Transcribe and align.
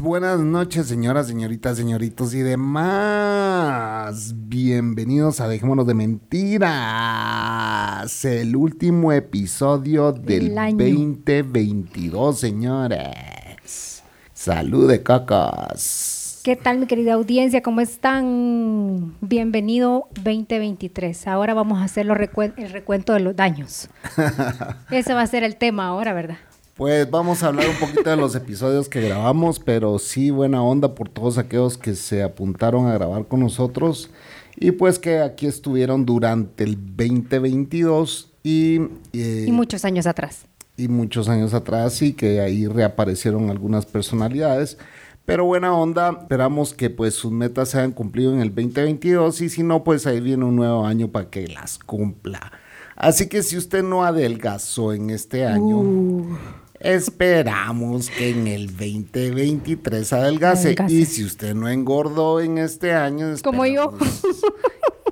Buenas 0.00 0.38
noches, 0.38 0.86
señoras, 0.86 1.26
señoritas, 1.26 1.76
señoritos 1.76 2.32
y 2.32 2.40
demás. 2.40 4.32
Bienvenidos 4.36 5.40
a 5.40 5.48
Dejémonos 5.48 5.88
de 5.88 5.94
Mentiras. 5.94 6.64
El 8.24 8.54
último 8.54 9.12
episodio 9.12 10.12
del 10.12 10.54
2022, 10.54 12.38
señores. 12.38 14.04
Salud 14.32 14.88
de 14.88 15.02
cacas. 15.02 16.40
¿Qué 16.44 16.54
tal 16.54 16.78
mi 16.78 16.86
querida 16.86 17.14
audiencia? 17.14 17.62
¿Cómo 17.62 17.80
están? 17.80 19.16
Bienvenido 19.20 20.08
2023. 20.22 21.26
Ahora 21.26 21.54
vamos 21.54 21.80
a 21.80 21.84
hacer 21.84 22.06
el 22.06 22.14
recuento 22.70 23.14
de 23.14 23.20
los 23.20 23.34
daños. 23.34 23.88
Ese 24.90 25.14
va 25.14 25.22
a 25.22 25.26
ser 25.26 25.42
el 25.42 25.56
tema 25.56 25.88
ahora, 25.88 26.12
¿verdad? 26.12 26.36
Pues 26.78 27.10
vamos 27.10 27.42
a 27.42 27.48
hablar 27.48 27.68
un 27.68 27.74
poquito 27.74 28.08
de 28.08 28.16
los 28.16 28.36
episodios 28.36 28.88
que 28.88 29.00
grabamos, 29.00 29.58
pero 29.58 29.98
sí 29.98 30.30
buena 30.30 30.62
onda 30.62 30.94
por 30.94 31.08
todos 31.08 31.36
aquellos 31.36 31.76
que 31.76 31.96
se 31.96 32.22
apuntaron 32.22 32.86
a 32.86 32.94
grabar 32.94 33.26
con 33.26 33.40
nosotros 33.40 34.10
y 34.54 34.70
pues 34.70 35.00
que 35.00 35.18
aquí 35.18 35.46
estuvieron 35.46 36.06
durante 36.06 36.62
el 36.62 36.76
2022 36.76 38.30
y... 38.44 38.76
Eh, 39.12 39.46
y 39.48 39.50
muchos 39.50 39.84
años 39.84 40.06
atrás. 40.06 40.46
Y 40.76 40.86
muchos 40.86 41.28
años 41.28 41.52
atrás 41.52 42.00
y 42.00 42.12
que 42.12 42.40
ahí 42.40 42.68
reaparecieron 42.68 43.50
algunas 43.50 43.84
personalidades. 43.84 44.78
Pero 45.26 45.46
buena 45.46 45.74
onda, 45.74 46.16
esperamos 46.20 46.74
que 46.74 46.90
pues 46.90 47.14
sus 47.14 47.32
metas 47.32 47.70
se 47.70 47.78
hayan 47.78 47.90
cumplido 47.90 48.32
en 48.32 48.40
el 48.40 48.54
2022 48.54 49.40
y 49.40 49.48
si 49.48 49.64
no, 49.64 49.82
pues 49.82 50.06
ahí 50.06 50.20
viene 50.20 50.44
un 50.44 50.54
nuevo 50.54 50.86
año 50.86 51.08
para 51.08 51.28
que 51.28 51.48
las 51.48 51.80
cumpla. 51.80 52.52
Así 52.94 53.28
que 53.28 53.42
si 53.42 53.56
usted 53.56 53.82
no 53.82 54.04
adelgazó 54.04 54.92
en 54.92 55.10
este 55.10 55.44
año, 55.44 55.78
uh. 55.78 56.38
Esperamos 56.80 58.10
que 58.10 58.30
en 58.30 58.46
el 58.46 58.68
2023 58.68 60.12
adelgace. 60.12 60.76
Y 60.88 61.04
si 61.04 61.24
usted 61.24 61.54
no 61.54 61.68
engordó 61.68 62.40
en 62.40 62.58
este 62.58 62.92
año, 62.92 63.34
como 63.42 63.66
yo, 63.66 63.94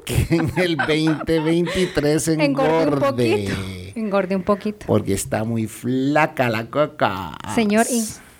que 0.04 0.26
en 0.30 0.52
el 0.56 0.76
2023 0.76 2.28
engorde. 2.38 2.92
un 2.92 2.98
poquito. 2.98 3.52
Engorde 3.94 4.36
un 4.36 4.42
poquito. 4.42 4.86
Porque 4.86 5.14
está 5.14 5.44
muy 5.44 5.66
flaca 5.66 6.48
la 6.48 6.66
coca. 6.66 7.36
Señor, 7.54 7.86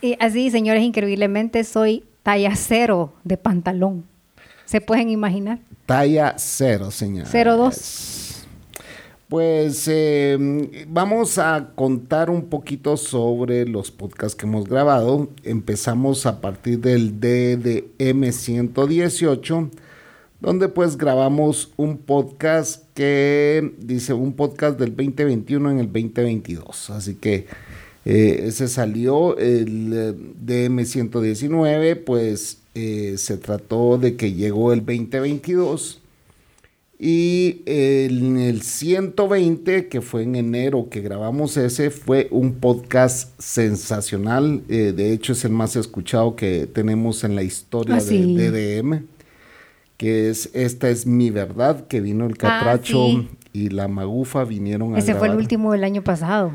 y 0.00 0.16
así, 0.20 0.50
señores, 0.50 0.82
increíblemente 0.82 1.64
soy 1.64 2.04
talla 2.22 2.54
cero 2.56 3.14
de 3.24 3.36
pantalón. 3.36 4.04
¿Se 4.64 4.80
pueden 4.80 5.10
imaginar? 5.10 5.60
Talla 5.86 6.34
cero, 6.38 6.90
señor. 6.90 7.26
Cero 7.30 7.56
dos. 7.56 8.25
Pues 9.28 9.88
em, 9.88 10.68
vamos 10.86 11.36
a 11.38 11.72
contar 11.74 12.30
un 12.30 12.44
poquito 12.44 12.96
sobre 12.96 13.66
los 13.66 13.90
podcasts 13.90 14.36
que 14.36 14.46
hemos 14.46 14.68
grabado. 14.68 15.28
Empezamos 15.42 16.26
a 16.26 16.40
partir 16.40 16.78
del 16.78 17.18
DDM 17.18 18.30
118, 18.30 19.70
donde 20.40 20.68
pues 20.68 20.96
grabamos 20.96 21.72
un 21.76 21.98
podcast 21.98 22.84
que 22.94 23.74
dice 23.78 24.12
un 24.12 24.32
podcast 24.32 24.78
del 24.78 24.94
2021 24.94 25.72
en 25.72 25.78
el 25.80 25.86
2022. 25.86 26.90
Así 26.90 27.16
que 27.16 27.48
eh, 28.04 28.44
ese 28.44 28.68
salió 28.68 29.36
el 29.38 29.92
eh, 29.92 30.14
DM119, 30.46 32.04
pues 32.04 32.58
eh, 32.76 33.16
se 33.18 33.38
trató 33.38 33.98
de 33.98 34.14
que 34.14 34.34
llegó 34.34 34.72
el 34.72 34.86
2022. 34.86 36.00
Y 36.98 37.62
en 37.66 38.38
el 38.38 38.62
120, 38.62 39.88
que 39.88 40.00
fue 40.00 40.22
en 40.22 40.34
enero 40.34 40.88
que 40.90 41.02
grabamos 41.02 41.56
ese, 41.58 41.90
fue 41.90 42.28
un 42.30 42.54
podcast 42.54 43.38
sensacional. 43.38 44.66
de 44.66 45.12
hecho, 45.12 45.34
es 45.34 45.44
el 45.44 45.52
más 45.52 45.76
escuchado 45.76 46.36
que 46.36 46.66
tenemos 46.66 47.22
en 47.24 47.34
la 47.34 47.42
historia 47.42 47.96
ah, 47.96 48.02
de 48.02 48.80
DDM. 48.80 49.04
Que 49.98 50.30
es 50.30 50.50
Esta 50.54 50.88
es 50.88 51.06
mi 51.06 51.30
verdad, 51.30 51.86
que 51.86 52.00
vino 52.00 52.26
el 52.26 52.32
ah, 52.32 52.36
Catracho 52.38 53.26
y 53.52 53.70
la 53.70 53.88
Magufa 53.88 54.44
vinieron 54.44 54.94
a 54.94 54.98
Ese 54.98 55.14
fue 55.14 55.28
el 55.28 55.36
último 55.36 55.72
del 55.72 55.84
año 55.84 56.02
pasado. 56.02 56.52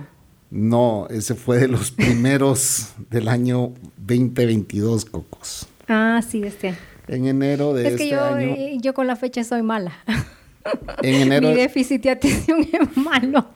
No, 0.52 1.08
ese 1.10 1.36
fue 1.36 1.60
de 1.60 1.68
los 1.68 1.92
primeros 1.92 2.94
del 3.10 3.28
año 3.28 3.74
2022, 3.98 5.06
Cocos. 5.06 5.68
Ah, 5.88 6.22
sí, 6.28 6.44
este. 6.44 6.76
En 7.12 7.28
enero 7.28 7.74
de 7.74 7.90
este 7.90 8.16
año. 8.16 8.40
Es 8.40 8.56
que 8.56 8.78
yo 8.80 8.94
con 8.94 9.06
la 9.06 9.16
fecha 9.16 9.44
soy 9.44 9.62
mala. 9.62 9.94
En 11.02 11.16
enero. 11.16 11.50
Mi 11.50 11.56
déficit 11.56 12.04
de 12.04 12.12
atención 12.12 12.62
es 12.72 12.96
malo. 12.96 13.48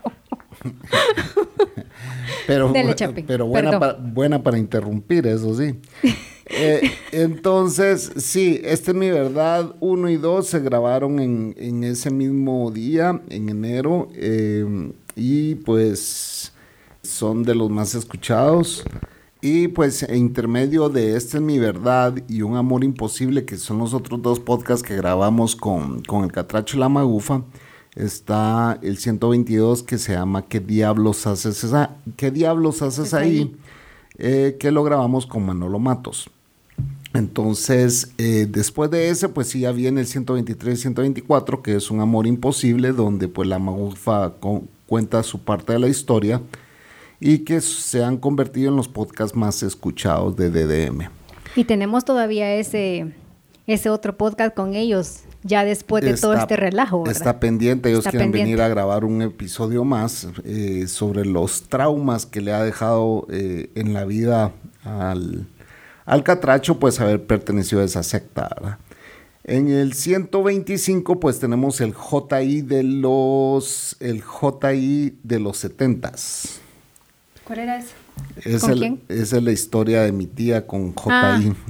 pero 2.48 2.74
pero 3.28 3.46
buena, 3.46 3.78
buena 3.94 4.42
para 4.42 4.58
interrumpir, 4.58 5.28
eso 5.28 5.56
sí. 5.56 5.76
Eh, 6.48 6.92
entonces, 7.12 8.12
sí, 8.18 8.62
este 8.64 8.92
es 8.92 8.98
mi 8.98 9.10
verdad. 9.10 9.76
Uno 9.80 10.10
y 10.10 10.18
dos 10.18 10.46
se 10.48 10.60
grabaron 10.60 11.20
en, 11.20 11.84
ese 11.84 12.12
mismo 12.12 12.70
día, 12.70 13.20
en 13.30 13.50
enero. 13.50 14.10
Eh, 14.14 14.92
y 15.16 15.56
pues 15.56 16.54
son 17.02 17.42
de 17.42 17.56
los 17.56 17.72
más 17.72 17.96
escuchados. 17.96 18.86
Y 19.48 19.68
pues 19.68 20.02
en 20.02 20.16
intermedio 20.16 20.90
de 20.90 21.16
Este 21.16 21.38
es 21.38 21.44
mi 21.44 21.60
verdad 21.60 22.16
y 22.28 22.42
Un 22.42 22.56
amor 22.56 22.84
imposible, 22.84 23.46
que 23.46 23.58
son 23.58 23.78
los 23.78 23.94
otros 23.94 24.20
dos 24.24 24.40
podcasts 24.40 24.82
que 24.82 24.96
grabamos 24.96 25.56
con, 25.56 26.02
el 26.24 26.32
Catracho 26.32 26.78
y 26.78 26.80
la 26.80 26.90
Magufa, 26.90 27.44
está 27.94 28.80
el 28.82 28.98
122 28.98 29.84
que 29.84 30.00
se 30.00 30.14
llama 30.14 30.48
¿Qué 30.48 30.60
diablos 30.60 31.28
haces, 31.28 31.64
esa, 31.64 31.92
¿qué 32.18 32.32
diablos 32.32 32.82
haces 32.82 33.14
ahí? 33.14 33.56
Eh, 34.18 34.58
que 34.60 34.72
lo 34.72 34.84
grabamos 34.84 35.28
con 35.28 35.46
Manolo 35.46 35.78
Matos. 35.78 36.28
Entonces, 37.14 38.14
eh, 38.18 38.48
después 38.50 38.90
de 38.90 39.10
ese, 39.10 39.30
pues 39.30 39.50
sí, 39.50 39.60
ya 39.60 39.72
viene 39.72 40.02
el 40.02 40.08
123 40.08 40.80
y 40.80 40.82
124, 40.82 41.62
que 41.62 41.76
es 41.76 41.92
un 41.92 42.02
amor 42.02 42.26
imposible, 42.26 42.94
donde 42.94 43.28
pues 43.28 43.48
la 43.48 43.60
Magufa 43.60 44.34
cuenta 44.88 45.22
su 45.22 45.38
parte 45.38 45.74
de 45.74 45.80
la 45.80 45.88
historia 45.88 46.42
y 47.20 47.40
que 47.40 47.62
se 47.62 48.04
han 48.04 48.18
convertido 48.18 48.70
en 48.70 48.76
los 48.76 48.88
podcasts 48.88 49.36
más 49.36 49.64
escuchados 49.64 50.36
de 50.36 50.50
DDM. 50.50 51.10
Y 51.56 51.64
tenemos 51.64 52.04
todavía 52.04 52.54
ese, 52.56 53.14
ese 53.68 53.90
otro 53.90 54.18
podcast 54.18 54.54
con 54.54 54.76
ellos, 54.76 55.22
ya 55.44 55.64
después 55.64 56.04
de 56.04 56.16
todo 56.16 56.34
este 56.34 56.56
relajo. 56.58 57.04
¿verdad? 57.04 57.16
Está 57.16 57.40
pendiente, 57.40 57.90
ellos 57.90 58.06
quieren 58.06 58.32
venir 58.32 58.62
a 58.62 58.68
grabar 58.68 59.06
un 59.06 59.22
episodio 59.22 59.86
más 59.86 60.28
eh, 60.44 60.88
sobre 60.88 61.26
los 61.26 61.64
traumas 61.64 62.26
que 62.26 62.42
le 62.42 62.52
ha 62.52 62.64
dejado 62.64 63.26
eh, 63.30 63.70
en 63.76 63.94
la 63.94 64.06
vida 64.06 64.52
al, 64.84 65.48
al 66.06 66.24
Catracho, 66.24 66.80
pues 66.80 67.00
haber 67.00 67.26
pertenecido 67.26 67.82
a 67.82 67.86
esa 67.86 68.04
secta. 68.04 68.80
En 69.48 69.70
el 69.70 69.94
125 69.94 71.20
pues 71.20 71.40
tenemos 71.40 71.80
el 71.80 71.94
JI 71.94 72.62
de 72.64 72.82
los 72.82 73.96
el 74.00 74.24
JI 74.24 75.20
de 75.22 75.40
los 75.40 75.64
70s. 75.64 76.65
¿Cuál 77.46 77.60
era 77.60 77.78
ese? 77.78 77.94
Es 78.44 78.62
¿Con 78.62 78.78
quién? 78.78 79.02
Esa 79.08 79.38
es 79.38 79.44
la 79.44 79.52
historia 79.52 80.02
de 80.02 80.12
mi 80.12 80.26
tía 80.26 80.68
con 80.68 80.94
JI. 80.94 81.54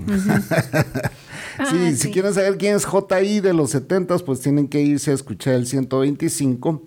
Ah, 1.57 1.67
sí, 1.71 1.77
ah, 1.79 1.95
si 1.95 2.11
quieren 2.11 2.33
saber 2.33 2.57
quién 2.57 2.75
es 2.75 2.85
JI 2.85 3.39
de 3.39 3.53
los 3.53 3.69
70, 3.69 4.17
pues 4.19 4.41
tienen 4.41 4.67
que 4.67 4.81
irse 4.81 5.11
a 5.11 5.13
escuchar 5.13 5.53
el 5.53 5.65
125. 5.65 6.83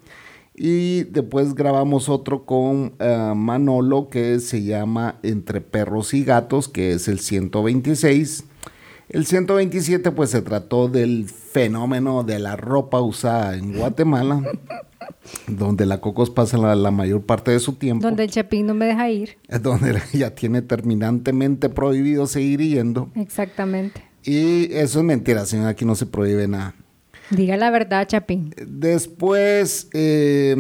Y 0.55 1.05
después 1.05 1.55
grabamos 1.55 2.11
otro 2.11 2.45
con 2.45 2.93
eh, 2.99 3.33
Manolo 3.35 4.09
que 4.11 4.41
se 4.41 4.65
llama 4.65 5.21
Entre 5.23 5.63
Perros 5.63 6.13
y 6.13 6.23
Gatos, 6.23 6.69
que 6.69 6.93
es 6.93 7.09
el 7.09 7.19
126. 7.21 8.45
El 9.09 9.25
127 9.25 10.11
pues 10.11 10.29
se 10.31 10.43
trató 10.43 10.89
del 10.89 11.27
fenómeno 11.59 12.23
de 12.23 12.39
la 12.39 12.55
ropa 12.55 13.01
usada 13.01 13.57
en 13.57 13.77
Guatemala, 13.77 14.41
donde 15.49 15.87
la 15.87 16.01
Cocos 16.01 16.31
pasa 16.31 16.57
la, 16.57 16.91
mayor 16.93 17.23
parte 17.23 17.51
de 17.51 17.59
su 17.59 17.73
tiempo. 17.73 18.07
Donde 18.07 18.23
el 18.23 18.31
Chapín 18.31 18.65
no 18.65 18.75
me 18.75 18.87
deja 18.87 19.11
ir. 19.11 19.39
Donde 19.61 20.01
ya 20.13 20.37
tiene 20.37 20.63
terminantemente 20.63 21.69
prohibido 21.69 22.29
seguir 22.29 22.61
yendo. 22.61 23.11
Exactamente. 23.17 24.05
Y 24.23 24.73
eso 24.73 25.01
es 25.01 25.05
mentira, 25.05 25.45
señora, 25.47 25.71
aquí 25.71 25.85
no 25.85 25.97
se 25.97 26.07
prohíbe 26.07 26.47
nada. 26.47 26.77
Diga 27.31 27.57
la 27.57 27.71
verdad, 27.71 28.07
Chapín. 28.07 28.55
Después... 28.65 29.89
Eh, 29.95 30.55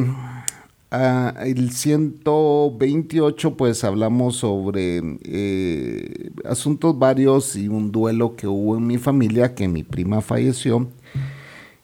Ah, 0.90 1.35
el 1.44 1.70
128, 1.70 3.56
pues 3.58 3.85
hablamos 3.85 4.37
sobre 4.37 5.02
eh, 5.23 6.31
asuntos 6.46 6.99
varios 6.99 7.56
y 7.56 7.69
un 7.69 7.93
duelo 7.93 8.37
que 8.37 8.46
hubo 8.46 8.79
en 8.79 8.87
mi 8.87 8.96
familia, 8.96 9.55
que 9.55 9.69
mi 9.69 9.82
prima 9.82 10.23
falleció. 10.23 10.88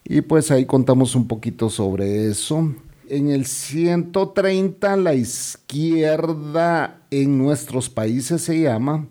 Y 0.04 0.22
pues 0.22 0.50
ahí 0.50 0.64
contamos 0.64 1.14
un 1.14 1.28
poquito 1.28 1.68
sobre 1.68 2.30
eso. 2.30 2.74
En 3.06 3.28
el 3.28 3.44
130, 3.44 4.96
la 4.96 5.14
izquierda 5.14 7.02
en 7.10 7.36
nuestros 7.36 7.90
países 7.90 8.40
se 8.40 8.60
llama. 8.62 9.06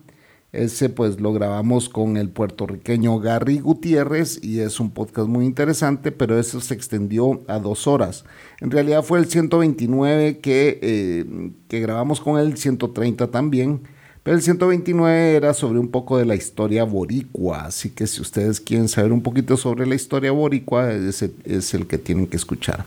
Ese 0.54 0.88
pues 0.88 1.20
lo 1.20 1.32
grabamos 1.32 1.88
con 1.88 2.16
el 2.16 2.28
puertorriqueño 2.28 3.18
Gary 3.18 3.58
Gutiérrez 3.58 4.38
y 4.40 4.60
es 4.60 4.78
un 4.78 4.90
podcast 4.90 5.28
muy 5.28 5.46
interesante, 5.46 6.12
pero 6.12 6.38
eso 6.38 6.60
se 6.60 6.74
extendió 6.74 7.42
a 7.48 7.58
dos 7.58 7.88
horas. 7.88 8.24
En 8.60 8.70
realidad 8.70 9.02
fue 9.02 9.18
el 9.18 9.26
129 9.26 10.38
que, 10.38 10.78
eh, 10.80 11.50
que 11.66 11.80
grabamos 11.80 12.20
con 12.20 12.38
el 12.38 12.56
130 12.56 13.32
también, 13.32 13.80
pero 14.22 14.36
el 14.36 14.42
129 14.42 15.34
era 15.34 15.54
sobre 15.54 15.80
un 15.80 15.88
poco 15.88 16.18
de 16.18 16.24
la 16.24 16.36
historia 16.36 16.84
boricua, 16.84 17.64
así 17.64 17.90
que 17.90 18.06
si 18.06 18.22
ustedes 18.22 18.60
quieren 18.60 18.86
saber 18.86 19.12
un 19.12 19.22
poquito 19.22 19.56
sobre 19.56 19.86
la 19.86 19.96
historia 19.96 20.30
boricua, 20.30 20.92
ese 20.92 21.32
es 21.44 21.74
el 21.74 21.88
que 21.88 21.98
tienen 21.98 22.28
que 22.28 22.36
escuchar. 22.36 22.86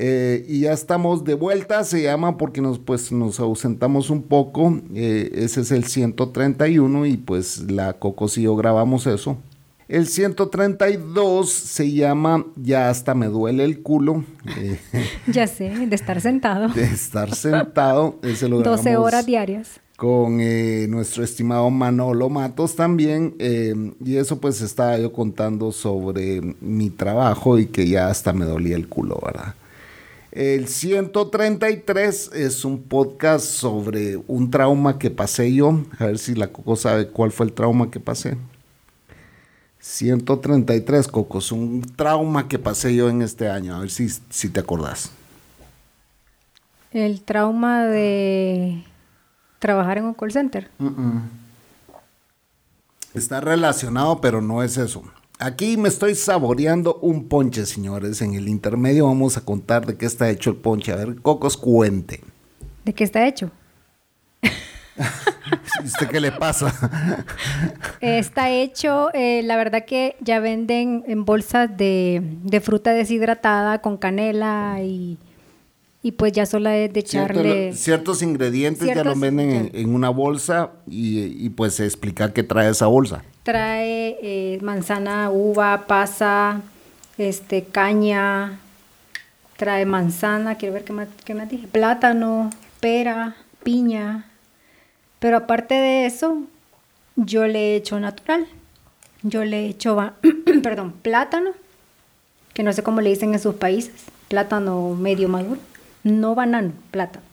Eh, 0.00 0.44
y 0.46 0.60
ya 0.60 0.72
estamos 0.72 1.24
de 1.24 1.34
vuelta, 1.34 1.82
se 1.82 2.00
llama 2.00 2.36
porque 2.36 2.60
nos, 2.60 2.78
pues, 2.78 3.10
nos 3.10 3.40
ausentamos 3.40 4.10
un 4.10 4.22
poco. 4.22 4.80
Eh, 4.94 5.28
ese 5.34 5.62
es 5.62 5.72
el 5.72 5.86
131 5.86 7.04
y 7.04 7.16
pues 7.16 7.68
la 7.68 7.94
Coco 7.94 8.26
y 8.36 8.42
yo 8.42 8.54
grabamos 8.54 9.08
eso. 9.08 9.38
El 9.88 10.06
132 10.06 11.50
se 11.50 11.90
llama 11.90 12.46
Ya 12.54 12.90
hasta 12.90 13.16
me 13.16 13.26
duele 13.26 13.64
el 13.64 13.82
culo. 13.82 14.22
Eh, 14.56 14.78
ya 15.26 15.48
sé, 15.48 15.70
de 15.70 15.96
estar 15.96 16.20
sentado. 16.20 16.68
De 16.68 16.84
estar 16.84 17.34
sentado. 17.34 18.20
Ese 18.22 18.48
lo 18.48 18.60
12 18.62 18.96
horas 18.96 19.26
diarias. 19.26 19.80
Con 19.96 20.36
nuestro 20.90 21.24
estimado 21.24 21.68
Manolo 21.70 22.28
Matos 22.28 22.76
también. 22.76 23.34
y 23.40 24.14
eso 24.14 24.40
pues 24.40 24.60
estaba 24.60 24.96
yo 24.96 25.12
contando 25.12 25.72
sobre 25.72 26.40
mi 26.60 26.88
trabajo 26.88 27.58
y 27.58 27.66
que 27.66 27.88
ya 27.88 28.08
hasta 28.08 28.32
me 28.32 28.44
dolía 28.44 28.76
el 28.76 28.86
culo, 28.86 29.20
¿verdad? 29.26 29.56
El 30.30 30.68
133 30.68 32.32
es 32.34 32.64
un 32.64 32.82
podcast 32.82 33.46
sobre 33.46 34.18
un 34.26 34.50
trauma 34.50 34.98
que 34.98 35.10
pasé 35.10 35.54
yo. 35.54 35.82
A 35.98 36.06
ver 36.06 36.18
si 36.18 36.34
la 36.34 36.48
Coco 36.48 36.76
sabe 36.76 37.08
cuál 37.08 37.32
fue 37.32 37.46
el 37.46 37.52
trauma 37.52 37.90
que 37.90 37.98
pasé. 37.98 38.36
133, 39.80 41.08
Coco, 41.08 41.38
es 41.38 41.50
un 41.50 41.80
trauma 41.96 42.46
que 42.46 42.58
pasé 42.58 42.94
yo 42.94 43.08
en 43.08 43.22
este 43.22 43.48
año. 43.48 43.74
A 43.74 43.80
ver 43.80 43.90
si, 43.90 44.08
si 44.08 44.50
te 44.50 44.60
acordás. 44.60 45.10
El 46.90 47.22
trauma 47.22 47.86
de 47.86 48.84
trabajar 49.58 49.98
en 49.98 50.04
un 50.04 50.14
call 50.14 50.32
center. 50.32 50.70
Está 53.14 53.40
relacionado, 53.40 54.20
pero 54.20 54.42
no 54.42 54.62
es 54.62 54.76
eso. 54.76 55.02
Aquí 55.40 55.76
me 55.76 55.88
estoy 55.88 56.16
saboreando 56.16 56.98
un 57.00 57.28
ponche, 57.28 57.64
señores. 57.64 58.20
En 58.22 58.34
el 58.34 58.48
intermedio 58.48 59.06
vamos 59.06 59.36
a 59.36 59.42
contar 59.42 59.86
de 59.86 59.96
qué 59.96 60.04
está 60.04 60.28
hecho 60.30 60.50
el 60.50 60.56
ponche. 60.56 60.92
A 60.92 60.96
ver, 60.96 61.22
Cocos, 61.22 61.56
cuente. 61.56 62.20
¿De 62.84 62.92
qué 62.92 63.04
está 63.04 63.24
hecho? 63.24 63.52
¿Usted 65.84 66.08
qué 66.08 66.20
le 66.20 66.32
pasa? 66.32 66.74
Está 68.00 68.50
hecho, 68.50 69.14
eh, 69.14 69.42
la 69.44 69.56
verdad 69.56 69.84
que 69.84 70.16
ya 70.20 70.40
venden 70.40 71.04
en 71.06 71.24
bolsas 71.24 71.70
de, 71.76 72.60
fruta 72.60 72.90
deshidratada 72.90 73.80
con 73.80 73.96
canela 73.96 74.78
y, 74.82 75.18
pues 76.12 76.32
ya 76.32 76.46
solo 76.46 76.70
es 76.70 76.92
de 76.92 77.00
echarle... 77.00 77.72
ciertos 77.74 78.22
ingredientes 78.22 78.86
ya 78.86 79.04
lo 79.04 79.14
venden 79.14 79.70
en, 79.72 79.94
una 79.94 80.10
bolsa 80.10 80.70
y, 80.86 81.44
y 81.44 81.50
pues 81.50 81.74
se 81.74 81.84
explica 81.84 82.32
qué 82.32 82.42
trae 82.42 82.70
esa 82.70 82.86
bolsa 82.86 83.22
trae 83.48 84.18
eh, 84.20 84.58
manzana, 84.60 85.30
uva, 85.30 85.86
pasa, 85.86 86.60
este, 87.16 87.64
caña, 87.64 88.60
trae 89.56 89.86
manzana, 89.86 90.56
quiero 90.56 90.74
ver 90.74 90.84
qué 90.84 90.92
más, 90.92 91.08
qué 91.24 91.34
más 91.34 91.48
dije, 91.48 91.66
plátano, 91.66 92.50
pera, 92.78 93.36
piña. 93.62 94.30
Pero 95.18 95.38
aparte 95.38 95.72
de 95.72 96.04
eso, 96.04 96.42
yo 97.16 97.46
le 97.46 97.72
he 97.72 97.76
hecho 97.76 97.98
natural. 97.98 98.46
Yo 99.22 99.42
le 99.46 99.64
he 99.64 99.68
hecho, 99.70 99.96
perdón, 100.62 100.92
plátano, 100.92 101.52
que 102.52 102.62
no 102.62 102.74
sé 102.74 102.82
cómo 102.82 103.00
le 103.00 103.08
dicen 103.08 103.32
en 103.32 103.40
sus 103.40 103.54
países, 103.54 103.94
plátano 104.28 104.94
medio 104.94 105.30
maduro, 105.30 105.60
no 106.02 106.34
banano, 106.34 106.72
plátano. 106.90 107.24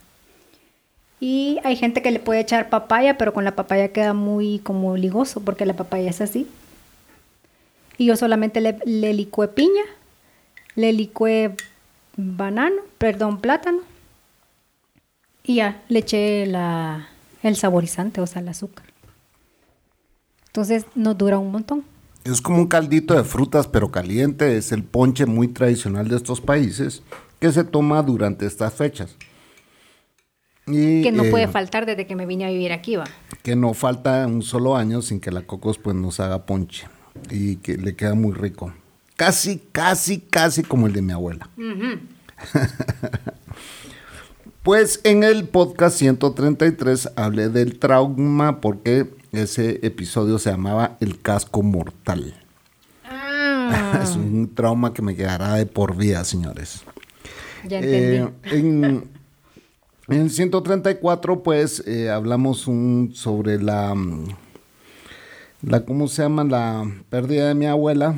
Y 1.20 1.60
hay 1.64 1.76
gente 1.76 2.02
que 2.02 2.12
le 2.12 2.20
puede 2.20 2.42
echar 2.42 2.70
papaya, 2.70 3.18
pero 3.18 3.34
con 3.34 3.46
la 3.46 3.56
papaya 3.56 3.92
queda 3.92 4.14
muy 4.14 4.60
como 4.60 4.98
ligoso, 4.98 5.42
porque 5.42 5.66
la 5.66 5.76
papaya 5.76 6.10
es 6.10 6.22
así. 6.22 6.48
Y 7.98 8.06
yo 8.06 8.16
solamente 8.18 8.62
le, 8.62 8.78
le 8.86 9.14
licué 9.14 9.48
piña, 9.48 9.84
le 10.76 10.92
licué 10.92 11.56
banano, 12.18 12.82
perdón, 12.98 13.40
plátano. 13.40 13.80
Y 15.44 15.56
ya, 15.56 15.82
le 15.88 16.00
eché 16.00 16.44
el 16.44 17.56
saborizante, 17.56 18.20
o 18.20 18.28
sea, 18.28 18.42
el 18.42 18.50
azúcar. 18.50 18.86
Entonces 20.48 20.86
nos 20.96 21.18
dura 21.18 21.38
un 21.38 21.52
montón. 21.52 21.84
Es 22.24 22.42
como 22.42 22.58
un 22.58 22.68
caldito 22.68 23.14
de 23.14 23.24
frutas, 23.24 23.68
pero 23.68 23.92
caliente. 23.92 24.58
Es 24.58 24.72
el 24.72 24.84
ponche 24.84 25.26
muy 25.26 25.48
tradicional 25.48 26.08
de 26.08 26.16
estos 26.16 26.42
países 26.42 27.04
que 27.46 27.54
se 27.54 27.64
toma 27.64 28.02
durante 28.02 28.46
estas 28.46 28.74
fechas 28.74 29.16
que 30.66 31.12
no 31.14 31.24
puede 31.26 31.46
eh, 31.46 31.48
faltar 31.48 31.86
desde 31.86 32.08
que 32.08 32.16
me 32.16 32.26
vine 32.26 32.46
a 32.46 32.50
vivir 32.50 32.74
aquí, 32.74 32.96
va. 32.96 33.06
Que 33.44 33.56
no 33.56 33.74
falta 33.74 34.26
un 34.26 34.42
solo 34.42 34.76
año 34.76 35.02
sin 35.02 35.20
que 35.20 35.32
la 35.32 35.42
Cocos 35.42 35.78
pues 35.78 35.96
nos 35.96 36.20
haga 36.20 36.46
ponche 36.46 36.88
y 37.30 37.58
que 37.58 37.78
le 37.78 37.96
queda 37.96 38.16
muy 38.16 38.34
rico. 38.34 38.74
Casi, 39.16 39.62
casi, 39.72 40.20
casi 40.20 40.64
como 40.64 40.88
el 40.88 40.94
de 40.94 41.02
mi 41.02 41.14
abuela. 41.14 41.50
pues 44.64 45.00
en 45.04 45.24
el 45.24 45.48
podcast 45.48 46.00
133 46.00 47.12
hablé 47.16 47.50
del 47.50 47.78
trauma 47.78 48.60
porque 48.60 49.14
ese 49.32 49.86
episodio 49.86 50.40
se 50.40 50.50
llamaba 50.50 50.98
El 51.00 51.22
casco 51.22 51.62
mortal. 51.62 52.34
Ah. 53.08 54.00
es 54.04 54.16
un 54.16 54.54
trauma 54.54 54.94
que 54.94 55.04
me 55.04 55.16
quedará 55.16 55.54
de 55.54 55.68
por 55.68 55.96
vida, 55.96 56.26
señores. 56.26 56.84
Entendí. 57.74 58.32
Eh, 58.52 59.04
en 60.08 60.22
el 60.22 60.30
134, 60.30 61.42
pues, 61.42 61.84
eh, 61.88 62.10
hablamos 62.10 62.68
un, 62.68 63.12
sobre 63.14 63.62
la, 63.62 63.96
mm, 63.96 64.28
la, 65.64 65.84
¿cómo 65.84 66.08
se 66.08 66.22
llama? 66.22 66.44
La 66.44 66.86
pérdida 67.10 67.48
de 67.48 67.56
mi 67.56 67.66
abuela. 67.66 68.16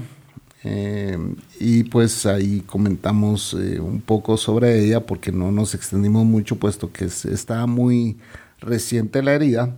Eh, 0.64 1.18
y 1.60 1.84
pues 1.84 2.26
ahí 2.26 2.62
comentamos 2.62 3.54
un 3.54 4.02
poco 4.02 4.36
sobre 4.36 4.84
ella 4.84 5.06
porque 5.06 5.32
no 5.32 5.52
nos 5.52 5.74
extendimos 5.74 6.26
mucho 6.26 6.58
puesto 6.58 6.92
que 6.92 7.06
estaba 7.06 7.68
muy 7.68 8.18
reciente 8.60 9.24
la 9.24 9.34
herida. 9.34 9.78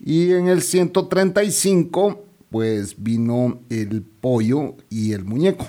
Y 0.00 0.32
en 0.32 0.48
el 0.48 0.62
135 0.62 2.24
pues 2.50 2.94
vino 2.98 3.60
el 3.68 4.02
pollo 4.02 4.74
y 4.88 5.12
el 5.12 5.24
muñeco 5.24 5.66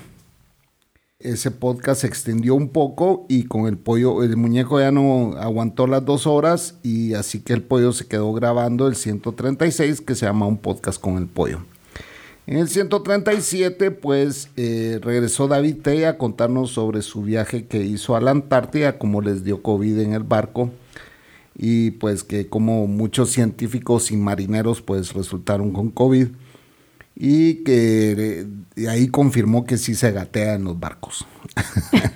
ese 1.19 1.51
podcast 1.51 2.01
se 2.01 2.07
extendió 2.07 2.55
un 2.55 2.69
poco 2.69 3.25
y 3.27 3.43
con 3.43 3.67
el 3.67 3.77
pollo, 3.77 4.23
el 4.23 4.37
muñeco 4.37 4.79
ya 4.79 4.91
no 4.91 5.33
aguantó 5.37 5.85
las 5.85 6.05
dos 6.05 6.25
horas 6.25 6.79
y 6.81 7.13
así 7.13 7.41
que 7.41 7.51
el 7.51 7.61
pollo 7.61 7.91
se 7.91 8.07
quedó 8.07 8.31
grabando 8.31 8.87
el 8.87 8.95
136 8.95 9.99
que 9.99 10.15
se 10.15 10.25
llama 10.25 10.47
un 10.47 10.57
podcast 10.57 10.99
con 10.99 11.17
el 11.17 11.27
pollo. 11.27 11.59
En 12.47 12.57
el 12.57 12.69
137 12.69 13.91
pues 13.91 14.49
eh, 14.55 14.99
regresó 15.01 15.49
David 15.49 15.81
T 15.81 16.07
a 16.07 16.17
contarnos 16.17 16.71
sobre 16.71 17.01
su 17.01 17.21
viaje 17.21 17.65
que 17.65 17.83
hizo 17.83 18.15
a 18.15 18.21
la 18.21 18.31
Antártida, 18.31 18.97
cómo 18.97 19.21
les 19.21 19.43
dio 19.43 19.61
COVID 19.61 19.99
en 19.99 20.13
el 20.13 20.23
barco 20.23 20.71
y 21.53 21.91
pues 21.91 22.23
que 22.23 22.47
como 22.47 22.87
muchos 22.87 23.29
científicos 23.29 24.11
y 24.11 24.15
marineros 24.15 24.81
pues 24.81 25.13
resultaron 25.13 25.73
con 25.73 25.89
COVID 25.89 26.29
y 27.19 27.63
que 27.65 28.47
ahí 28.89 29.09
confirmó 29.09 29.65
que 29.65 29.77
sí 29.77 29.93
se 29.93 30.11
gatea 30.11 30.55
en 30.55 30.63
los 30.63 30.79
barcos. 30.79 31.27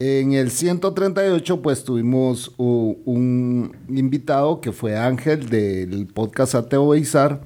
En 0.00 0.32
el 0.32 0.50
138 0.50 1.62
pues 1.62 1.84
tuvimos 1.84 2.52
un 2.58 3.76
invitado 3.88 4.60
que 4.60 4.72
fue 4.72 4.98
Ángel 4.98 5.48
del 5.48 6.08
podcast 6.08 6.56
Ateo 6.56 6.88
Beizar 6.88 7.40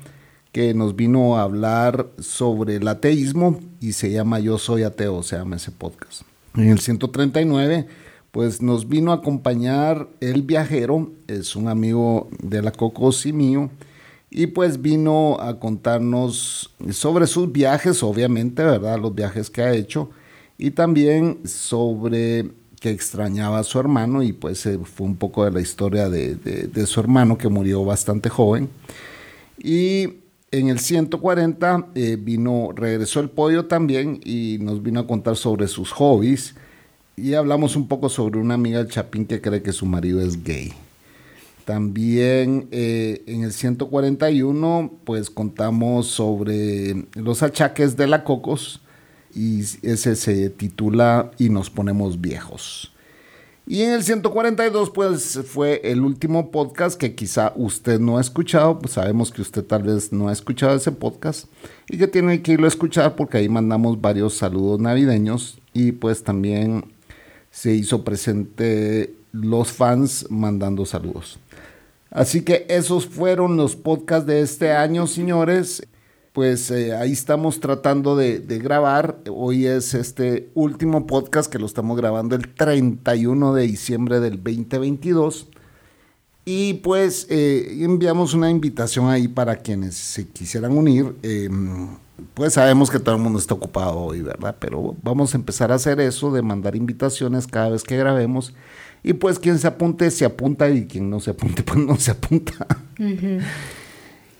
que 0.50 0.72
nos 0.72 0.96
vino 0.96 1.36
a 1.36 1.42
hablar 1.42 2.08
sobre 2.18 2.76
el 2.76 2.88
ateísmo 2.88 3.60
y 3.80 3.92
se 3.92 4.10
llama 4.10 4.40
Yo 4.40 4.58
Soy 4.58 4.82
Ateo, 4.82 5.22
se 5.22 5.36
llama 5.36 5.56
ese 5.56 5.70
podcast. 5.70 6.22
En 6.56 6.70
el 6.70 6.80
139 6.80 7.86
pues 8.32 8.62
nos 8.62 8.88
vino 8.88 9.12
a 9.12 9.16
acompañar 9.16 10.08
el 10.20 10.42
viajero, 10.42 11.12
es 11.28 11.54
un 11.54 11.68
amigo 11.68 12.28
de 12.42 12.62
la 12.62 12.72
Cocos 12.72 13.24
y 13.26 13.32
mío, 13.32 13.70
y 14.30 14.48
pues 14.48 14.82
vino 14.82 15.38
a 15.40 15.58
contarnos 15.58 16.74
sobre 16.90 17.26
sus 17.26 17.50
viajes, 17.50 18.02
obviamente, 18.02 18.62
¿verdad? 18.62 18.98
Los 18.98 19.14
viajes 19.14 19.50
que 19.50 19.62
ha 19.62 19.72
hecho 19.72 20.10
y 20.58 20.72
también 20.72 21.38
sobre 21.44 22.50
que 22.80 22.90
extrañaba 22.90 23.58
a 23.58 23.64
su 23.64 23.78
hermano 23.80 24.22
y 24.22 24.32
pues 24.32 24.64
eh, 24.66 24.78
fue 24.84 25.06
un 25.06 25.16
poco 25.16 25.44
de 25.44 25.50
la 25.50 25.60
historia 25.60 26.08
de, 26.08 26.86
su 26.86 27.00
hermano 27.00 27.38
que 27.38 27.48
murió 27.48 27.84
bastante 27.84 28.28
joven. 28.28 28.68
Y 29.58 30.08
en 30.50 30.68
el 30.68 30.78
140 30.78 31.88
eh, 31.94 32.16
vino, 32.20 32.70
regresó 32.74 33.20
el 33.20 33.30
podio 33.30 33.66
también 33.66 34.20
y 34.24 34.58
nos 34.60 34.82
vino 34.82 35.00
a 35.00 35.06
contar 35.06 35.36
sobre 35.36 35.66
sus 35.68 35.90
hobbies 35.92 36.54
y 37.16 37.34
hablamos 37.34 37.74
un 37.74 37.88
poco 37.88 38.08
sobre 38.08 38.38
una 38.38 38.54
amiga 38.54 38.78
del 38.78 38.88
Chapín 38.88 39.26
que 39.26 39.40
cree 39.40 39.62
que 39.62 39.72
su 39.72 39.86
marido 39.86 40.20
es 40.20 40.42
gay. 40.44 40.72
También 41.68 42.66
eh, 42.70 43.24
en 43.26 43.42
el 43.42 43.52
141 43.52 44.90
pues 45.04 45.28
contamos 45.28 46.06
sobre 46.06 47.04
los 47.12 47.42
achaques 47.42 47.94
de 47.94 48.06
la 48.06 48.24
cocos 48.24 48.80
y 49.34 49.60
ese 49.82 50.16
se 50.16 50.48
titula 50.48 51.30
Y 51.36 51.50
nos 51.50 51.68
ponemos 51.68 52.22
viejos. 52.22 52.94
Y 53.66 53.82
en 53.82 53.90
el 53.90 54.02
142 54.02 54.88
pues 54.88 55.40
fue 55.46 55.82
el 55.84 56.00
último 56.00 56.50
podcast 56.50 56.98
que 56.98 57.14
quizá 57.14 57.52
usted 57.54 58.00
no 58.00 58.16
ha 58.16 58.22
escuchado, 58.22 58.78
pues 58.78 58.94
sabemos 58.94 59.30
que 59.30 59.42
usted 59.42 59.62
tal 59.62 59.82
vez 59.82 60.10
no 60.10 60.30
ha 60.30 60.32
escuchado 60.32 60.74
ese 60.74 60.92
podcast 60.92 61.48
y 61.86 61.98
que 61.98 62.08
tiene 62.08 62.40
que 62.40 62.52
irlo 62.52 62.64
a 62.64 62.68
escuchar 62.68 63.14
porque 63.14 63.36
ahí 63.36 63.50
mandamos 63.50 64.00
varios 64.00 64.32
saludos 64.32 64.80
navideños 64.80 65.58
y 65.74 65.92
pues 65.92 66.24
también 66.24 66.86
se 67.50 67.74
hizo 67.74 68.04
presente 68.04 69.12
los 69.32 69.70
fans 69.70 70.24
mandando 70.30 70.86
saludos. 70.86 71.38
Así 72.10 72.42
que 72.42 72.66
esos 72.68 73.06
fueron 73.06 73.56
los 73.56 73.76
podcasts 73.76 74.26
de 74.26 74.40
este 74.40 74.72
año, 74.72 75.06
señores 75.06 75.82
pues 76.38 76.70
eh, 76.70 76.94
ahí 76.94 77.10
estamos 77.10 77.58
tratando 77.58 78.14
de, 78.14 78.38
grabar. 78.62 79.18
Hoy 79.28 79.66
es 79.66 79.92
este 79.94 80.50
último 80.54 81.04
podcast 81.04 81.50
que 81.50 81.58
lo 81.58 81.66
estamos 81.66 81.96
grabando 81.96 82.36
el 82.36 82.54
31 82.54 83.54
de 83.54 83.62
diciembre 83.64 84.20
del 84.20 84.36
2022. 84.36 85.48
Y 86.44 86.74
pues 86.74 87.26
eh, 87.28 87.78
enviamos 87.80 88.34
una 88.34 88.50
invitación 88.50 89.10
ahí 89.10 89.26
para 89.26 89.56
quienes 89.56 89.96
se 89.96 90.28
quisieran 90.28 90.78
unir. 90.78 91.16
Em, 91.24 91.88
pues 92.34 92.52
sabemos 92.52 92.88
que 92.88 93.00
todo 93.00 93.16
el 93.16 93.20
mundo 93.20 93.40
está 93.40 93.54
ocupado 93.54 93.98
hoy, 93.98 94.22
¿verdad? 94.22 94.54
Pero 94.60 94.94
vamos 95.02 95.34
a 95.34 95.38
empezar 95.38 95.72
a 95.72 95.74
hacer 95.74 95.98
eso 95.98 96.30
de 96.30 96.42
mandar 96.42 96.76
invitaciones 96.76 97.48
cada 97.48 97.70
vez 97.70 97.82
que 97.82 97.96
grabemos. 97.96 98.54
Y 99.02 99.12
pues 99.12 99.38
quien 99.38 99.58
se 99.58 99.66
apunte, 99.66 100.10
se 100.10 100.24
apunta 100.24 100.68
y 100.68 100.86
quien 100.86 101.08
no 101.08 101.20
se 101.20 101.30
apunte, 101.30 101.62
pues 101.64 101.78
no 101.78 101.96
se 101.96 102.10
apunta. 102.10 102.66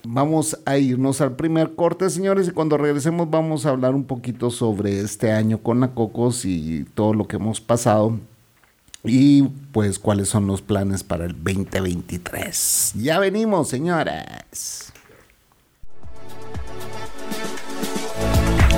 Vamos 0.05 0.59
a 0.65 0.79
irnos 0.79 1.21
al 1.21 1.37
primer 1.37 1.75
corte, 1.75 2.09
señores, 2.11 2.49
y 2.49 2.51
cuando 2.53 2.77
regresemos 2.77 3.31
vamos 3.31 3.67
a 3.67 3.71
hablar 3.71 3.95
un 3.95 4.05
poquito 4.05 4.51
sobre 4.51 5.01
este 5.01 5.33
año 5.33 5.59
con 5.59 5.81
la 5.81 5.95
Cocos 5.95 6.45
y 6.45 6.85
todo 6.95 7.15
lo 7.15 7.29
que 7.29 7.37
hemos 7.37 7.61
pasado 7.61 8.19
y 9.05 9.43
pues 9.73 9.99
cuáles 9.99 10.29
son 10.29 10.47
los 10.47 10.63
planes 10.63 11.03
para 11.03 11.25
el 11.25 11.33
2023. 11.33 12.93
Ya 12.97 13.19
venimos, 13.19 13.69
señores. 13.69 14.93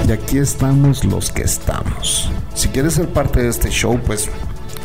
Y 0.07 0.13
aquí 0.13 0.39
estamos 0.39 1.05
los 1.05 1.31
que 1.31 1.43
estamos. 1.43 2.31
Si 2.55 2.69
quieres 2.69 2.95
ser 2.95 3.09
parte 3.09 3.43
de 3.43 3.49
este 3.49 3.71
show, 3.71 3.99
pues 4.07 4.29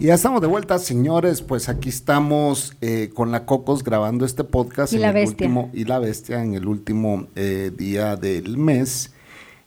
Y 0.00 0.04
ya 0.04 0.14
estamos 0.14 0.40
de 0.40 0.46
vuelta, 0.46 0.78
señores. 0.78 1.42
Pues 1.42 1.68
aquí 1.68 1.88
estamos 1.88 2.74
eh, 2.80 3.10
con 3.12 3.32
la 3.32 3.44
Cocos 3.44 3.82
grabando 3.82 4.24
este 4.24 4.44
podcast. 4.44 4.92
Y 4.92 4.98
la 4.98 5.10
bestia. 5.10 5.50
y 5.72 5.84
la 5.84 5.98
bestia 5.98 6.40
en 6.44 6.54
el 6.54 6.68
último 6.68 7.26
eh, 7.34 7.72
día 7.76 8.14
del 8.14 8.58
mes. 8.58 9.10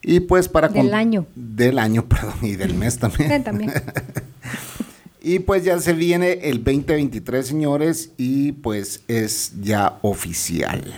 Y 0.01 0.21
pues 0.21 0.47
para... 0.47 0.69
Del 0.69 0.93
año. 0.93 1.25
Del 1.35 1.77
año, 1.77 2.05
perdón, 2.07 2.35
y 2.43 2.55
del 2.55 2.75
mes 2.75 2.97
también. 2.97 3.43
también. 3.43 3.73
y 5.21 5.39
pues 5.39 5.65
ya 5.65 5.77
se 5.79 5.91
viene 5.91 6.39
el 6.43 6.63
2023, 6.63 7.45
señores, 7.45 8.11
y 8.17 8.53
pues 8.53 9.03
es 9.09 9.51
ya 9.61 10.00
oficial. 10.01 10.93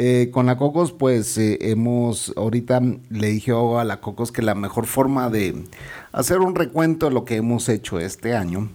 Eh, 0.00 0.30
con 0.30 0.46
la 0.46 0.56
Cocos, 0.56 0.92
pues 0.92 1.34
hemos, 1.38 2.32
ahorita 2.36 2.80
le 3.10 3.26
dije 3.26 3.50
a 3.50 3.82
la 3.82 4.00
Cocos 4.00 4.30
que 4.30 4.42
la 4.42 4.54
mejor 4.54 4.86
forma 4.86 5.28
de 5.28 5.64
hacer 6.12 6.38
un 6.38 6.54
recuento 6.54 7.08
de 7.08 7.12
lo 7.12 7.24
que 7.24 7.34
hemos 7.34 7.68
hecho 7.68 7.98
este 7.98 8.36
año, 8.36 8.68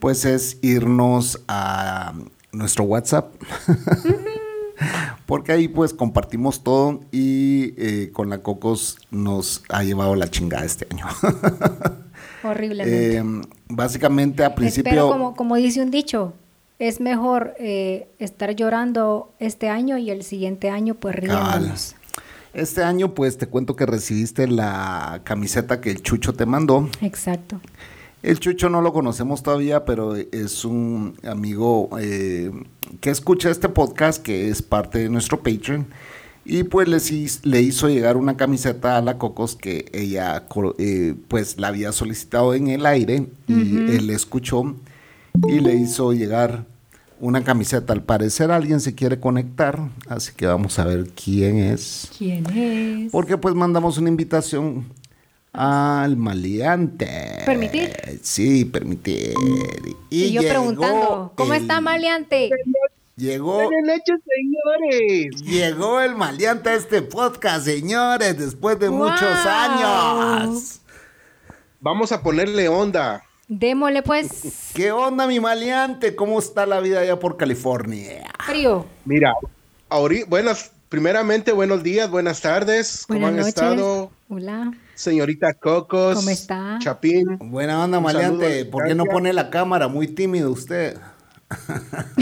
pues 0.00 0.24
es 0.24 0.58
irnos 0.62 1.42
a 1.48 2.14
nuestro 2.52 2.84
WhatsApp. 2.84 3.34
Porque 5.26 5.50
ahí 5.50 5.66
pues 5.66 5.92
compartimos 5.92 6.62
todo 6.62 7.00
y 7.10 7.74
eh, 7.76 8.10
con 8.12 8.30
la 8.30 8.38
Cocos 8.38 8.98
nos 9.10 9.64
ha 9.68 9.82
llevado 9.82 10.14
la 10.14 10.30
chingada 10.30 10.64
este 10.64 10.86
año. 10.92 11.06
Horriblemente. 12.44 13.16
Em, 13.16 13.42
básicamente 13.68 14.44
a 14.44 14.54
principio... 14.54 14.92
Pero 14.92 15.08
como, 15.08 15.34
como 15.34 15.56
dice 15.56 15.82
un 15.82 15.90
dicho, 15.90 16.34
es 16.78 17.00
mejor 17.00 17.54
eh, 17.58 18.08
estar 18.18 18.54
llorando 18.54 19.32
este 19.38 19.68
año 19.68 19.98
y 19.98 20.10
el 20.10 20.22
siguiente 20.22 20.70
año 20.70 20.94
pues 20.94 21.14
riéndonos. 21.16 21.94
Este 22.52 22.82
año, 22.82 23.12
pues 23.12 23.36
te 23.36 23.46
cuento 23.48 23.76
que 23.76 23.84
recibiste 23.84 24.48
la 24.48 25.20
camiseta 25.24 25.82
que 25.82 25.90
el 25.90 26.02
Chucho 26.02 26.32
te 26.32 26.46
mandó. 26.46 26.88
Exacto. 27.02 27.60
El 28.22 28.40
Chucho 28.40 28.70
no 28.70 28.80
lo 28.80 28.94
conocemos 28.94 29.42
todavía, 29.42 29.84
pero 29.84 30.16
es 30.16 30.64
un 30.64 31.18
amigo 31.22 31.90
eh, 32.00 32.50
que 33.02 33.10
escucha 33.10 33.50
este 33.50 33.68
podcast, 33.68 34.22
que 34.22 34.48
es 34.48 34.62
parte 34.62 35.00
de 35.00 35.10
nuestro 35.10 35.42
Patreon. 35.42 35.86
Y 36.46 36.62
pues 36.62 36.88
le, 37.44 37.60
hizo 37.60 37.88
llegar 37.90 38.16
una 38.16 38.38
camiseta 38.38 38.96
a 38.96 39.02
la 39.02 39.18
Cocos 39.18 39.54
que 39.54 39.90
ella 39.92 40.46
eh, 40.78 41.14
pues 41.28 41.58
la 41.58 41.68
había 41.68 41.92
solicitado 41.92 42.54
en 42.54 42.68
el 42.68 42.86
aire 42.86 43.26
y 43.48 43.76
él 43.76 44.08
escuchó 44.10 44.76
y 45.48 45.60
le 45.60 45.74
hizo 45.74 46.12
llegar 46.12 46.64
una 47.20 47.44
camiseta. 47.44 47.92
Al 47.92 48.02
parecer 48.02 48.50
alguien 48.50 48.80
se 48.80 48.94
quiere 48.94 49.20
conectar, 49.20 49.88
así 50.08 50.32
que 50.34 50.46
vamos 50.46 50.78
a 50.78 50.84
ver 50.84 51.08
quién 51.10 51.58
es. 51.58 52.10
¿Quién 52.16 52.46
es? 52.46 53.12
Porque 53.12 53.36
pues 53.38 53.54
mandamos 53.54 53.98
una 53.98 54.08
invitación 54.08 54.86
al 55.52 56.16
maleante. 56.16 57.42
¿Permitir? 57.46 57.92
Sí, 58.22 58.64
permitir. 58.64 59.34
Y, 60.10 60.32
yo 60.32 60.42
preguntando, 60.42 61.32
¿cómo 61.34 61.54
está 61.54 61.80
maleante? 61.80 62.50
Llegó. 63.16 63.64
Buenas 63.64 63.96
noches, 63.96 64.20
señores. 64.36 65.42
Llegó 65.42 66.00
el 66.02 66.14
maleante 66.14 66.68
a 66.68 66.74
este 66.74 67.00
podcast, 67.00 67.64
señores, 67.64 68.36
después 68.36 68.78
de 68.78 68.90
muchos 68.90 69.22
años. 69.46 70.82
Vamos 71.80 72.12
a 72.12 72.22
ponerle 72.22 72.68
onda. 72.68 73.25
Démosle 73.48 74.02
pues. 74.02 74.72
¿Qué 74.74 74.90
onda, 74.90 75.28
mi 75.28 75.38
maleante? 75.38 76.16
¿Cómo 76.16 76.40
está 76.40 76.66
la 76.66 76.80
vida 76.80 77.00
allá 77.00 77.18
por 77.20 77.36
California? 77.36 78.24
Frío. 78.44 78.86
Mira, 79.04 79.34
ahorita, 79.88 80.26
buenas, 80.28 80.72
primeramente, 80.88 81.52
buenos 81.52 81.84
días, 81.84 82.10
buenas 82.10 82.40
tardes. 82.40 83.04
¿Cómo 83.06 83.28
han 83.28 83.38
estado? 83.38 84.10
Hola. 84.28 84.72
Señorita 84.94 85.54
Cocos. 85.54 86.16
¿Cómo 86.16 86.30
está? 86.30 86.78
Chapín. 86.80 87.38
Buena 87.38 87.84
onda, 87.84 88.00
maleante. 88.00 88.64
¿Por 88.64 88.88
qué 88.88 88.96
no 88.96 89.04
pone 89.04 89.32
la 89.32 89.48
cámara? 89.48 89.86
Muy 89.86 90.08
tímido 90.08 90.50
usted. 90.50 90.98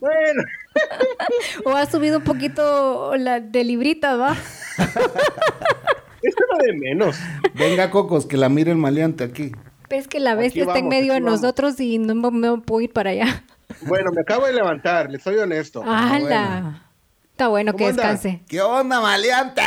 bueno. 0.00 0.42
o 1.66 1.72
ha 1.72 1.84
subido 1.84 2.18
un 2.18 2.24
poquito 2.24 3.14
la 3.16 3.40
de 3.40 3.62
librita, 3.62 4.16
¿va? 4.16 4.32
Esto 6.22 6.44
no 6.50 6.64
de 6.64 6.72
menos. 6.72 7.16
Venga, 7.52 7.90
Cocos, 7.90 8.24
que 8.24 8.38
la 8.38 8.48
mire 8.48 8.70
el 8.70 8.78
maleante 8.78 9.24
aquí. 9.24 9.52
Pero 9.88 10.00
es 10.00 10.08
que 10.08 10.20
la 10.20 10.34
bestia 10.34 10.64
está 10.64 10.78
en 10.78 10.88
medio 10.88 11.12
de 11.12 11.20
nosotros 11.20 11.78
y 11.80 11.98
no 11.98 12.30
me 12.30 12.58
puedo 12.58 12.80
ir 12.80 12.92
para 12.92 13.10
allá. 13.10 13.44
Bueno, 13.80 14.12
me 14.12 14.20
acabo 14.20 14.46
de 14.46 14.52
levantar, 14.52 15.10
le 15.10 15.18
soy 15.18 15.36
honesto. 15.36 15.82
¡Hala! 15.82 16.84
Está 17.30 17.48
bueno 17.48 17.74
que 17.74 17.86
descanse. 17.86 18.42
¿Qué 18.46 18.60
onda, 18.60 19.00
maleante? 19.00 19.62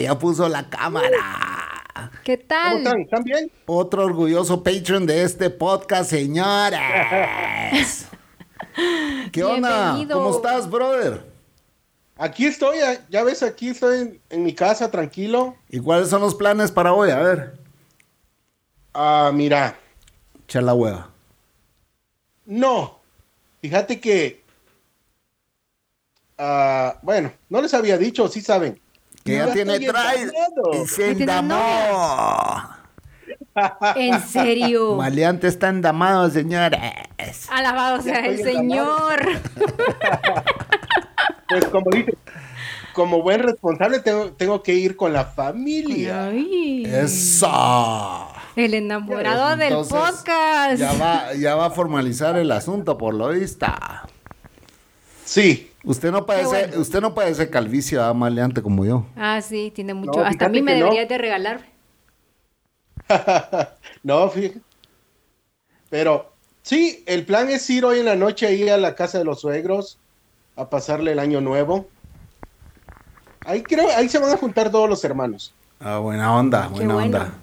Ya 0.00 0.16
puso 0.18 0.48
la 0.48 0.68
cámara. 0.68 1.08
¿Qué 2.22 2.36
tal? 2.36 2.74
¿Cómo 2.74 2.78
están? 2.78 3.00
¿Están 3.00 3.24
bien? 3.24 3.50
Otro 3.66 4.04
orgulloso 4.04 4.62
patron 4.62 5.06
de 5.06 5.22
este 5.22 5.50
podcast, 5.50 6.10
señores. 6.10 6.80
¿Qué 9.32 9.42
onda? 9.42 9.96
¿Cómo 10.12 10.36
estás, 10.36 10.70
brother? 10.70 11.24
Aquí 12.16 12.46
estoy, 12.46 12.78
ya 13.08 13.24
ves, 13.24 13.42
aquí 13.42 13.70
estoy 13.70 14.20
en, 14.30 14.44
mi 14.44 14.54
casa, 14.54 14.90
tranquilo. 14.90 15.56
¿Y 15.68 15.80
cuáles 15.80 16.10
son 16.10 16.20
los 16.20 16.34
planes 16.34 16.70
para 16.70 16.92
hoy? 16.92 17.10
A 17.10 17.18
ver. 17.18 17.63
Ah, 18.94 19.30
mira. 19.34 19.76
Echar 20.44 20.62
la 20.62 20.74
hueva. 20.74 21.10
No. 22.46 23.00
Fíjate 23.60 24.00
que. 24.00 24.42
Ah, 26.38 26.98
bueno, 27.02 27.32
no 27.48 27.60
les 27.60 27.74
había 27.74 27.98
dicho, 27.98 28.28
sí 28.28 28.40
saben. 28.40 28.80
Que 29.24 29.36
ya, 29.36 29.52
tiene 29.52 29.80
traje 29.80 30.30
y 30.72 30.86
se 30.86 31.10
endamó. 31.12 32.74
¿En 33.96 34.20
serio? 34.22 34.94
Maleante 34.96 35.48
está 35.48 35.68
endamado, 35.68 36.30
señores. 36.30 36.80
Alabado 37.50 38.02
sea 38.02 38.26
el 38.26 38.42
Señor. 38.42 39.20
pues 41.48 41.64
como 41.66 41.90
dice, 41.90 42.16
como 42.92 43.22
buen 43.22 43.42
responsable 43.42 44.00
tengo, 44.00 44.62
que 44.62 44.74
ir 44.74 44.96
con 44.96 45.12
la 45.12 45.24
familia. 45.24 46.30
Eso. 46.30 48.30
El 48.56 48.74
enamorado 48.74 49.56
del 49.56 49.74
podcast. 49.74 50.78
Ya 50.78 50.92
va, 50.94 51.34
ya 51.34 51.54
va 51.56 51.66
a 51.66 51.70
formalizar 51.70 52.36
el 52.36 52.52
asunto, 52.52 52.96
por 52.96 53.14
lo 53.14 53.28
vista. 53.28 54.06
Sí. 55.24 55.70
Usted 55.84 56.10
no 56.10 56.24
parece, 56.24 56.78
usted 56.78 57.00
no 57.02 57.14
calvicie, 57.14 57.98
ah, 57.98 58.14
maleante 58.14 58.62
como 58.62 58.86
yo. 58.86 59.04
Ah, 59.16 59.42
sí, 59.42 59.70
tiene 59.74 59.92
mucho. 59.92 60.24
Hasta 60.24 60.46
a 60.46 60.48
mí 60.48 60.62
me 60.62 60.74
deberías 60.74 61.08
de 61.08 61.18
regalar. 61.18 61.60
no, 64.02 64.28
fíjate. 64.30 64.60
Pero 65.90 66.32
sí, 66.62 67.04
el 67.06 67.26
plan 67.26 67.50
es 67.50 67.68
ir 67.68 67.84
hoy 67.84 67.98
en 67.98 68.06
la 68.06 68.16
noche 68.16 68.46
ahí 68.46 68.68
a 68.68 68.78
la 68.78 68.94
casa 68.94 69.18
de 69.18 69.24
los 69.24 69.42
suegros 69.42 69.98
a 70.56 70.70
pasarle 70.70 71.12
el 71.12 71.18
año 71.18 71.42
nuevo. 71.42 71.86
Ahí 73.44 73.62
creo, 73.62 73.88
ahí 73.94 74.08
se 74.08 74.18
van 74.18 74.32
a 74.32 74.38
juntar 74.38 74.70
todos 74.70 74.88
los 74.88 75.04
hermanos. 75.04 75.52
Ah, 75.80 75.98
buena 75.98 76.34
onda, 76.34 76.68
buena 76.68 76.96
onda. 76.96 77.34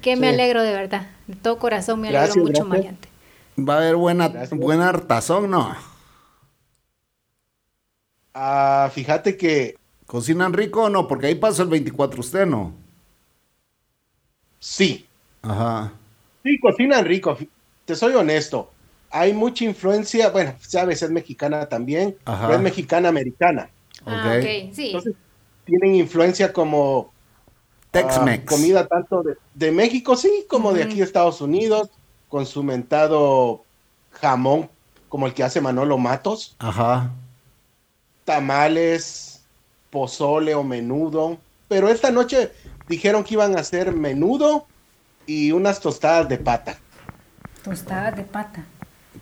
Que, 0.00 0.16
me 0.16 0.28
alegro 0.28 0.62
de 0.62 0.72
verdad. 0.72 1.10
De 1.26 1.36
todo 1.36 1.58
corazón 1.58 2.00
me 2.00 2.08
alegro 2.08 2.36
mucho, 2.36 2.64
Maleante. 2.64 3.08
Va 3.58 3.74
a 3.74 3.76
haber 3.78 3.96
buena, 3.96 4.28
buena 4.52 4.88
hartazón, 4.88 5.50
¿no? 5.50 5.76
Ah, 8.32 8.90
fíjate 8.94 9.36
que. 9.36 9.76
¿Cocinan 10.06 10.52
rico 10.52 10.84
o 10.84 10.88
no? 10.88 11.06
Porque 11.06 11.26
ahí 11.26 11.34
pasó 11.34 11.62
el 11.62 11.68
24 11.68 12.20
usted, 12.20 12.46
¿no? 12.46 12.72
Sí. 14.58 15.06
Ajá. 15.42 15.92
Sí, 16.42 16.58
cocinan 16.58 17.04
rico. 17.04 17.36
Te 17.84 17.94
soy 17.94 18.14
honesto. 18.14 18.70
Hay 19.10 19.34
mucha 19.34 19.64
influencia, 19.64 20.30
bueno, 20.30 20.54
sabes, 20.60 21.02
es 21.02 21.10
mexicana 21.10 21.68
también, 21.68 22.16
pero 22.24 22.54
es 22.54 22.60
mexicana-americana. 22.60 23.68
Ah, 24.06 24.38
ok, 24.38 24.72
sí. 24.72 24.86
Entonces, 24.86 25.14
tienen 25.66 25.94
influencia 25.94 26.52
como 26.52 27.11
Tex-Mex. 27.92 28.42
Ah, 28.42 28.46
comida 28.46 28.86
tanto 28.88 29.22
de, 29.54 29.70
México, 29.70 30.16
sí, 30.16 30.44
como 30.48 30.72
de 30.72 30.82
aquí 30.82 30.96
de 30.96 31.04
Estados 31.04 31.40
Unidos, 31.40 31.90
con 32.28 32.46
su 32.46 32.64
mentado 32.64 33.62
jamón, 34.10 34.68
como 35.08 35.26
el 35.26 35.34
que 35.34 35.44
hace 35.44 35.60
Manolo 35.60 35.96
Matos. 35.98 36.56
Ajá 36.58 37.12
tamales, 38.24 39.42
pozole 39.90 40.54
o 40.54 40.62
menudo. 40.62 41.38
Pero 41.68 41.88
esta 41.88 42.10
noche 42.10 42.52
dijeron 42.88 43.24
que 43.24 43.34
iban 43.34 43.56
a 43.56 43.60
hacer 43.60 43.92
menudo 43.92 44.66
y 45.26 45.52
unas 45.52 45.80
tostadas 45.80 46.28
de 46.28 46.38
pata. 46.38 46.78
Tostadas 47.64 48.16
de 48.16 48.24
pata. 48.24 48.64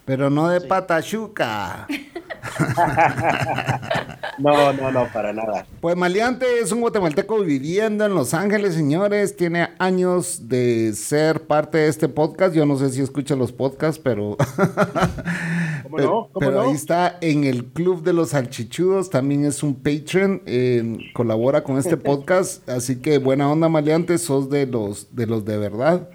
Pero 0.05 0.31
no 0.31 0.49
de 0.49 0.61
pata 0.61 1.03
chuca. 1.03 1.87
no, 4.38 4.72
no, 4.72 4.90
no, 4.90 5.07
para 5.12 5.33
nada. 5.33 5.66
Pues 5.81 5.96
Maleante 5.96 6.61
es 6.61 6.72
un 6.72 6.81
guatemalteco 6.81 7.40
viviendo 7.40 8.05
en 8.05 8.14
Los 8.14 8.35
Ángeles, 8.35 8.74
señores. 8.74 9.37
Tiene 9.37 9.70
años 9.79 10.48
de 10.48 10.92
ser 10.94 11.42
parte 11.42 11.79
de 11.79 11.88
este 11.88 12.09
podcast. 12.09 12.55
Yo 12.55 12.66
no 12.66 12.76
sé 12.76 12.90
si 12.90 13.00
escucha 13.00 13.37
los 13.37 13.53
podcasts, 13.53 14.00
pero. 14.03 14.37
¿Cómo 15.83 15.98
no? 15.98 16.29
pero 16.38 16.62
ahí 16.62 16.72
está 16.72 17.18
en 17.20 17.44
el 17.44 17.64
Club 17.66 18.03
de 18.03 18.12
los 18.12 18.31
Salchichudos. 18.31 19.11
También 19.11 19.44
es 19.44 19.62
un 19.62 19.74
patron. 19.74 20.42
Eh, 20.46 21.11
colabora 21.12 21.62
con 21.62 21.79
este 21.79 21.96
podcast. 21.98 22.68
Así 22.68 22.96
que 22.96 23.18
buena 23.18 23.50
onda, 23.50 23.68
Maleante. 23.68 24.18
Sos 24.18 24.50
de 24.50 24.66
los 24.66 25.14
de, 25.14 25.26
los 25.26 25.44
de 25.44 25.59
verdad. 25.59 26.09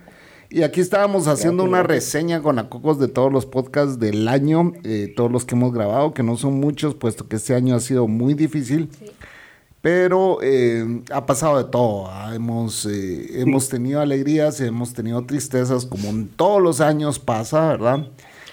Y 0.49 0.63
aquí 0.63 0.79
estábamos 0.79 1.27
haciendo 1.27 1.63
una 1.63 1.84
reseña 1.84 2.41
con 2.41 2.58
la 2.58 2.69
Cocos 2.69 2.99
de 2.99 3.08
todos 3.08 3.31
los 3.31 3.45
podcasts 3.45 3.99
del 3.99 4.27
año, 4.27 4.73
eh, 4.84 5.12
todos 5.15 5.31
los 5.31 5.45
que 5.45 5.55
hemos 5.55 5.73
grabado, 5.73 6.13
que 6.13 6.23
no 6.23 6.38
son 6.38 6.60
muchos, 6.60 6.95
puesto 6.95 7.27
que 7.27 7.38
este 7.38 7.55
año 7.55 7.75
ha 7.75 7.79
sido 7.79 8.08
muy 8.08 8.34
difícil. 8.34 8.89
Pero 9.81 10.39
eh, 10.41 11.03
ha 11.12 11.25
pasado 11.25 11.58
de 11.58 11.69
todo. 11.69 12.08
¿ah? 12.10 12.34
Hemos, 12.34 12.86
eh, 12.86 13.41
hemos 13.41 13.69
tenido 13.69 14.01
alegrías, 14.01 14.60
hemos 14.62 14.93
tenido 14.93 15.23
tristezas, 15.25 15.86
como 15.86 16.10
en 16.10 16.27
todos 16.27 16.62
los 16.62 16.81
años 16.81 17.19
pasa, 17.19 17.67
¿verdad? 17.67 18.08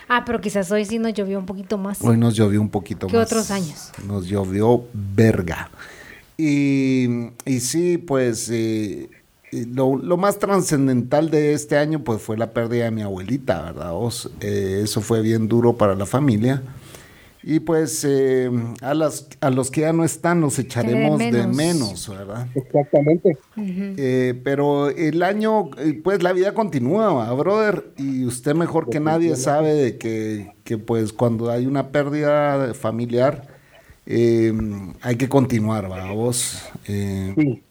Ah, 0.09 0.25
pero 0.27 0.41
quizás 0.41 0.71
hoy 0.71 0.85
sí 0.85 0.99
nos 0.99 1.15
llovió 1.15 1.39
un 1.39 1.47
poquito 1.47 1.79
más. 1.79 2.03
Hoy 2.03 2.19
nos 2.19 2.35
llovió 2.35 2.61
un 2.61 2.69
poquito 2.69 3.07
más. 3.07 3.13
Que 3.13 3.19
otros 3.19 3.51
años. 3.51 3.93
Nos 4.07 4.27
llovió 4.27 4.85
verga. 4.93 5.71
Y, 6.37 7.07
y 7.47 7.61
sí, 7.61 7.97
pues 7.97 8.51
lo, 9.53 10.17
más 10.17 10.39
trascendental 10.39 11.31
de 11.31 11.53
este 11.53 11.77
año 11.77 12.03
pues 12.03 12.23
fue 12.23 12.39
la 12.39 12.53
pérdida 12.53 12.85
de 12.85 12.91
mi 12.91 13.03
abuelita, 13.03 13.63
¿verdad? 13.63 13.93
Eh, 14.41 14.81
eso 14.83 15.01
fue 15.03 15.21
bien 15.21 15.47
duro 15.47 15.77
para 15.77 15.95
la 15.95 16.07
familia. 16.07 16.63
Y 17.45 17.59
pues 17.59 18.07
eh, 18.09 18.49
a, 18.83 18.95
las, 18.95 19.29
a 19.41 19.51
los 19.51 19.71
que 19.73 19.81
ya 19.81 19.93
no 19.93 20.05
están 20.05 20.41
los 20.41 20.59
echaremos 20.61 21.19
de 21.19 21.47
menos, 21.49 22.09
¿verdad? 22.09 22.47
Exactamente. 22.55 23.37
Eh, 23.57 24.41
pero 24.45 24.91
el 24.91 25.23
año, 25.25 25.69
pues 26.05 26.23
la 26.23 26.33
vida 26.33 26.55
continúa, 26.55 27.33
brother, 27.35 27.93
y 27.97 28.25
usted 28.25 28.55
mejor 28.55 28.89
que 28.89 29.01
nadie 29.01 29.35
sabe 29.35 29.75
de 29.75 29.99
que, 29.99 30.53
que 30.63 30.79
pues 30.79 31.13
cuando 31.13 31.51
hay 31.51 31.67
una 31.67 31.89
pérdida 31.89 32.75
familiar 32.75 33.49
hay 34.07 35.17
que 35.17 35.29
continuar, 35.29 35.89
¿verdad? 35.89 36.15
Vos. 36.15 36.63
sí. 36.87 37.63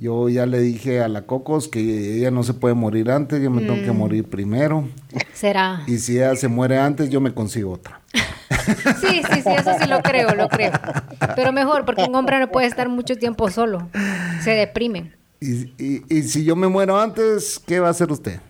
Yo 0.00 0.30
ya 0.30 0.46
le 0.46 0.60
dije 0.60 1.02
a 1.02 1.08
la 1.08 1.26
Cocos 1.26 1.68
que 1.68 2.16
ella 2.16 2.30
no 2.30 2.42
se 2.42 2.54
puede 2.54 2.74
morir 2.74 3.10
antes, 3.10 3.42
yo 3.42 3.50
me 3.50 3.60
tengo 3.60 3.74
que 3.74 3.92
mm. 3.92 3.96
morir 3.98 4.24
primero. 4.24 4.88
Será. 5.34 5.82
Y 5.86 5.98
si 5.98 6.16
ella 6.16 6.34
se 6.36 6.48
muere 6.48 6.78
antes, 6.78 7.10
yo 7.10 7.20
me 7.20 7.34
consigo 7.34 7.72
otra. 7.72 8.00
sí, 8.14 9.22
sí, 9.30 9.42
sí, 9.42 9.50
eso 9.50 9.72
sí 9.78 9.86
lo 9.86 10.00
creo, 10.00 10.34
lo 10.34 10.48
creo. 10.48 10.72
Pero 11.36 11.52
mejor, 11.52 11.84
porque 11.84 12.04
un 12.04 12.14
hombre 12.14 12.40
no 12.40 12.50
puede 12.50 12.66
estar 12.66 12.88
mucho 12.88 13.16
tiempo 13.16 13.50
solo. 13.50 13.90
Se 14.42 14.52
deprime. 14.52 15.12
Y, 15.38 16.22
si 16.22 16.46
yo 16.46 16.56
me 16.56 16.68
muero 16.68 16.98
antes, 16.98 17.60
¿qué 17.66 17.78
va 17.78 17.88
a 17.88 17.90
hacer 17.90 18.10
usted? 18.10 18.40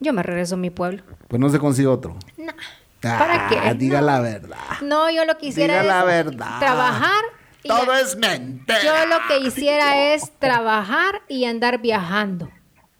Yo 0.00 0.12
me 0.12 0.22
regreso 0.22 0.56
a 0.56 0.58
mi 0.58 0.68
pueblo. 0.68 1.02
Pues 1.28 1.40
no 1.40 1.48
se 1.48 1.58
consigue 1.58 1.88
otro. 1.88 2.14
No. 2.36 2.52
¿Para 3.00 3.48
qué? 3.48 3.56
Ah, 3.56 3.72
diga 3.72 4.02
la 4.02 4.20
verdad. 4.20 4.58
No, 4.82 5.10
yo 5.10 5.24
lo 5.24 5.38
quisiera 5.38 5.80
diga 5.80 6.00
la 6.00 6.04
verdad. 6.04 6.58
trabajar 6.58 7.24
todo 7.64 7.94
es 7.94 8.16
mente. 8.16 8.74
Yo 8.84 8.92
lo 9.06 9.16
que 9.28 9.46
hiciera 9.46 10.14
es 10.14 10.30
trabajar 10.38 11.22
y 11.28 11.44
andar 11.44 11.80
viajando 11.80 12.50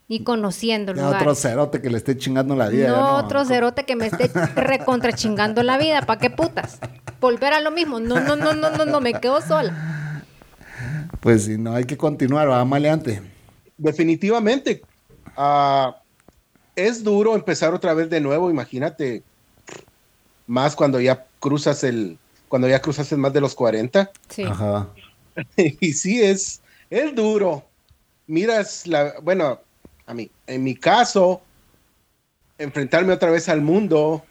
y 0.07 0.23
conociendo 0.23 0.93
lugares. 0.93 1.21
otro 1.21 1.35
cerote 1.35 1.81
que 1.81 1.89
le 1.89 1.97
esté 1.97 2.17
chingando 2.17 2.55
la 2.55 2.69
vida. 2.69 2.89
No, 2.89 3.15
otro 3.15 3.43
cerote 3.45 3.85
que 3.85 3.95
me 3.95 4.07
esté 4.07 4.29
recontra 4.55 5.13
chingando 5.13 5.63
la 5.63 5.77
vida. 5.77 6.01
¿Para 6.03 6.19
qué 6.19 6.29
putas? 6.29 6.79
Volver 7.19 7.53
a 7.53 7.61
lo 7.61 7.71
mismo. 7.71 7.99
No, 7.99 8.19
no, 8.19 8.35
no, 8.35 8.53
no, 8.53 8.69
no, 8.69 8.85
no, 8.85 9.01
me 9.01 9.13
quedo 9.13 9.41
sola. 9.41 10.23
Pues 11.21 11.45
si 11.45 11.57
no, 11.57 11.73
hay 11.73 11.85
que 11.85 11.97
continuar, 11.97 12.49
va 12.49 12.63
maleante. 12.65 13.21
Definitivamente. 13.77 14.83
Ah, 15.35 15.95
es 16.75 17.03
duro 17.03 17.35
empezar 17.35 17.73
otra 17.73 17.93
vez 17.93 18.09
de 18.09 18.21
nuevo, 18.21 18.49
imagínate. 18.49 19.23
Más 20.45 20.75
cuando 20.75 20.99
ya 20.99 21.25
cruzas 21.39 21.83
el, 21.83 22.19
cuando 22.55 22.69
ya 22.69 22.81
cruzaste 22.81 23.17
más 23.17 23.33
de 23.33 23.41
los 23.41 23.53
40. 23.53 24.09
Sí. 24.29 24.43
Ajá. 24.43 24.87
y 25.57 25.91
sí, 25.91 26.23
es, 26.23 26.61
es 26.89 27.13
duro. 27.13 27.65
Miras 28.27 28.87
la, 28.87 29.15
bueno, 29.21 29.59
a 30.05 30.13
mí, 30.13 30.31
en 30.47 30.63
mi 30.63 30.73
caso, 30.73 31.41
enfrentarme 32.57 33.11
otra 33.11 33.29
vez 33.29 33.49
al 33.49 33.59
mundo 33.59 34.23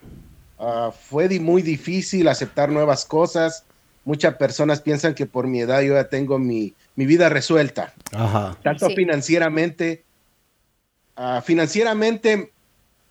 ah, 0.58 0.90
fue 0.98 1.38
muy 1.38 1.60
difícil 1.60 2.26
aceptar 2.28 2.70
nuevas 2.70 3.04
cosas. 3.04 3.64
Muchas 4.06 4.36
personas 4.36 4.80
piensan 4.80 5.14
que 5.14 5.26
por 5.26 5.46
mi 5.46 5.60
edad 5.60 5.82
yo 5.82 5.92
ya 5.92 6.08
tengo 6.08 6.38
mi, 6.38 6.74
vida 6.96 7.28
resuelta. 7.28 7.92
Ajá. 8.10 8.56
Tanto 8.62 8.88
financieramente 8.88 10.02
ah, 11.16 11.42
financieramente 11.44 12.52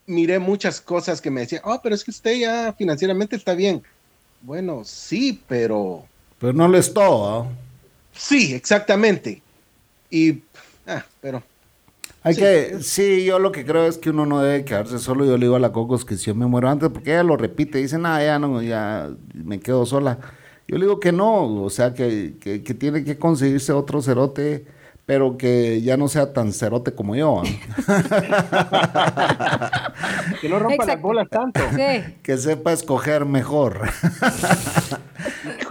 miré 0.08 0.40
muchas 0.40 0.82
cosas 0.82 1.22
que 1.22 1.30
me 1.30 1.42
decían, 1.42 1.62
oh, 1.66 1.80
pero 1.84 1.94
es 1.94 2.04
que 2.04 2.10
usted 2.10 2.34
ya 2.34 2.74
financieramente 2.74 3.36
está 3.36 3.54
bien. 3.54 3.84
Bueno, 4.44 4.82
sí, 4.84 5.42
pero... 5.48 6.04
Pero 6.38 6.52
no 6.52 6.68
le 6.68 6.80
es 6.80 6.94
todo. 6.94 7.48
Sí, 8.12 8.54
exactamente. 8.54 9.42
Y, 10.10 10.44
ah, 10.86 11.06
pero... 11.22 11.42
Hay 12.24 12.36
que, 12.36 12.78
sí, 12.82 13.24
yo 13.24 13.40
lo 13.40 13.54
que 13.54 13.66
creo 13.66 13.86
es 13.86 13.98
que 13.98 14.10
uno 14.10 14.26
no 14.26 14.42
debe 14.42 14.66
quedarse 14.66 15.00
solo. 15.00 15.24
Yo 15.26 15.38
le 15.38 15.46
digo 15.46 15.56
a 15.56 15.60
la 15.60 15.72
Cocos 15.72 16.04
que 16.04 16.18
si 16.18 16.26
yo 16.26 16.36
me 16.36 16.46
muero 16.46 16.70
antes, 16.70 16.90
porque 16.90 17.12
ella 17.12 17.24
lo 17.24 17.38
repite, 17.38 17.78
dice, 17.78 17.98
nada, 17.98 18.24
ya 18.24 18.38
no, 18.38 18.62
ya 18.62 19.10
me 19.34 19.62
quedo 19.62 19.86
sola. 19.86 20.20
Yo 20.68 20.78
le 20.78 20.86
digo 20.86 21.00
que 21.00 21.14
no, 21.14 21.64
o 21.64 21.70
sea, 21.70 21.94
que, 21.94 22.36
que, 22.40 22.64
que 22.64 22.74
tiene 22.74 23.06
que 23.06 23.18
conseguirse 23.18 23.72
otro 23.72 24.02
cerote 24.02 24.66
pero 25.06 25.38
que 25.38 25.82
ya 25.82 25.98
no 25.98 26.08
sea 26.08 26.32
tan 26.32 26.54
cerote 26.54 26.94
como 26.94 27.14
yo. 27.16 27.42
que 30.42 30.50
no 30.50 30.60
rompa 30.60 30.86
las 30.86 31.02
bolas 31.02 31.28
tanto. 31.30 31.60
Que 32.22 32.38
sepa 32.38 32.72
escoger 32.72 33.26
mejor. 33.26 33.90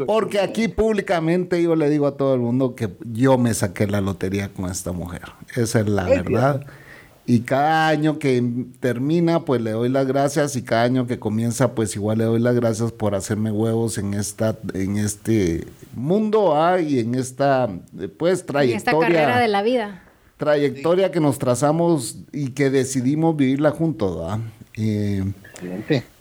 Porque 0.06 0.40
aquí 0.40 0.68
públicamente 0.68 1.62
yo 1.62 1.76
le 1.76 1.88
digo 1.88 2.06
a 2.06 2.16
todo 2.16 2.34
el 2.34 2.40
mundo 2.40 2.74
que 2.74 2.90
yo 3.04 3.38
me 3.38 3.54
saqué 3.54 3.86
la 3.86 4.02
lotería 4.02 4.52
con 4.52 4.70
esta 4.70 4.92
mujer. 4.92 5.22
Esa 5.54 5.80
es 5.80 5.88
la 5.88 6.04
verdad. 6.04 6.66
Y 7.24 7.40
cada 7.40 7.88
año 7.88 8.18
que 8.18 8.42
termina, 8.80 9.44
pues 9.44 9.60
le 9.60 9.70
doy 9.70 9.88
las 9.88 10.06
gracias 10.06 10.56
y 10.56 10.62
cada 10.62 10.82
año 10.82 11.06
que 11.06 11.20
comienza, 11.20 11.74
pues 11.74 11.94
igual 11.94 12.18
le 12.18 12.24
doy 12.24 12.40
las 12.40 12.56
gracias 12.56 12.90
por 12.90 13.14
hacerme 13.14 13.52
huevos 13.52 13.96
en 13.98 14.14
esta, 14.14 14.56
en 14.74 14.96
este 14.96 15.66
mundo 15.94 16.56
¿ah? 16.56 16.80
y 16.80 16.98
en 16.98 17.14
esta, 17.14 17.70
pues, 18.18 18.44
trayectoria. 18.44 18.72
En 18.72 18.76
esta 18.76 18.98
carrera 18.98 19.38
de 19.38 19.48
la 19.48 19.62
vida. 19.62 20.02
Trayectoria 20.36 21.12
que 21.12 21.20
nos 21.20 21.38
trazamos 21.38 22.18
y 22.32 22.50
que 22.50 22.70
decidimos 22.70 23.36
vivirla 23.36 23.70
juntos, 23.70 24.18
¿ah? 24.28 24.40
Eh, 24.74 25.22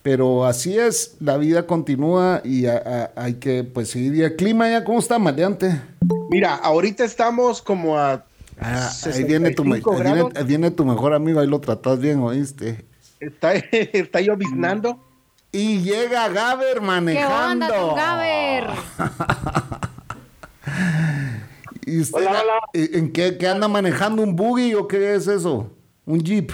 pero 0.03 0.45
así 0.45 0.77
es, 0.77 1.15
la 1.19 1.37
vida 1.37 1.65
continúa 1.65 2.41
y 2.43 2.65
hay 2.67 3.35
que, 3.35 3.63
pues, 3.63 3.89
seguir. 3.89 4.13
¿Y 4.13 4.21
el 4.21 4.35
clima 4.35 4.69
ya 4.69 4.83
cómo 4.83 4.99
está, 4.99 5.17
maleante? 5.17 5.81
Mira, 6.29 6.55
ahorita 6.55 7.03
estamos 7.03 7.61
como 7.61 7.97
a 7.97 8.23
Ah, 8.63 8.91
ahí 9.11 9.23
viene 9.23 9.49
tu, 9.51 9.63
viene, 9.63 10.69
tu 10.69 10.85
mejor 10.85 11.15
amigo, 11.15 11.39
ahí 11.39 11.47
lo 11.47 11.59
tratas 11.59 11.99
bien, 11.99 12.19
¿oíste? 12.19 12.85
Está, 13.19 13.53
está 13.71 14.21
lloviznando. 14.21 15.03
Y 15.51 15.81
llega 15.81 16.29
Gaber 16.29 16.79
manejando. 16.79 17.67
¿Qué 17.67 17.73
onda 17.73 17.95
Gaber? 17.95 18.67
¿Y 21.87 22.01
usted 22.01 22.27
¿En 22.73 23.11
qué, 23.11 23.35
anda 23.47 23.67
manejando? 23.67 24.21
¿Un 24.21 24.35
buggy 24.35 24.75
o 24.75 24.87
qué 24.87 25.15
es 25.15 25.27
eso? 25.27 25.71
¿Un 26.05 26.21
jeep? 26.21 26.51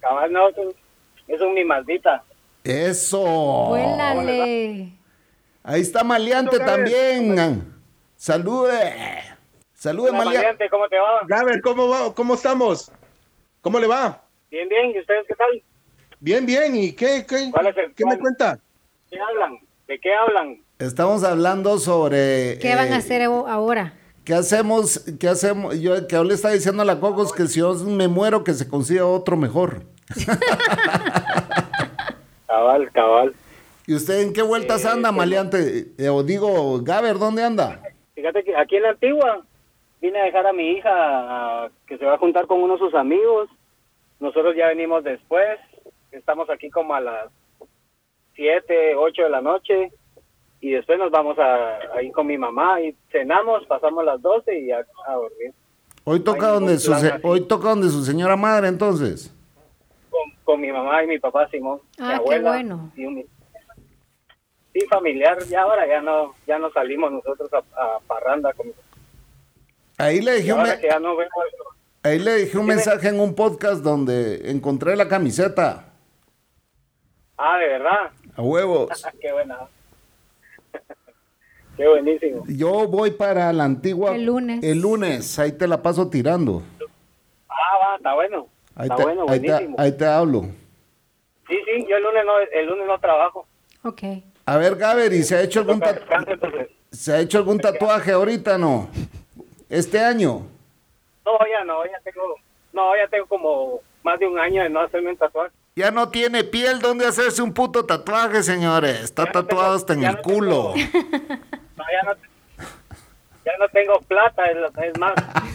Cabal, 0.00 0.32
no, 0.32 0.48
es 0.48 1.40
un 1.40 1.54
mi 1.54 1.64
maldita. 1.64 2.24
Eso. 2.64 3.66
Vuélale. 3.68 4.92
Ahí 5.62 5.82
está 5.82 6.02
Maleante 6.02 6.58
también. 6.58 7.72
Salude. 8.16 9.29
Saludos, 9.80 10.12
Maliante. 10.12 10.68
¿Cómo 10.68 10.86
te 10.90 10.98
va? 10.98 11.22
Gaber, 11.26 11.62
¿cómo 11.62 11.88
va? 11.88 12.14
¿Cómo 12.14 12.34
estamos? 12.34 12.92
¿Cómo 13.62 13.80
le 13.80 13.86
va? 13.86 14.22
Bien, 14.50 14.68
bien. 14.68 14.90
¿Y 14.94 15.00
ustedes 15.00 15.24
qué 15.26 15.34
tal? 15.34 15.62
Bien, 16.20 16.44
bien. 16.44 16.76
¿Y 16.76 16.92
qué, 16.92 17.24
qué, 17.26 17.50
¿qué 17.96 18.04
me 18.04 18.18
cuenta? 18.18 18.58
¿Qué 19.08 19.18
hablan? 19.18 19.58
¿De 19.88 19.98
qué 19.98 20.12
hablan? 20.12 20.58
Estamos 20.78 21.24
hablando 21.24 21.78
sobre... 21.78 22.58
¿Qué 22.58 22.74
van 22.74 22.92
a 22.92 22.96
eh, 22.96 22.98
hacer 22.98 23.22
ahora? 23.22 23.94
¿Qué 24.22 24.34
hacemos? 24.34 25.02
¿Qué 25.18 25.28
hacemos? 25.28 25.80
Yo 25.80 26.06
que 26.06 26.24
le 26.24 26.34
está 26.34 26.50
diciendo 26.50 26.82
a 26.82 26.84
la 26.84 27.00
Cocos 27.00 27.32
que 27.32 27.46
si 27.46 27.60
yo 27.60 27.72
me 27.72 28.06
muero 28.06 28.44
que 28.44 28.52
se 28.52 28.68
consiga 28.68 29.06
otro 29.06 29.38
mejor. 29.38 29.84
cabal, 32.46 32.90
cabal. 32.92 33.34
¿Y 33.86 33.94
usted 33.94 34.20
en 34.20 34.34
qué 34.34 34.42
vueltas 34.42 34.84
anda, 34.84 35.08
eh, 35.08 35.12
Maleante? 35.12 35.86
Eh, 35.96 36.10
o 36.10 36.22
digo, 36.22 36.82
Gaber, 36.82 37.18
¿dónde 37.18 37.42
anda? 37.42 37.80
Fíjate 38.14 38.44
que 38.44 38.54
aquí 38.54 38.76
en 38.76 38.82
la 38.82 38.90
antigua, 38.90 39.46
vine 40.00 40.20
a 40.20 40.24
dejar 40.24 40.46
a 40.46 40.52
mi 40.52 40.70
hija 40.72 41.70
que 41.86 41.98
se 41.98 42.04
va 42.04 42.14
a 42.14 42.18
juntar 42.18 42.46
con 42.46 42.62
uno 42.62 42.74
de 42.74 42.78
sus 42.80 42.94
amigos. 42.94 43.48
Nosotros 44.18 44.54
ya 44.56 44.68
venimos 44.68 45.04
después. 45.04 45.58
Estamos 46.10 46.48
aquí 46.50 46.70
como 46.70 46.94
a 46.94 47.00
las 47.00 47.30
7, 48.34 48.96
8 48.96 49.22
de 49.22 49.30
la 49.30 49.40
noche. 49.40 49.92
Y 50.60 50.70
después 50.70 50.98
nos 50.98 51.10
vamos 51.10 51.38
a, 51.38 52.02
ir 52.02 52.12
con 52.12 52.26
mi 52.26 52.36
mamá 52.36 52.80
y 52.82 52.94
cenamos, 53.10 53.64
pasamos 53.66 54.04
las 54.04 54.20
12 54.20 54.58
y 54.58 54.66
ya 54.66 54.84
a 55.06 55.14
dormir. 55.14 55.54
Hoy 56.04 56.20
toca, 56.20 56.48
donde 56.48 56.78
su, 56.78 56.92
hoy 57.22 57.42
toca 57.42 57.70
donde 57.70 57.88
su 57.88 58.04
señora 58.04 58.36
madre 58.36 58.68
entonces. 58.68 59.34
Con, 60.44 60.60
mi 60.60 60.72
mamá 60.72 61.02
y 61.04 61.06
mi 61.06 61.18
papá 61.18 61.48
Simón. 61.48 61.80
Ah, 61.98 62.16
abuela, 62.16 62.58
qué 62.58 62.64
bueno. 62.64 62.90
sí, 64.72 64.80
familiar. 64.90 65.38
Ya 65.44 65.62
ahora 65.62 65.86
ya 65.86 66.02
no 66.02 66.34
ya 66.46 66.58
no 66.58 66.70
salimos 66.72 67.12
nosotros 67.12 67.48
a, 67.54 67.58
a 67.58 68.00
parranda 68.06 68.52
con 68.52 68.66
Ahí 70.00 70.22
le 70.22 70.36
dije, 70.36 70.52
un, 70.54 70.66
ahí 72.02 72.18
le 72.18 72.34
dije 72.36 72.56
un 72.56 72.64
mensaje 72.64 73.08
en 73.08 73.20
un 73.20 73.34
podcast 73.34 73.82
donde 73.82 74.50
encontré 74.50 74.96
la 74.96 75.06
camiseta. 75.08 75.92
Ah, 77.36 77.58
de 77.58 77.66
verdad. 77.66 78.10
A 78.34 78.40
huevos. 78.40 78.88
Qué 79.20 79.30
buena. 79.30 79.58
Qué 81.76 81.86
buenísimo. 81.86 82.44
Yo 82.48 82.88
voy 82.88 83.10
para 83.10 83.52
la 83.52 83.64
antigua. 83.64 84.14
El 84.16 84.24
lunes. 84.24 84.64
El 84.64 84.80
lunes, 84.80 85.38
ahí 85.38 85.52
te 85.52 85.68
la 85.68 85.82
paso 85.82 86.08
tirando. 86.08 86.62
Ah, 87.48 87.54
va, 87.82 87.96
está 87.96 88.14
bueno. 88.14 88.46
Ahí 88.74 88.84
está 88.84 88.96
te, 88.96 89.02
bueno, 89.02 89.26
buenísimo. 89.26 89.76
Ahí 89.78 89.92
te, 89.92 90.06
hablo. 90.06 90.42
Sí, 91.46 91.58
sí, 91.66 91.86
yo 91.86 91.96
el 91.96 92.02
lunes 92.02 92.24
no, 92.24 92.32
el 92.38 92.66
lunes 92.66 92.86
no 92.86 92.98
trabajo. 92.98 93.46
Ok. 93.82 94.02
A 94.46 94.56
ver, 94.56 94.76
Gaber, 94.76 95.12
¿y 95.12 95.22
se 95.22 95.36
ha 95.36 95.42
hecho 95.42 95.60
algún, 95.60 95.82
¿se 96.90 97.12
ha 97.12 97.20
hecho 97.20 97.36
algún 97.36 97.58
tatuaje 97.58 98.12
ahorita 98.12 98.56
no? 98.56 98.88
Este 99.70 100.00
año? 100.00 100.46
No, 101.24 101.32
ya 101.50 101.64
no, 101.64 101.84
ya 101.86 101.98
tengo, 102.04 102.34
no, 102.72 102.96
ya 102.96 103.08
tengo 103.08 103.26
como 103.26 103.80
más 104.02 104.18
de 104.18 104.26
un 104.26 104.38
año 104.38 104.62
de 104.62 104.68
no 104.68 104.80
hacerme 104.80 105.10
un 105.10 105.16
tatuaje. 105.16 105.52
Ya 105.76 105.90
no 105.90 106.08
tiene 106.08 106.44
piel 106.44 106.80
donde 106.80 107.06
hacerse 107.06 107.40
un 107.40 107.54
puto 107.54 107.86
tatuaje, 107.86 108.42
señores. 108.42 109.00
Está 109.00 109.30
tatuado 109.30 109.76
hasta 109.76 109.94
en 109.94 110.04
el 110.04 110.20
culo. 110.20 110.74
no, 111.76 111.84
ya 111.92 112.02
no, 112.04 112.14
ya 113.44 113.52
no 113.58 113.68
tengo 113.72 114.00
plata, 114.00 114.42
es, 114.46 114.98
más, 114.98 115.14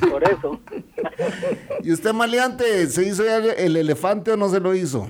por 0.10 0.23
eso. 0.23 0.60
¿Y 1.84 1.91
usted, 1.91 2.13
maleante, 2.13 2.88
se 2.88 3.04
hizo 3.04 3.23
ya 3.25 3.38
el 3.38 3.75
elefante 3.75 4.32
o 4.32 4.38
no 4.38 4.49
se 4.49 4.60
lo 4.60 4.73
hizo? 4.73 5.10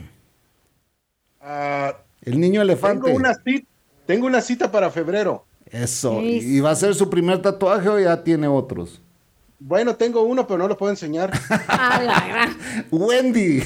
Ah, 1.39 1.95
el 2.23 2.39
niño 2.39 2.61
elefante. 2.61 3.05
Tengo 3.05 3.17
una, 3.17 3.35
cita, 3.35 3.67
tengo 4.07 4.25
una 4.25 4.41
cita 4.41 4.71
para 4.71 4.89
febrero. 4.89 5.45
Eso. 5.71 6.21
¿Y 6.21 6.59
va 6.59 6.71
a 6.71 6.75
ser 6.75 6.95
su 6.95 7.09
primer 7.09 7.41
tatuaje 7.41 7.89
o 7.89 7.99
ya 7.99 8.23
tiene 8.23 8.47
otros? 8.47 9.01
Bueno, 9.59 9.95
tengo 9.95 10.21
uno, 10.23 10.45
pero 10.45 10.59
no 10.59 10.67
lo 10.67 10.77
puedo 10.77 10.91
enseñar. 10.91 11.31
Wendy. 12.91 13.59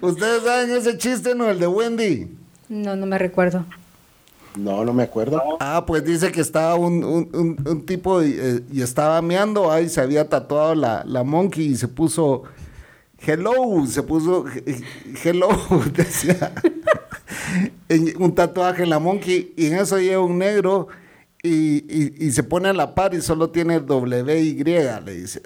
¿Ustedes 0.00 0.42
saben 0.42 0.70
ese 0.70 0.98
chiste, 0.98 1.34
no? 1.34 1.48
El 1.50 1.58
de 1.58 1.66
Wendy. 1.66 2.36
No, 2.68 2.96
no 2.96 3.06
me 3.06 3.18
recuerdo. 3.18 3.64
No, 4.56 4.84
no 4.84 4.92
me 4.92 5.04
acuerdo. 5.04 5.40
Ah, 5.60 5.84
pues 5.86 6.04
dice 6.04 6.30
que 6.32 6.40
estaba 6.40 6.74
un, 6.74 7.84
tipo 7.86 8.22
y, 8.22 8.36
eh, 8.38 8.60
y, 8.70 8.82
estaba 8.82 9.22
meando 9.22 9.70
ahí, 9.70 9.88
se 9.88 10.00
había 10.00 10.28
tatuado 10.28 10.74
la, 10.74 11.04
la 11.06 11.22
monkey 11.22 11.66
y 11.66 11.76
se 11.76 11.88
puso 11.88 12.42
hello, 13.26 13.86
se 13.86 14.02
puso 14.02 14.44
hello, 15.24 15.48
decía 15.94 16.52
un 18.18 18.34
tatuaje 18.34 18.82
en 18.82 18.90
la 18.90 18.98
monkey 18.98 19.52
y 19.56 19.66
en 19.66 19.76
eso 19.76 19.98
lleva 19.98 20.22
un 20.22 20.38
negro 20.38 20.88
y, 21.42 22.30
se 22.30 22.42
pone 22.42 22.68
a 22.68 22.72
la 22.72 22.94
par 22.94 23.14
y 23.14 23.20
solo 23.20 23.50
tiene 23.50 23.78
WY, 23.78 24.64
le 24.64 25.14
dice. 25.14 25.42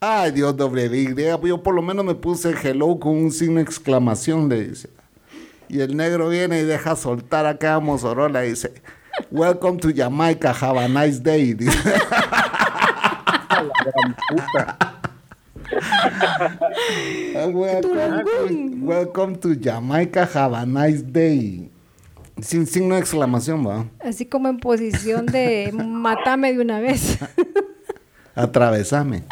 Ay 0.00 0.32
Dios, 0.32 0.54
WY, 0.58 1.14
yo 1.44 1.62
por 1.62 1.74
lo 1.74 1.82
menos 1.82 2.04
me 2.04 2.14
puse 2.14 2.54
hello 2.62 2.98
con 2.98 3.16
un 3.16 3.30
signo 3.30 3.56
de 3.56 3.62
exclamación, 3.62 4.48
le 4.48 4.68
dice. 4.68 4.90
Y 5.68 5.80
el 5.80 5.96
negro 5.96 6.28
viene 6.28 6.60
y 6.60 6.64
deja 6.64 6.96
soltar 6.96 7.46
acá 7.46 7.74
a 7.74 7.80
Mozorola 7.80 8.44
y 8.46 8.50
dice, 8.50 8.72
Welcome 9.30 9.78
to 9.78 9.88
Jamaica, 9.94 10.52
have 10.52 10.78
a 10.78 10.88
nice 10.88 11.20
day. 11.20 11.56
welcome, 18.80 19.36
to 19.36 19.54
Jamaica, 19.54 20.26
have 20.26 20.54
a 20.54 20.66
nice 20.66 21.02
day. 21.02 21.70
Sin 22.40 22.66
signo 22.66 22.94
de 22.94 23.00
exclamación, 23.00 23.66
va. 23.66 23.86
Así 24.00 24.26
como 24.26 24.48
en 24.48 24.58
posición 24.58 25.26
de 25.26 25.70
matame 25.72 26.52
de 26.52 26.60
una 26.60 26.80
vez. 26.80 27.18
Atravesame. 28.34 29.24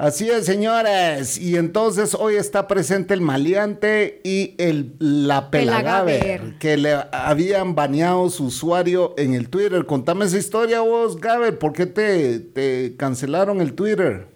Así 0.00 0.30
es, 0.30 0.46
señores. 0.46 1.36
Y 1.36 1.58
entonces 1.58 2.16
hoy 2.18 2.36
está 2.36 2.66
presente 2.66 3.12
el 3.12 3.20
maleante 3.20 4.22
y 4.24 4.54
el 4.56 4.94
la 4.98 5.50
pelagaver, 5.50 6.56
que 6.58 6.78
le 6.78 6.94
habían 7.12 7.74
baneado 7.74 8.30
su 8.30 8.46
usuario 8.46 9.12
en 9.18 9.34
el 9.34 9.50
Twitter. 9.50 9.84
Contame 9.84 10.24
esa 10.24 10.38
historia 10.38 10.80
vos, 10.80 11.20
Gaber. 11.20 11.58
¿Por 11.58 11.74
qué 11.74 11.84
te, 11.84 12.96
cancelaron 12.96 13.60
el 13.60 13.74
Twitter? 13.74 14.28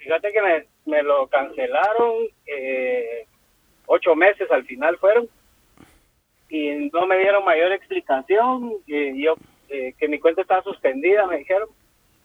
Fíjate 0.00 0.32
que 0.32 0.66
me, 0.86 1.02
lo 1.02 1.26
cancelaron 1.28 2.14
eh, 2.46 3.26
ocho 3.86 4.14
meses 4.14 4.50
al 4.50 4.64
final 4.64 4.96
fueron 4.96 5.28
y 6.48 6.90
no 6.92 7.06
me 7.06 7.18
dieron 7.18 7.44
mayor 7.44 7.70
explicación. 7.72 8.72
Y 8.86 9.22
yo 9.22 9.34
eh, 9.68 9.94
que 9.98 10.08
mi 10.08 10.18
cuenta 10.18 10.40
estaba 10.40 10.62
suspendida, 10.62 11.26
me 11.26 11.38
dijeron. 11.38 11.68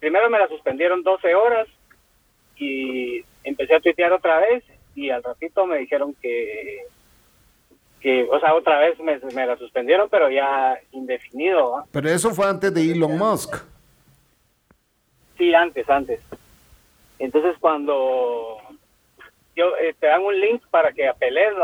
Primero 0.00 0.28
me 0.30 0.38
la 0.38 0.48
suspendieron 0.48 1.02
12 1.02 1.34
horas 1.34 1.68
y 2.56 3.24
empecé 3.44 3.74
a 3.74 3.80
tuitear 3.80 4.12
otra 4.12 4.40
vez 4.40 4.64
y 4.94 5.10
al 5.10 5.22
ratito 5.22 5.66
me 5.66 5.78
dijeron 5.78 6.14
que, 6.20 6.86
que 8.00 8.26
o 8.30 8.40
sea, 8.40 8.54
otra 8.54 8.78
vez 8.78 8.98
me, 8.98 9.46
la 9.46 9.56
suspendieron, 9.58 10.08
pero 10.10 10.30
ya 10.30 10.78
indefinido. 10.92 11.84
Pero 11.92 12.08
eso 12.08 12.30
fue 12.30 12.46
antes 12.46 12.72
de 12.72 12.90
Elon 12.90 13.18
Musk. 13.18 13.56
Sí, 15.36 15.54
antes, 15.54 15.88
antes. 15.90 16.20
Entonces 17.18 17.56
cuando 17.58 18.58
yo 19.56 19.76
eh, 19.78 19.94
te 19.98 20.06
dan 20.06 20.22
un 20.22 20.38
link 20.38 20.62
para 20.70 20.92
que 20.92 21.08
apeles. 21.08 21.54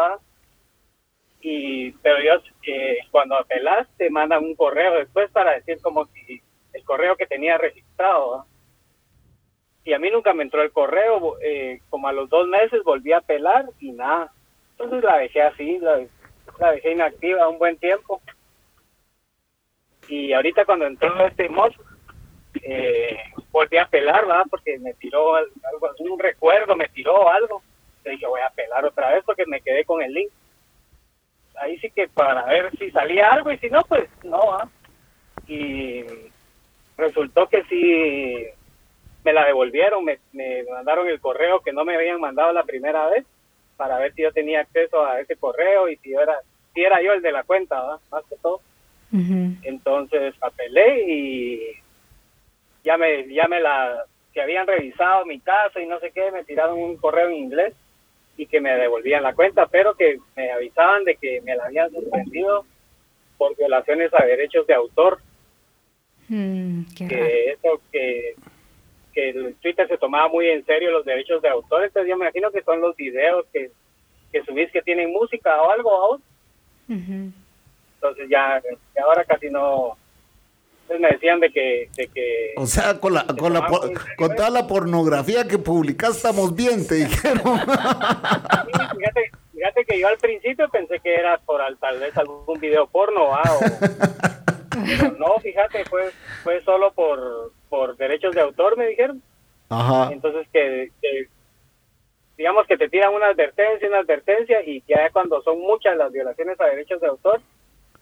Y, 1.43 1.91
pero 2.03 2.23
yo, 2.23 2.43
eh, 2.67 2.99
cuando 3.11 3.37
apelas, 3.37 3.89
te 3.97 4.09
mandan 4.11 4.45
un 4.45 4.55
correo 4.55 4.95
después 4.95 5.31
para 5.31 5.53
decir 5.53 5.81
como 5.83 6.07
si 6.07 6.41
el 6.73 6.85
correo 6.85 7.17
que 7.17 7.27
tenía 7.27 7.59
registrado, 7.59 8.47
y 9.85 9.93
a 9.93 9.99
mí 9.99 10.11
nunca 10.11 10.33
me 10.33 10.45
entró 10.45 10.63
el 10.63 10.71
correo, 10.71 11.37
eh, 11.43 11.81
como 11.91 12.07
a 12.07 12.13
los 12.13 12.31
dos 12.31 12.47
meses 12.47 12.83
volví 12.85 13.13
a 13.13 13.19
apelar 13.19 13.67
y 13.81 13.91
nada. 13.93 14.33
Entonces 14.73 15.03
la 15.03 15.19
dejé 15.19 15.43
así, 15.43 15.79
la, 15.79 16.07
dejé 16.71 16.93
inactiva 16.93 17.49
un 17.49 17.59
buen 17.59 17.77
tiempo. 17.79 18.23
Y 20.09 20.33
ahorita 20.33 20.65
cuando 20.65 20.87
entró 20.87 21.27
este 21.27 21.49
mod, 21.49 21.73
eh, 22.63 23.17
volví 23.51 23.77
a 23.77 23.85
apelar, 23.85 24.27
¿verdad? 24.27 24.45
Porque 24.51 24.79
me 24.79 24.95
tiró 24.95 25.35
algo, 25.35 25.91
un 25.99 26.19
recuerdo, 26.19 26.77
me 26.77 26.89
tiró 26.89 27.31
algo. 27.31 27.63
Le 28.05 28.13
dije, 28.13 28.27
voy 28.27 28.41
a 28.41 28.47
apelar 28.47 28.85
otra 28.85 29.13
vez 29.13 29.23
porque 29.25 29.47
me 29.47 29.61
quedé 29.61 29.85
con 29.85 30.03
el 30.03 30.13
link. 30.13 30.31
Ahí 31.57 31.79
sí 31.79 31.91
que 31.91 32.09
para 32.09 32.45
ver 32.47 32.71
si 32.79 32.91
salía 32.91 33.29
algo 33.29 33.53
y 33.53 33.59
si 33.59 33.69
no, 33.69 33.83
pues 33.83 34.09
no, 34.25 34.55
¿ah? 34.55 34.69
Y 35.47 36.05
resultó 36.97 37.49
que 37.49 37.63
sí 37.65 38.47
me 39.25 39.33
la 39.33 39.45
devolvieron, 39.47 40.05
me, 40.05 40.19
mandaron 40.71 41.07
el 41.07 41.21
correo 41.21 41.61
que 41.61 41.73
no 41.73 41.85
me 41.85 41.95
habían 41.95 42.21
mandado 42.21 42.53
la 42.53 42.65
primera 42.65 43.07
vez 43.09 43.25
para 43.77 43.99
ver 43.99 44.13
si 44.15 44.23
yo 44.23 44.33
tenía 44.33 44.61
acceso 44.61 45.05
a 45.05 45.21
ese 45.21 45.37
correo 45.37 45.89
y 45.89 45.97
si 45.99 46.11
yo 46.11 46.21
era, 46.21 46.39
si 46.75 46.83
era 46.83 47.01
yo 47.03 47.13
el 47.13 47.23
de 47.23 47.33
la 47.33 47.45
cuenta, 47.45 47.99
más 48.11 48.25
que 48.29 48.37
todo. 48.37 48.61
Entonces 49.63 50.35
apelé 50.41 51.05
y 51.07 51.82
ya 52.85 52.97
me, 52.97 53.33
ya 53.33 53.49
me 53.49 53.61
la, 53.61 54.05
que 54.33 54.41
habían 54.41 54.67
revisado 54.67 55.25
mi 55.27 55.41
casa 55.41 55.81
y 55.81 55.87
no 55.87 56.01
sé 56.01 56.11
qué, 56.11 56.31
me 56.31 56.45
tiraron 56.45 56.79
un 56.79 56.97
correo 56.97 57.29
en 57.29 57.35
inglés 57.35 57.75
y 58.37 58.47
que 58.47 58.61
me 58.61 58.75
devolvían 58.75 59.23
la 59.23 59.35
cuenta, 59.35 59.67
pero 59.67 59.95
que 59.95 60.19
me 60.37 60.51
avisaban 60.51 61.05
de 61.05 61.17
que 61.17 61.41
me 61.43 61.55
la 61.55 61.67
habían 61.67 61.91
suspendido 61.91 62.65
por 63.37 63.57
violaciones 63.57 64.11
a 64.15 64.25
derechos 64.25 64.67
de 64.67 64.75
autor. 64.75 65.19
Mm, 66.29 66.85
que 66.97 67.51
eso 67.51 67.81
que 67.91 68.35
que 69.13 69.31
el 69.31 69.55
Twitter 69.57 69.87
se 69.89 69.99
tomaba 69.99 70.29
muy 70.29 70.49
en 70.49 70.65
serio 70.65 70.91
los 70.91 71.05
derechos 71.05 71.43
de 71.43 71.49
autor, 71.49 71.85
entonces 71.85 72.09
yo 72.09 72.17
me 72.17 72.25
imagino 72.25 72.51
que 72.51 72.63
son 72.63 72.81
los 72.81 72.97
videos 72.97 73.47
que, 73.53 73.71
que 74.33 74.43
subís 74.45 74.71
que 74.73 74.83
tienen 74.83 75.13
música 75.13 75.61
o 75.63 75.71
algo 75.71 75.91
aún. 75.93 76.23
Entonces 76.89 78.29
ya, 78.29 78.61
ahora 79.03 79.25
casi 79.25 79.49
no... 79.51 79.97
Entonces 80.93 81.01
me 81.01 81.09
decían 81.09 81.41
de 81.41 81.51
que... 81.51 81.89
De 81.97 82.07
que 82.09 82.53
o 82.57 82.67
sea, 82.67 83.01
con, 83.01 83.15
la, 83.15 83.25
con, 83.27 83.53
la, 83.55 83.67
con 84.17 84.35
toda 84.35 84.51
la 84.51 84.67
pornografía 84.67 85.49
que 85.49 85.57
publicaste 85.59 86.17
estamos 86.19 86.55
bien, 86.55 86.87
te 86.87 86.97
dijeron. 86.97 87.59
fíjate, 88.97 89.31
fíjate 89.53 89.85
que 89.87 89.99
yo 89.99 90.09
al 90.09 90.19
principio 90.19 90.69
pensé 90.69 91.01
que 91.01 91.15
era 91.15 91.39
por 91.39 91.63
tal 91.79 91.99
vez 91.99 92.15
algún 92.19 92.61
video 92.61 92.87
porno, 92.89 93.25
o, 93.25 93.37
no, 95.19 95.39
fíjate, 95.41 95.85
fue, 95.87 96.11
fue 96.43 96.61
solo 96.63 96.93
por 96.93 97.53
por 97.71 97.97
derechos 97.97 98.35
de 98.35 98.43
autor, 98.43 98.77
me 98.77 98.89
dijeron. 98.89 99.23
Ajá. 99.71 100.11
Entonces 100.13 100.47
que, 100.53 100.91
digamos 102.37 102.67
que 102.67 102.77
te 102.77 102.91
tiran 102.91 103.15
una 103.15 103.29
advertencia, 103.29 103.89
una 103.89 104.01
advertencia 104.01 104.63
y 104.63 104.83
ya 104.87 105.09
cuando 105.11 105.43
son 105.43 105.59
muchas 105.59 105.97
las 105.97 106.13
violaciones 106.13 106.61
a 106.61 106.67
derechos 106.67 107.01
de 107.01 107.07
autor, 107.07 107.41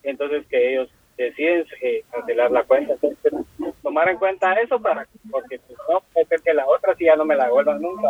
entonces 0.03 0.45
que 0.49 0.73
ellos 0.73 0.89
deciden 1.25 1.67
eh, 1.83 2.05
cancelar 2.11 2.51
la 2.51 2.65
cuenta. 2.65 2.95
Entonces, 2.95 3.33
tomar 3.83 4.09
en 4.09 4.19
cuenta 4.19 4.55
eso 4.55 4.81
para 4.81 5.07
porque 5.31 5.59
pues, 5.67 5.79
no 5.89 6.03
puede 6.13 6.27
ser 6.27 6.41
que 6.41 6.55
la 6.55 6.67
otra 6.67 6.95
sí 6.97 7.05
ya 7.05 7.17
no 7.17 7.25
me 7.25 7.37
la 7.37 7.47
devuelvan 7.47 7.81
nunca. 7.81 8.09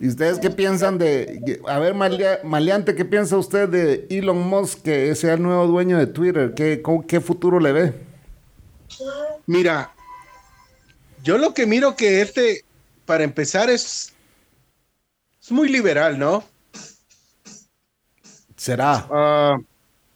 ¿Y 0.00 0.08
ustedes 0.08 0.38
qué 0.38 0.50
piensan 0.50 0.98
de, 0.98 1.60
a 1.66 1.78
ver, 1.78 1.94
Maleante, 1.94 2.94
qué 2.94 3.04
piensa 3.04 3.36
usted 3.36 3.68
de 3.68 4.06
Elon 4.10 4.40
Musk, 4.48 4.82
que 4.82 5.14
sea 5.14 5.34
el 5.34 5.42
nuevo 5.42 5.66
dueño 5.66 5.98
de 5.98 6.06
Twitter? 6.06 6.52
¿Qué, 6.54 6.82
qué 7.06 7.20
futuro 7.20 7.60
le 7.60 7.72
ve? 7.72 7.94
Mira, 9.46 9.92
yo 11.22 11.38
lo 11.38 11.54
que 11.54 11.66
miro 11.66 11.96
que 11.96 12.20
este, 12.20 12.64
para 13.06 13.24
empezar, 13.24 13.70
es, 13.70 14.12
es 15.40 15.52
muy 15.52 15.68
liberal, 15.68 16.18
¿no? 16.18 16.44
¿Será? 18.56 19.06
Ah, 19.10 19.56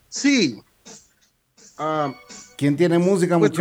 sí. 0.09 0.63
Uh, 1.79 2.13
¿Quién 2.57 2.77
tiene 2.77 2.99
música, 2.99 3.39
pues 3.39 3.53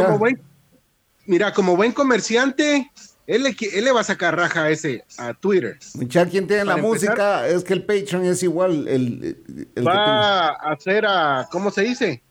Mira, 1.25 1.53
como 1.53 1.75
buen 1.75 1.91
comerciante, 1.91 2.89
él 3.27 3.43
le, 3.43 3.56
él 3.73 3.84
le, 3.84 3.91
va 3.91 3.99
a 3.99 4.06
sacar 4.06 4.36
raja 4.36 4.63
a 4.63 4.69
ese, 4.69 5.03
a 5.17 5.34
Twitter. 5.34 5.77
Mucha 5.95 6.25
quien 6.25 6.47
tiene 6.47 6.63
la 6.63 6.77
música, 6.77 7.45
es 7.47 7.63
que 7.65 7.73
el 7.73 7.84
Patreon 7.84 8.25
es 8.25 8.41
igual. 8.41 8.88
El, 8.88 9.38
va 9.86 10.47
a 10.47 10.71
hacer 10.71 11.06
a, 11.06 11.47
¿cómo 11.51 11.69
se 11.69 11.82
dice? 11.82 12.23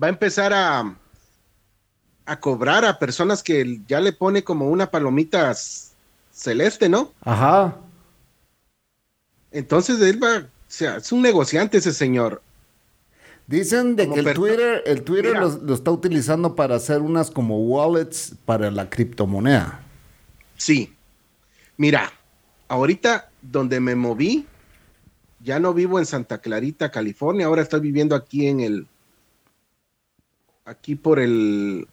Va 0.00 0.08
a 0.08 0.10
empezar 0.10 0.52
a, 0.52 0.94
a 2.26 2.40
cobrar 2.40 2.84
a 2.84 2.98
personas 2.98 3.42
que 3.42 3.80
ya 3.88 4.00
le 4.00 4.12
pone 4.12 4.44
como 4.44 4.68
una 4.68 4.90
palomita 4.90 5.54
celeste, 6.30 6.90
¿no? 6.90 7.12
Ajá. 7.24 7.76
Entonces 9.50 10.00
él 10.02 10.22
va, 10.22 10.38
o 10.38 10.46
sea, 10.68 10.96
es 10.96 11.10
un 11.12 11.22
negociante 11.22 11.78
ese 11.78 11.92
señor. 11.92 12.42
Dicen 13.46 13.94
de 13.96 14.08
que 14.08 14.20
el 14.20 14.34
Twitter, 14.34 14.82
el 14.86 15.02
Twitter 15.02 15.36
lo, 15.36 15.74
está 15.74 15.90
utilizando 15.90 16.56
para 16.56 16.76
hacer 16.76 17.02
unas 17.02 17.30
como 17.30 17.58
wallets 17.58 18.34
para 18.44 18.70
la 18.70 18.88
criptomoneda. 18.88 19.82
Sí. 20.56 20.94
Mira, 21.76 22.10
ahorita 22.68 23.28
donde 23.42 23.80
me 23.80 23.94
moví, 23.94 24.46
ya 25.40 25.60
no 25.60 25.74
vivo 25.74 25.98
en 25.98 26.06
Santa 26.06 26.38
Clarita, 26.38 26.90
California, 26.90 27.46
ahora 27.46 27.60
estoy 27.60 27.80
viviendo 27.80 28.14
aquí 28.14 28.46
en 28.46 28.60
el, 28.60 28.86
aquí 30.64 30.94
por 30.94 31.18
el 31.18 31.86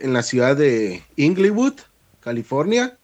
en 0.00 0.12
la 0.12 0.22
ciudad 0.22 0.56
de 0.56 1.02
Inglewood, 1.16 1.74
California, 2.20 2.96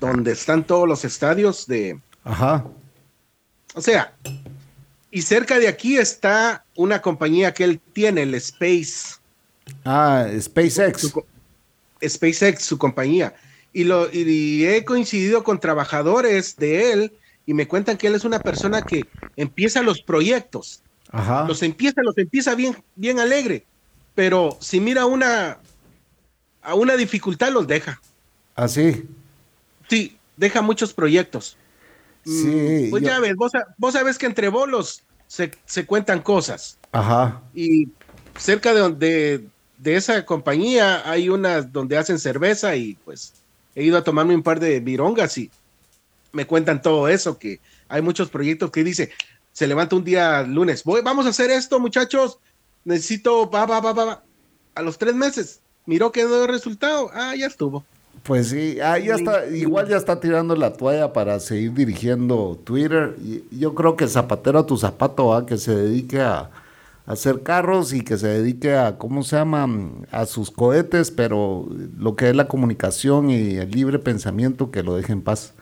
donde 0.00 0.32
están 0.32 0.64
todos 0.64 0.86
los 0.88 1.04
estadios 1.04 1.66
de... 1.66 2.00
Ajá. 2.24 2.66
O 3.74 3.80
sea, 3.80 4.14
y 5.10 5.22
cerca 5.22 5.58
de 5.58 5.68
aquí 5.68 5.96
está 5.96 6.64
una 6.76 7.00
compañía 7.00 7.54
que 7.54 7.64
él 7.64 7.80
tiene, 7.92 8.22
el 8.22 8.34
Space. 8.34 9.16
Ah, 9.84 10.26
SpaceX. 10.38 11.12
SpaceX, 12.06 12.64
su 12.64 12.78
compañía. 12.78 13.34
Y, 13.72 13.84
lo, 13.84 14.12
y 14.12 14.66
he 14.66 14.84
coincidido 14.84 15.44
con 15.44 15.60
trabajadores 15.60 16.56
de 16.56 16.92
él 16.92 17.12
y 17.46 17.54
me 17.54 17.66
cuentan 17.66 17.96
que 17.96 18.06
él 18.06 18.14
es 18.14 18.24
una 18.24 18.40
persona 18.40 18.82
que 18.82 19.06
empieza 19.36 19.82
los 19.82 20.02
proyectos. 20.02 20.82
Ajá. 21.10 21.44
Los 21.46 21.62
empieza, 21.62 22.02
los 22.02 22.16
empieza 22.18 22.54
bien, 22.54 22.76
bien 22.94 23.20
alegre. 23.20 23.64
Pero 24.14 24.58
si 24.60 24.80
mira 24.80 25.06
una, 25.06 25.58
a 26.60 26.74
una 26.74 26.96
dificultad 26.96 27.50
los 27.50 27.66
deja. 27.66 28.00
¿Así? 28.54 29.04
¿Ah, 29.04 29.86
sí, 29.88 30.18
deja 30.36 30.60
muchos 30.60 30.92
proyectos. 30.92 31.56
Sí. 32.24 32.86
Mm, 32.86 32.90
pues 32.90 33.02
ya 33.02 33.20
ves, 33.20 33.34
vos, 33.36 33.52
vos, 33.76 33.92
sabes 33.92 34.18
que 34.18 34.26
entre 34.26 34.48
bolos 34.48 35.02
se, 35.26 35.50
cuentan 35.86 36.20
cosas. 36.20 36.78
Ajá. 36.92 37.42
Y 37.54 37.88
cerca 38.36 38.74
de, 38.74 38.80
donde 38.80 39.44
de 39.78 39.96
esa 39.96 40.24
compañía 40.24 41.08
hay 41.08 41.28
unas 41.28 41.72
donde 41.72 41.96
hacen 41.96 42.18
cerveza 42.18 42.76
y 42.76 42.94
pues 43.04 43.32
he 43.74 43.84
ido 43.84 43.96
a 43.96 44.04
tomarme 44.04 44.34
un 44.34 44.42
par 44.42 44.60
de 44.60 44.80
virongas 44.80 45.38
y 45.38 45.50
me 46.32 46.46
cuentan 46.46 46.82
todo 46.82 47.08
eso, 47.08 47.38
que 47.38 47.60
hay 47.88 48.02
muchos 48.02 48.28
proyectos 48.28 48.70
que 48.70 48.84
dice, 48.84 49.10
se 49.52 49.66
levanta 49.66 49.96
un 49.96 50.04
día 50.04 50.42
lunes, 50.42 50.84
voy, 50.84 51.00
vamos 51.00 51.26
a 51.26 51.30
hacer 51.30 51.50
esto 51.50 51.80
muchachos, 51.80 52.38
necesito, 52.84 53.48
va, 53.48 53.66
va, 53.66 53.80
va, 53.80 53.92
va, 53.92 54.22
a 54.74 54.82
los 54.82 54.98
tres 54.98 55.14
meses, 55.14 55.60
miró 55.86 56.12
que 56.12 56.24
no 56.24 56.28
dio 56.28 56.46
resultado, 56.46 57.10
ah, 57.14 57.34
ya 57.34 57.46
estuvo. 57.46 57.84
Pues 58.28 58.50
sí, 58.50 58.78
ah, 58.82 58.98
ya 58.98 59.14
está, 59.14 59.46
igual 59.46 59.88
ya 59.88 59.96
está 59.96 60.20
tirando 60.20 60.54
la 60.54 60.74
toalla 60.74 61.14
para 61.14 61.40
seguir 61.40 61.72
dirigiendo 61.72 62.60
Twitter. 62.62 63.16
yo 63.50 63.74
creo 63.74 63.96
que 63.96 64.06
zapatero 64.06 64.58
a 64.58 64.66
tu 64.66 64.76
zapato, 64.76 65.28
¿va? 65.28 65.46
que 65.46 65.56
se 65.56 65.74
dedique 65.74 66.20
a, 66.20 66.50
hacer 67.06 67.42
carros 67.42 67.94
y 67.94 68.02
que 68.02 68.18
se 68.18 68.28
dedique 68.28 68.76
a, 68.76 68.98
¿cómo 68.98 69.22
se 69.22 69.36
llama? 69.36 69.66
A 70.10 70.26
sus 70.26 70.50
cohetes, 70.50 71.10
pero 71.10 71.70
lo 71.96 72.16
que 72.16 72.28
es 72.28 72.36
la 72.36 72.48
comunicación 72.48 73.30
y 73.30 73.56
el 73.56 73.70
libre 73.70 73.98
pensamiento, 73.98 74.70
que 74.70 74.82
lo 74.82 74.94
deje 74.94 75.14
en 75.14 75.22
paz. 75.22 75.54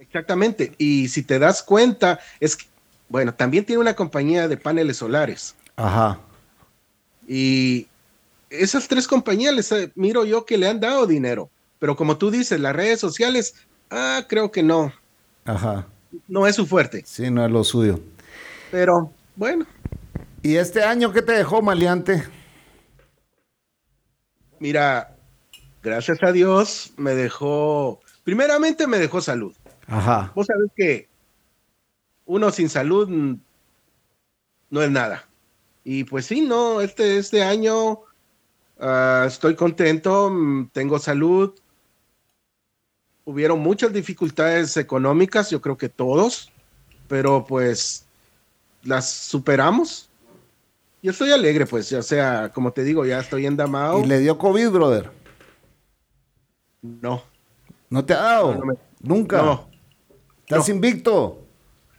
Exactamente. 0.00 0.72
Y 0.78 1.06
si 1.06 1.22
te 1.22 1.38
das 1.38 1.62
cuenta, 1.62 2.18
es 2.40 2.56
que, 2.56 2.66
bueno, 3.08 3.32
también 3.32 3.64
tiene 3.64 3.80
una 3.80 3.94
compañía 3.94 4.48
de 4.48 4.56
paneles 4.56 4.96
solares. 4.96 5.54
Ajá. 5.76 6.18
Y 7.28 7.86
esas 8.50 8.88
tres 8.88 9.06
compañías 9.06 9.54
les 9.54 9.72
miro 9.94 10.24
yo 10.24 10.44
que 10.44 10.58
le 10.58 10.66
han 10.66 10.80
dado 10.80 11.06
dinero. 11.06 11.48
Pero 11.78 11.96
como 11.96 12.16
tú 12.16 12.30
dices, 12.30 12.60
las 12.60 12.74
redes 12.74 13.00
sociales, 13.00 13.54
ah, 13.90 14.24
creo 14.28 14.50
que 14.50 14.62
no. 14.62 14.92
Ajá. 15.44 15.86
No 16.28 16.46
es 16.46 16.56
su 16.56 16.66
fuerte. 16.66 17.02
Sí, 17.06 17.30
no 17.30 17.44
es 17.44 17.50
lo 17.50 17.64
suyo. 17.64 18.00
Pero 18.70 19.12
bueno. 19.34 19.66
¿Y 20.42 20.56
este 20.56 20.82
año 20.82 21.12
qué 21.12 21.22
te 21.22 21.32
dejó, 21.32 21.60
Maleante? 21.60 22.24
Mira, 24.58 25.16
gracias 25.82 26.22
a 26.22 26.32
Dios 26.32 26.92
me 26.96 27.14
dejó, 27.14 28.00
primeramente 28.24 28.86
me 28.86 28.98
dejó 28.98 29.20
salud. 29.20 29.54
Ajá. 29.86 30.32
Vos 30.34 30.46
sabés 30.46 30.70
que 30.74 31.08
uno 32.24 32.50
sin 32.50 32.68
salud 32.68 33.08
no 34.70 34.82
es 34.82 34.90
nada. 34.90 35.26
Y 35.84 36.04
pues 36.04 36.26
sí, 36.26 36.40
no, 36.40 36.80
este, 36.80 37.18
este 37.18 37.42
año 37.42 38.00
ah, 38.80 39.24
estoy 39.26 39.54
contento, 39.54 40.30
mm, 40.30 40.70
tengo 40.72 40.98
salud, 40.98 41.54
hubieron 43.26 43.58
muchas 43.58 43.92
dificultades 43.92 44.76
económicas, 44.76 45.50
yo 45.50 45.60
creo 45.60 45.76
que 45.76 45.90
todos, 45.90 46.50
pero 47.08 47.44
pues 47.44 48.06
las 48.82 49.10
superamos. 49.10 50.08
Yo 51.02 51.10
estoy 51.10 51.32
alegre, 51.32 51.66
pues, 51.66 51.92
o 51.92 52.02
sea, 52.02 52.50
como 52.54 52.72
te 52.72 52.82
digo, 52.84 53.04
ya 53.04 53.18
estoy 53.18 53.44
endamado. 53.44 54.00
¿Y 54.00 54.06
le 54.06 54.20
dio 54.20 54.38
COVID, 54.38 54.70
brother? 54.70 55.10
No. 56.80 57.22
¿No 57.90 58.04
te 58.04 58.14
ha 58.14 58.22
dado? 58.22 58.62
Nunca. 59.00 59.42
No. 59.42 59.68
¿Estás 60.40 60.68
invicto? 60.68 61.44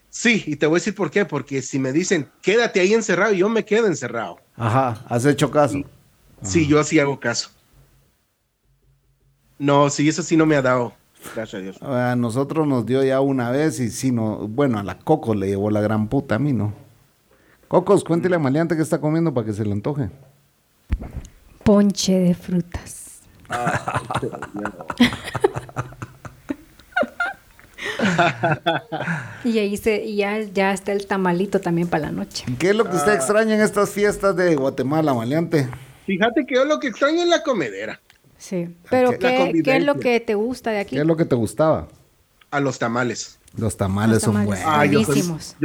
Sí, 0.10 0.44
y 0.48 0.56
te 0.56 0.66
voy 0.66 0.78
a 0.78 0.80
decir 0.80 0.96
por 0.96 1.12
qué, 1.12 1.26
porque 1.26 1.62
si 1.62 1.78
me 1.78 1.92
dicen, 1.92 2.32
quédate 2.42 2.80
ahí 2.80 2.94
encerrado, 2.94 3.34
yo 3.34 3.50
me 3.50 3.66
quedo 3.66 3.88
encerrado. 3.88 4.38
Ajá, 4.56 5.06
has 5.10 5.26
hecho 5.26 5.52
caso. 5.52 5.84
Sí, 6.42 6.68
yo 6.68 6.84
sí 6.84 7.00
hago 7.00 7.20
caso. 7.20 7.50
No, 9.60 9.90
sí, 9.90 10.08
eso 10.08 10.24
sí 10.24 10.38
no 10.38 10.46
me 10.46 10.56
ha 10.56 10.62
dado. 10.62 10.94
Gracias 11.36 11.54
a 11.54 11.64
Dios. 11.64 11.78
A 11.82 12.16
nosotros 12.16 12.68
nos 12.68 12.86
dio 12.86 13.04
ya 13.04 13.22
una 13.22 13.52
vez 13.52 13.80
y 13.80 13.90
sí, 13.90 14.12
no, 14.12 14.48
bueno, 14.48 14.80
a 14.80 14.84
la 14.84 15.00
Coco 15.00 15.36
le 15.36 15.48
llevó 15.48 15.72
la 15.72 15.82
gran 15.82 16.08
puta, 16.08 16.36
a 16.36 16.40
mí 16.40 16.54
no. 16.54 16.74
Cocos, 17.68 18.04
cuéntale 18.04 18.36
a 18.36 18.40
Maleante 18.40 18.76
que 18.76 18.82
está 18.82 19.02
comiendo 19.02 19.34
para 19.34 19.46
que 19.46 19.54
se 19.54 19.66
le 19.66 19.74
antoje. 19.74 20.10
Ponche 21.64 22.18
de 22.18 22.34
frutas. 22.34 23.22
y 29.44 29.60
ahí 29.60 29.78
se, 29.78 30.16
ya, 30.16 30.42
ya 30.42 30.72
está 30.72 30.92
el 30.92 31.08
tamalito 31.08 31.60
también 31.60 31.88
para 31.88 32.06
la 32.06 32.12
noche. 32.12 32.46
¿Qué 32.60 32.70
es 32.70 32.76
lo 32.76 32.90
que 32.90 32.96
usted 32.96 33.12
ah. 33.12 33.16
extraña 33.16 33.56
en 33.56 33.62
estas 33.62 33.90
fiestas 33.90 34.36
de 34.36 34.56
Guatemala, 34.56 35.14
Maleante? 35.14 35.68
Fíjate 36.06 36.46
que 36.46 36.56
yo 36.56 36.66
lo 36.66 36.80
que 36.80 36.88
extraño 36.88 37.24
es 37.24 37.28
la 37.28 37.44
comedera. 37.44 38.00
Sí, 38.38 38.76
pero 38.90 39.12
¿qué, 39.18 39.62
¿qué, 39.64 39.78
es 39.78 39.84
lo 39.84 40.00
que 40.00 40.20
te 40.20 40.36
gusta 40.36 40.72
de 40.72 40.80
aquí? 40.80 40.96
¿Qué 40.96 41.02
es 41.02 41.08
lo 41.08 41.18
que 41.18 41.26
te 41.26 41.36
gustaba? 41.36 41.88
A 42.52 42.60
los 42.60 42.80
tamales. 42.80 43.40
Los 43.56 43.76
tamales, 43.78 44.22
son 44.22 44.46
buenos. 44.46 44.64
Ah, 44.66 44.86
buenísimos. 44.86 45.56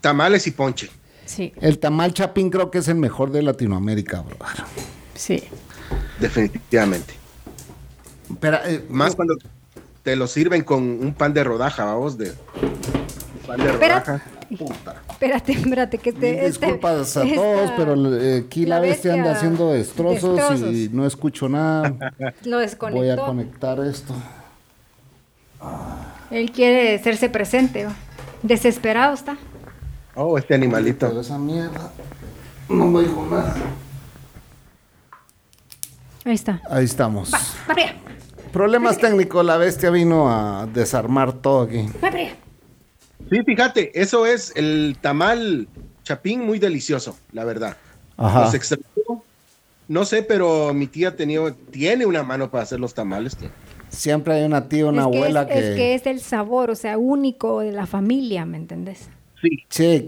tamales 0.00 0.46
y 0.46 0.50
ponche. 0.50 0.90
Sí. 1.24 1.52
El 1.60 1.78
tamal 1.78 2.14
chapín 2.14 2.50
creo 2.50 2.70
que 2.70 2.78
es 2.78 2.88
el 2.88 2.96
mejor 2.96 3.30
de 3.30 3.42
Latinoamérica, 3.42 4.22
bro. 4.22 4.36
Sí. 5.14 5.42
Definitivamente. 6.20 7.14
Pero, 8.40 8.58
eh, 8.64 8.84
Más 8.88 9.14
cuando 9.14 9.36
te 10.02 10.16
lo 10.16 10.26
sirven 10.26 10.62
con 10.62 10.82
un 10.82 11.14
pan 11.14 11.34
de 11.34 11.44
rodaja, 11.44 11.84
vamos, 11.84 12.16
de 12.16 12.32
pan 13.46 13.58
de 13.58 13.72
rodaja. 13.72 14.22
Espérate, 14.50 15.52
espérate, 15.52 15.98
que 15.98 16.12
te. 16.12 16.46
Este, 16.46 16.66
disculpas 16.66 17.16
a 17.16 17.22
todos, 17.22 17.70
pero 17.76 18.18
eh, 18.18 18.44
aquí 18.46 18.64
la, 18.64 18.80
bestia, 18.80 19.14
anda 19.14 19.32
haciendo 19.32 19.72
destrozos, 19.72 20.60
y 20.60 20.88
no 20.92 21.06
escucho 21.06 21.48
nada. 21.48 22.14
Lo 22.44 22.58
desconectó. 22.58 22.98
Voy 22.98 23.10
a 23.10 23.16
conectar 23.16 23.78
esto. 23.80 24.14
Él 26.30 26.50
quiere 26.50 26.94
hacerse 26.94 27.28
presente. 27.28 27.86
Desesperado 28.42 29.14
está. 29.14 29.36
Oh, 30.14 30.38
este 30.38 30.54
animalito. 30.54 31.20
esa 31.20 31.38
mierda 31.38 31.90
no 32.68 32.86
me 32.86 33.02
dijo 33.02 33.26
nada. 33.30 33.54
Ahí 36.24 36.34
está. 36.34 36.60
Ahí 36.68 36.84
estamos. 36.84 37.32
Va, 37.32 37.38
Problemas 38.52 38.98
técnicos, 38.98 39.44
la 39.44 39.56
bestia 39.56 39.90
vino 39.90 40.30
a 40.30 40.66
desarmar 40.66 41.34
todo 41.34 41.62
aquí. 41.62 41.88
Sí, 43.30 43.42
fíjate, 43.44 44.00
eso 44.00 44.26
es 44.26 44.52
el 44.56 44.96
tamal 45.00 45.68
chapín 46.02 46.44
muy 46.44 46.58
delicioso, 46.58 47.18
la 47.32 47.44
verdad. 47.44 47.76
Ajá. 48.16 48.50
no 49.86 50.04
sé, 50.04 50.22
pero 50.22 50.74
mi 50.74 50.86
tía 50.86 51.14
tenía, 51.14 51.40
tiene 51.70 52.06
una 52.06 52.22
mano 52.22 52.50
para 52.50 52.64
hacer 52.64 52.80
los 52.80 52.94
tamales. 52.94 53.36
Siempre 53.90 54.34
hay 54.34 54.44
una 54.44 54.68
tía, 54.68 54.86
una 54.86 55.04
abuela 55.04 55.46
que... 55.46 55.58
Es 55.58 55.76
que 55.76 55.94
es 55.94 56.06
el 56.06 56.20
sabor, 56.20 56.70
o 56.70 56.74
sea, 56.74 56.98
único 56.98 57.60
de 57.60 57.72
la 57.72 57.86
familia, 57.86 58.44
¿me 58.44 58.56
entendés? 58.56 59.08
Sí. 59.40 60.04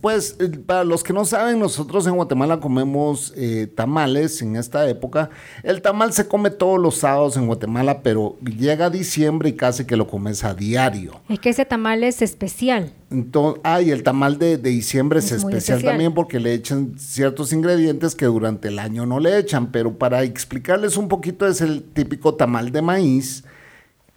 pues 0.00 0.36
para 0.64 0.84
los 0.84 1.04
que 1.04 1.12
no 1.12 1.24
saben, 1.24 1.58
nosotros 1.58 2.06
en 2.06 2.14
Guatemala 2.14 2.60
comemos 2.60 3.32
eh, 3.36 3.66
tamales 3.74 4.40
en 4.40 4.56
esta 4.56 4.88
época. 4.88 5.28
El 5.62 5.82
tamal 5.82 6.12
se 6.12 6.28
come 6.28 6.50
todos 6.50 6.80
los 6.80 6.96
sábados 6.96 7.36
en 7.36 7.46
Guatemala, 7.46 8.02
pero 8.02 8.38
llega 8.40 8.88
diciembre 8.88 9.50
y 9.50 9.52
casi 9.52 9.84
que 9.84 9.96
lo 9.96 10.06
comes 10.06 10.44
a 10.44 10.54
diario. 10.54 11.20
Es 11.28 11.40
que 11.40 11.50
ese 11.50 11.66
tamal 11.66 12.02
es 12.04 12.22
especial. 12.22 12.92
Entonces, 13.10 13.60
ah, 13.64 13.82
y 13.82 13.90
el 13.90 14.02
tamal 14.02 14.38
de, 14.38 14.56
diciembre 14.56 15.18
es, 15.18 15.30
especial, 15.32 15.82
también 15.82 16.14
porque 16.14 16.40
le 16.40 16.54
echan 16.54 16.98
ciertos 16.98 17.52
ingredientes 17.52 18.14
que 18.14 18.26
durante 18.26 18.68
el 18.68 18.78
año 18.78 19.04
no 19.04 19.20
le 19.20 19.38
echan, 19.38 19.72
pero 19.72 19.98
para 19.98 20.22
explicarles 20.22 20.96
un 20.96 21.08
poquito 21.08 21.46
es 21.46 21.60
el 21.60 21.82
típico 21.82 22.34
tamal 22.34 22.72
de 22.72 22.82
maíz 22.82 23.44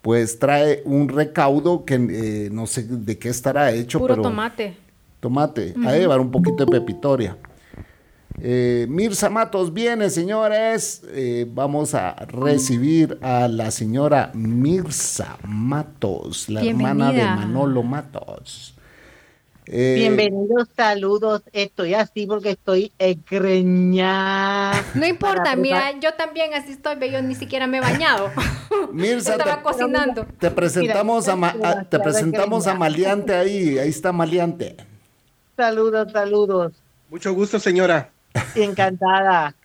pues 0.01 0.39
trae 0.39 0.81
un 0.85 1.09
recaudo 1.09 1.85
que 1.85 1.95
eh, 1.95 2.49
no 2.51 2.67
sé 2.67 2.83
de 2.83 3.17
qué 3.17 3.29
estará 3.29 3.71
hecho. 3.71 3.99
Puro 3.99 4.21
tomate. 4.21 4.75
Tomate. 5.19 5.75
A 5.85 5.93
llevar 5.93 6.19
un 6.19 6.31
poquito 6.31 6.65
de 6.65 6.71
pepitoria. 6.71 7.37
Eh, 8.39 8.87
Mirza 8.89 9.29
Matos 9.29 9.71
viene, 9.71 10.09
señores. 10.09 11.03
Eh, 11.09 11.45
vamos 11.53 11.93
a 11.93 12.15
recibir 12.27 13.19
a 13.21 13.47
la 13.47 13.69
señora 13.69 14.31
Mirza 14.33 15.37
Matos, 15.47 16.49
la 16.49 16.63
hermana 16.63 17.11
de 17.11 17.23
Manolo 17.23 17.83
Matos. 17.83 18.75
Eh, 19.73 19.95
Bienvenidos, 19.95 20.67
saludos. 20.75 21.43
Estoy 21.53 21.93
así 21.93 22.27
porque 22.27 22.49
estoy 22.49 22.91
ecreñada. 22.99 24.73
No 24.93 25.07
importa, 25.07 25.55
mira, 25.55 25.97
yo 25.97 26.13
también 26.15 26.53
así 26.53 26.73
estoy, 26.73 26.97
yo 27.09 27.21
ni 27.21 27.35
siquiera 27.35 27.67
me 27.67 27.77
he 27.77 27.79
bañado. 27.79 28.29
Mirza, 28.91 29.31
estaba 29.31 29.59
te, 29.59 29.63
cocinando. 29.63 30.25
Te 30.39 30.51
presentamos 30.51 31.29
a, 31.29 31.85
te 31.85 31.99
presentamos 31.99 32.67
a 32.67 32.73
Maleante 32.73 33.33
ahí, 33.33 33.79
ahí 33.79 33.87
está 33.87 34.11
Maleante. 34.11 34.75
Saludos, 35.55 36.11
saludos. 36.11 36.73
Mucho 37.09 37.33
gusto, 37.33 37.57
señora. 37.57 38.09
Encantada. 38.55 39.55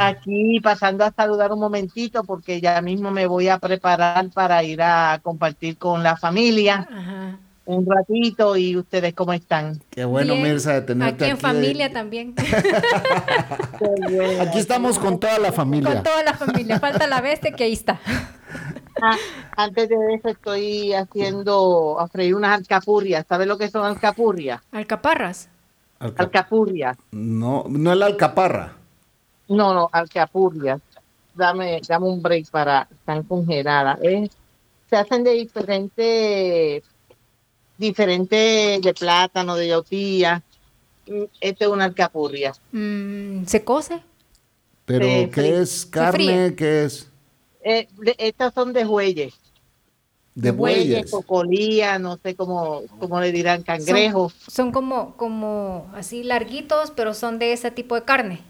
Aquí 0.00 0.58
pasando 0.64 1.04
a 1.04 1.12
saludar 1.12 1.52
un 1.52 1.60
momentito 1.60 2.24
porque 2.24 2.60
ya 2.60 2.82
mismo 2.82 3.12
me 3.12 3.28
voy 3.28 3.46
a 3.46 3.60
preparar 3.60 4.30
para 4.30 4.64
ir 4.64 4.82
a 4.82 5.20
compartir 5.22 5.78
con 5.78 6.02
la 6.02 6.16
familia. 6.16 6.88
Ajá 6.90 7.38
un 7.66 7.86
ratito 7.86 8.56
y 8.56 8.76
ustedes 8.76 9.14
cómo 9.14 9.32
están. 9.32 9.80
Qué 9.90 10.04
bueno, 10.04 10.34
Mirza, 10.36 10.74
de 10.74 10.82
tenerte 10.82 11.24
aquí. 11.24 11.30
en 11.30 11.38
familia 11.38 11.92
también. 11.92 12.34
aquí 14.40 14.58
estamos 14.58 14.98
con 14.98 15.18
toda 15.18 15.38
la 15.38 15.52
familia. 15.52 15.94
Con 15.94 16.02
toda 16.02 16.22
la 16.22 16.34
familia. 16.34 16.78
Falta 16.78 17.06
la 17.06 17.20
bestia 17.20 17.52
que 17.52 17.64
ahí 17.64 17.72
está. 17.72 18.00
Ah, 19.02 19.16
antes 19.56 19.88
de 19.88 19.96
eso 20.14 20.28
estoy 20.28 20.92
haciendo 20.92 21.98
a 21.98 22.08
freír 22.08 22.34
unas 22.34 22.58
alcapurrias. 22.58 23.26
¿Sabes 23.28 23.46
lo 23.46 23.58
que 23.58 23.68
son 23.68 23.84
alcapurrias? 23.84 24.60
Alcaparras. 24.70 25.48
alcapurrias. 25.98 26.96
No, 27.10 27.64
no 27.68 27.92
es 27.92 27.98
la 27.98 28.06
alcaparra. 28.06 28.74
No, 29.48 29.74
no, 29.74 29.88
alcapurrias. 29.90 30.80
Dame, 31.34 31.80
dame 31.88 32.06
un 32.06 32.22
break 32.22 32.48
para 32.50 32.86
están 32.90 33.24
congeladas. 33.24 33.98
se 34.88 34.96
hacen 34.96 35.24
de 35.24 35.32
diferentes 35.32 36.84
diferente 37.78 38.78
de 38.82 38.94
plátano, 38.94 39.56
de 39.56 39.68
yautía. 39.68 40.42
Este 41.40 41.64
es 41.64 41.70
una 41.70 41.84
alcapurria. 41.84 42.52
Mm, 42.72 43.44
¿Se 43.44 43.64
cose? 43.64 44.00
¿Pero 44.84 45.30
qué 45.30 45.60
es? 45.60 45.86
¿Carne? 45.86 46.54
¿Qué 46.56 46.84
es? 46.84 47.08
Eh, 47.62 47.88
estas 48.18 48.52
son 48.52 48.72
de 48.72 48.84
bueyes. 48.84 49.34
De 50.34 50.50
bueyes. 50.50 51.10
cocolía, 51.10 51.98
no 51.98 52.18
sé 52.22 52.34
cómo, 52.34 52.82
cómo 52.98 53.20
le 53.20 53.30
dirán, 53.30 53.62
cangrejos. 53.62 54.34
Son, 54.48 54.72
como, 54.72 55.16
como 55.16 55.90
así 55.94 56.24
larguitos, 56.24 56.90
pero 56.90 57.14
son 57.14 57.38
de 57.38 57.52
ese 57.52 57.70
tipo 57.70 57.94
de 57.94 58.02
carne. 58.02 58.40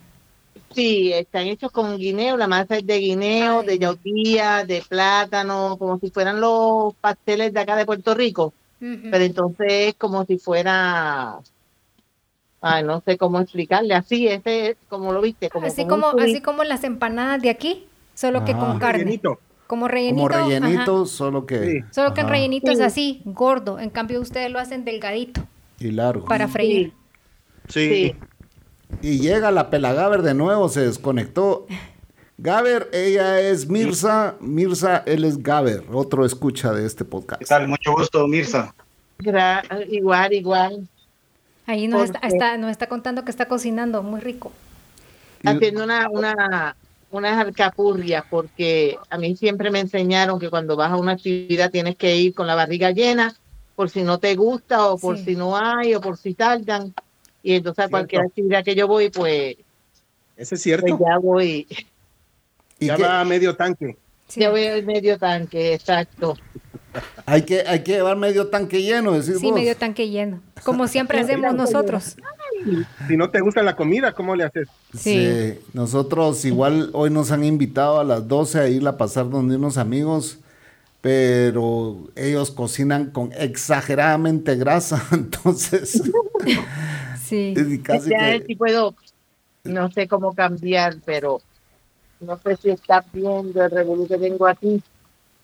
Sí, 0.75 1.13
están 1.13 1.47
hechos 1.47 1.71
con 1.71 1.97
guineo, 1.99 2.37
la 2.37 2.49
masa 2.49 2.79
es 2.79 2.87
de 2.87 2.99
guineo, 2.99 3.63
de 3.63 3.79
yautía, 3.79 4.65
de 4.65 4.83
plátano, 4.83 5.77
como 5.79 6.01
si 6.01 6.11
fueran 6.11 6.41
los 6.41 6.95
pasteles 6.95 7.53
de 7.53 7.61
acá 7.61 7.77
de 7.77 7.87
Puerto 7.87 8.15
Rico. 8.15 8.55
Pero 9.11 9.25
entonces 9.25 9.67
es 9.69 9.95
como 9.95 10.25
si 10.27 10.39
fuera, 10.39 11.39
ay, 12.61 12.85
no 12.85 13.01
sé 13.01 13.17
cómo 13.17 13.41
explicarle, 13.41 13.95
así, 13.95 14.29
este, 14.29 14.77
como 14.89 15.13
lo 15.13 15.21
viste, 15.23 15.49
como 15.49 15.67
así 15.67 15.87
como, 15.87 16.09
así 16.09 16.41
como 16.41 16.65
las 16.65 16.85
empanadas 16.85 17.41
de 17.41 17.51
aquí, 17.51 17.87
solo 18.15 18.45
que 18.45 18.53
con 18.53 18.79
carne. 18.79 19.19
Como 19.67 19.89
rellenito. 19.89 20.19
Como 20.19 20.29
rellenito, 20.29 21.07
solo 21.07 21.47
que. 21.47 21.85
Solo 21.91 22.13
que 22.13 22.21
el 22.21 22.29
rellenito 22.29 22.71
es 22.71 22.81
así, 22.81 23.23
gordo. 23.25 23.79
En 23.79 23.89
cambio, 23.91 24.21
ustedes 24.21 24.51
lo 24.51 24.59
hacen 24.59 24.85
delgadito. 24.85 25.43
Y 25.79 25.91
largo. 25.91 26.27
Para 26.27 26.49
freír. 26.49 26.93
Sí. 27.69 28.15
Y 29.01 29.19
llega 29.19 29.51
la 29.51 29.71
Pelagaber 29.71 30.23
de 30.23 30.35
nuevo, 30.35 30.69
se 30.69 30.81
desconectó. 30.83 31.67
Gaber, 32.37 32.89
ella 32.93 33.41
es 33.41 33.69
Mirza. 33.69 34.35
Mirza, 34.41 35.03
él 35.07 35.25
es 35.25 35.43
Gaber, 35.43 35.85
otro 35.93 36.25
escucha 36.25 36.73
de 36.73 36.87
este 36.87 37.05
podcast. 37.05 37.41
¿Qué 37.41 37.47
tal? 37.47 37.69
Mucho 37.69 37.93
gusto, 37.93 38.27
Mirza. 38.27 38.75
igual, 39.89 40.33
igual. 40.33 40.89
Ahí 41.67 41.89
nos 41.89 42.11
está, 42.23 42.57
nos 42.59 42.71
está 42.71 42.89
contando 42.89 43.25
que 43.25 43.31
está 43.31 43.47
cocinando, 43.47 44.03
muy 44.03 44.21
rico. 44.21 44.53
Haciendo 45.45 45.85
una, 45.85 46.09
una, 46.11 46.77
unas 47.11 47.39
alcapurrias, 47.39 48.25
porque 48.29 48.99
a 49.09 49.17
mí 49.17 49.37
siempre 49.37 49.71
me 49.71 49.81
enseñaron 49.81 50.41
que 50.41 50.51
cuando 50.51 50.77
vas 50.77 50.91
a 50.91 50.97
una 50.97 51.13
actividad 51.13 51.71
tienes 51.71 51.97
que 51.97 52.17
ir 52.17 52.35
con 52.35 52.47
la 52.47 52.55
barriga 52.55 52.91
llena, 52.91 53.35
por 53.77 53.91
si 53.91 54.03
no 54.03 54.19
te 54.19 54.35
gusta, 54.35 54.87
o 54.89 54.99
por 54.99 55.19
si 55.19 55.37
no 55.37 55.57
hay, 55.57 55.95
o 55.95 56.01
por 56.01 56.17
si 56.17 56.35
tardan. 56.35 56.93
Y 57.43 57.55
entonces 57.55 57.85
a 57.85 57.89
cualquier 57.89 58.23
actividad 58.23 58.65
que 58.65 58.75
yo 58.75 58.89
voy, 58.89 59.11
pues... 59.11 59.57
¿Ese 60.37 60.57
es 60.57 60.63
cierto? 60.63 60.99
Pues 60.99 61.09
ya 61.09 61.19
voy... 61.19 61.67
ya 62.81 62.97
va 62.97 63.21
a 63.21 63.25
medio 63.25 63.57
tanque. 63.57 63.97
Ya 64.37 64.51
voy 64.51 64.67
a 64.67 64.83
medio 64.83 65.19
tanque, 65.19 65.75
exacto. 65.75 66.37
Hay 67.27 67.43
que, 67.43 67.61
hay 67.67 67.83
que 67.83 67.93
llevar 67.93 68.17
medio 68.17 68.49
tanque 68.49 68.83
lleno, 68.83 69.13
decir 69.13 69.37
Sí, 69.39 69.53
medio 69.53 69.77
tanque 69.77 70.09
lleno. 70.09 70.41
Como 70.65 70.87
siempre 70.87 71.21
hacemos 71.21 71.55
nosotros. 71.55 72.17
Si 73.09 73.17
no 73.17 73.31
te 73.31 73.41
gusta 73.41 73.63
la 73.63 73.77
comida, 73.77 74.13
¿cómo 74.13 74.35
le 74.37 74.45
haces? 74.45 74.69
Sí. 74.97 75.59
Nosotros 75.73 76.45
igual 76.45 76.91
hoy 76.93 77.11
nos 77.11 77.31
han 77.31 77.45
invitado 77.45 78.01
a 78.01 78.05
las 78.05 78.27
12 78.29 78.61
a 78.61 78.69
ir 78.69 78.87
a 78.87 78.97
pasar 78.97 79.29
donde 79.29 79.57
unos 79.57 79.77
amigos, 79.77 80.39
pero 81.01 81.99
ellos 82.17 82.51
cocinan 82.51 83.11
con 83.11 83.33
exageradamente 83.33 84.57
grasa, 84.57 85.05
entonces... 85.13 86.03
sí. 87.23 87.55
Casi 87.83 88.11
que... 88.11 88.57
puedo, 88.57 88.95
no 89.65 89.91
sé 89.91 90.09
cómo 90.09 90.33
cambiar, 90.33 90.97
pero 91.05 91.41
no 92.25 92.39
sé 92.39 92.57
si 92.57 92.71
estás 92.71 93.05
viendo 93.13 93.65
el 93.65 93.71
revolú 93.71 94.07
que 94.07 94.19
tengo 94.19 94.47
aquí. 94.47 94.83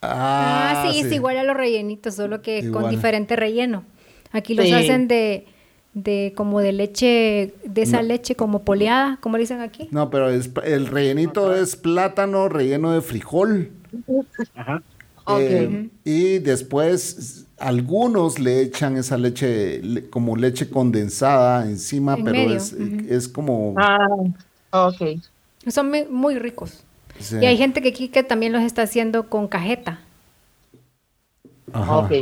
Ah, 0.02 0.88
sí, 0.90 1.00
es 1.00 1.12
igual 1.12 1.36
a 1.36 1.44
los 1.44 1.56
rellenitos, 1.56 2.14
solo 2.14 2.40
que 2.42 2.70
con 2.70 2.88
diferente 2.88 3.36
relleno. 3.36 3.84
Aquí 4.32 4.54
los 4.54 4.70
hacen 4.72 5.08
de, 5.08 5.46
de 5.92 6.32
como 6.36 6.60
de 6.60 6.72
leche, 6.72 7.54
de 7.64 7.82
esa 7.82 8.02
leche 8.02 8.34
como 8.34 8.62
poleada, 8.62 9.18
como 9.20 9.36
dicen 9.36 9.60
aquí. 9.60 9.88
No, 9.90 10.08
pero 10.10 10.30
es, 10.30 10.50
el 10.64 10.86
rellenito 10.86 11.54
es 11.54 11.76
plátano 11.76 12.48
relleno 12.48 12.92
de 12.92 13.02
frijol. 13.02 13.70
Ajá. 14.54 14.82
Eh, 15.38 15.88
y 16.04 16.38
después 16.38 17.46
algunos 17.58 18.38
le 18.38 18.62
echan 18.62 18.96
esa 18.96 19.18
leche 19.18 20.08
como 20.10 20.36
leche 20.36 20.70
condensada 20.70 21.66
encima, 21.66 22.16
pero 22.16 22.52
es, 22.52 22.72
es, 22.72 23.28
como... 23.28 23.74
Ah, 23.76 23.98
ok. 24.70 25.20
Son 25.68 25.92
muy 26.10 26.38
ricos. 26.38 26.84
Y 27.30 27.44
hay 27.44 27.56
gente 27.56 27.82
que 27.82 27.90
aquí 27.90 28.08
que 28.08 28.22
también 28.22 28.52
los 28.52 28.62
está 28.62 28.82
haciendo 28.82 29.28
con 29.28 29.46
cajeta. 29.48 30.00
Ajá. 31.72 31.98
Ok. 31.98 32.12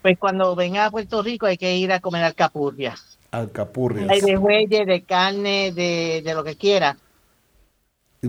Pues 0.00 0.18
cuando 0.18 0.54
venga 0.54 0.86
a 0.86 0.90
Puerto 0.90 1.22
Rico 1.22 1.46
hay 1.46 1.56
que 1.56 1.76
ir 1.76 1.92
a 1.92 2.00
comer 2.00 2.24
alcapurrias. 2.24 3.18
Alcapurrias. 3.30 4.08
Hay 4.08 4.20
de 4.20 4.38
huelle, 4.38 4.86
de 4.86 5.02
carne, 5.02 5.72
de, 5.72 6.22
de 6.24 6.34
lo 6.34 6.44
que 6.44 6.54
quiera. 6.56 6.96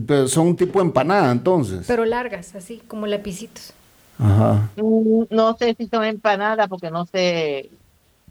Pero 0.06 0.28
son 0.28 0.48
un 0.48 0.56
tipo 0.56 0.80
de 0.80 0.86
empanada 0.86 1.32
entonces. 1.32 1.86
Pero 1.88 2.04
largas, 2.04 2.56
así, 2.56 2.82
como 2.88 3.08
lapicitos. 3.08 3.72
Ajá. 4.18 4.70
Mm, 4.76 5.24
no 5.30 5.56
sé 5.58 5.76
si 5.78 5.88
son 5.88 6.04
empanadas 6.04 6.68
porque 6.68 6.90
no 6.92 7.06
sé. 7.06 7.70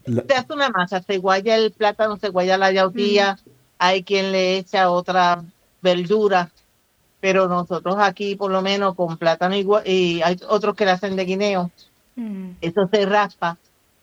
Se 0.05 0.35
hace 0.35 0.53
una 0.53 0.69
masa, 0.69 1.01
se 1.03 1.19
guaya 1.19 1.57
el 1.57 1.73
plátano, 1.73 2.17
se 2.19 2.29
guaya 2.29 2.59
la 2.59 2.73
yautía. 2.73 3.39
Hay 3.79 4.03
quien 4.03 4.33
le 4.33 4.59
echa 4.59 4.91
otra 4.91 5.43
verdura 5.85 6.51
pero 7.25 7.49
nosotros 7.49 7.97
aquí 7.99 8.37
por 8.37 8.51
lo 8.51 8.61
menos 8.61 8.95
con 8.95 9.17
plátano 9.17 9.57
igual, 9.57 9.83
y 9.87 10.21
hay 10.21 10.37
otros 10.47 10.75
que 10.75 10.85
le 10.85 10.91
hacen 10.91 11.17
de 11.17 11.25
guineo, 11.25 11.71
mm. 12.17 12.51
eso 12.61 12.87
se 12.93 13.07
raspa, 13.07 13.57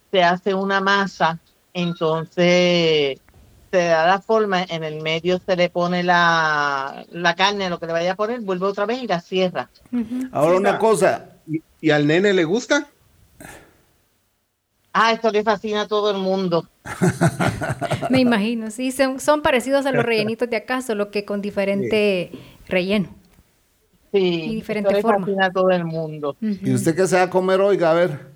se 0.10 0.24
hace 0.24 0.56
una 0.56 0.82
masa, 0.82 1.38
entonces 1.72 3.20
se 3.70 3.78
da 3.78 4.08
la 4.08 4.20
forma, 4.22 4.64
en 4.64 4.84
el 4.84 5.04
medio 5.04 5.40
se 5.46 5.56
le 5.56 5.70
pone 5.70 6.02
la, 6.02 7.06
la 7.12 7.36
carne, 7.36 7.70
lo 7.70 7.80
que 7.80 7.86
le 7.86 7.94
vaya 7.94 8.14
a 8.14 8.16
poner, 8.16 8.42
vuelve 8.42 8.66
otra 8.66 8.88
vez 8.88 9.04
y 9.04 9.08
la 9.08 9.22
cierra. 9.22 9.70
Ahora 10.32 10.58
una 10.58 10.80
cosa. 10.80 11.28
¿Y, 11.80 11.92
al 11.92 12.08
nene 12.08 12.34
le 12.34 12.44
gusta? 12.44 12.88
Ah, 14.94 15.14
esto 15.14 15.32
le 15.32 15.44
fascina 15.44 15.82
a 15.82 15.88
todo 15.88 16.12
el 16.12 16.18
mundo. 16.18 16.68
Me 18.10 18.20
imagino, 18.20 18.72
sí, 18.72 18.92
son, 18.92 19.20
son 19.20 19.42
parecidos 19.42 19.86
a 19.86 19.92
los 19.92 20.06
rellenitos 20.06 20.50
de 20.50 20.58
acá, 20.58 20.82
solo 20.82 21.12
que 21.12 21.24
con 21.24 21.42
diferente 21.42 22.32
relleno. 22.68 23.10
Sí, 24.12 24.18
y 24.20 24.56
diferente 24.56 25.02
forma. 25.02 25.28
a 25.42 25.52
todo 25.52 25.70
el 25.70 25.86
mundo. 25.86 26.36
¿Y 26.42 26.74
usted 26.74 26.94
qué 26.94 27.08
se 27.08 27.16
va 27.16 27.24
a 27.24 27.30
comer 27.30 27.62
hoy, 27.62 27.82
a 27.82 27.94
ver? 27.94 28.32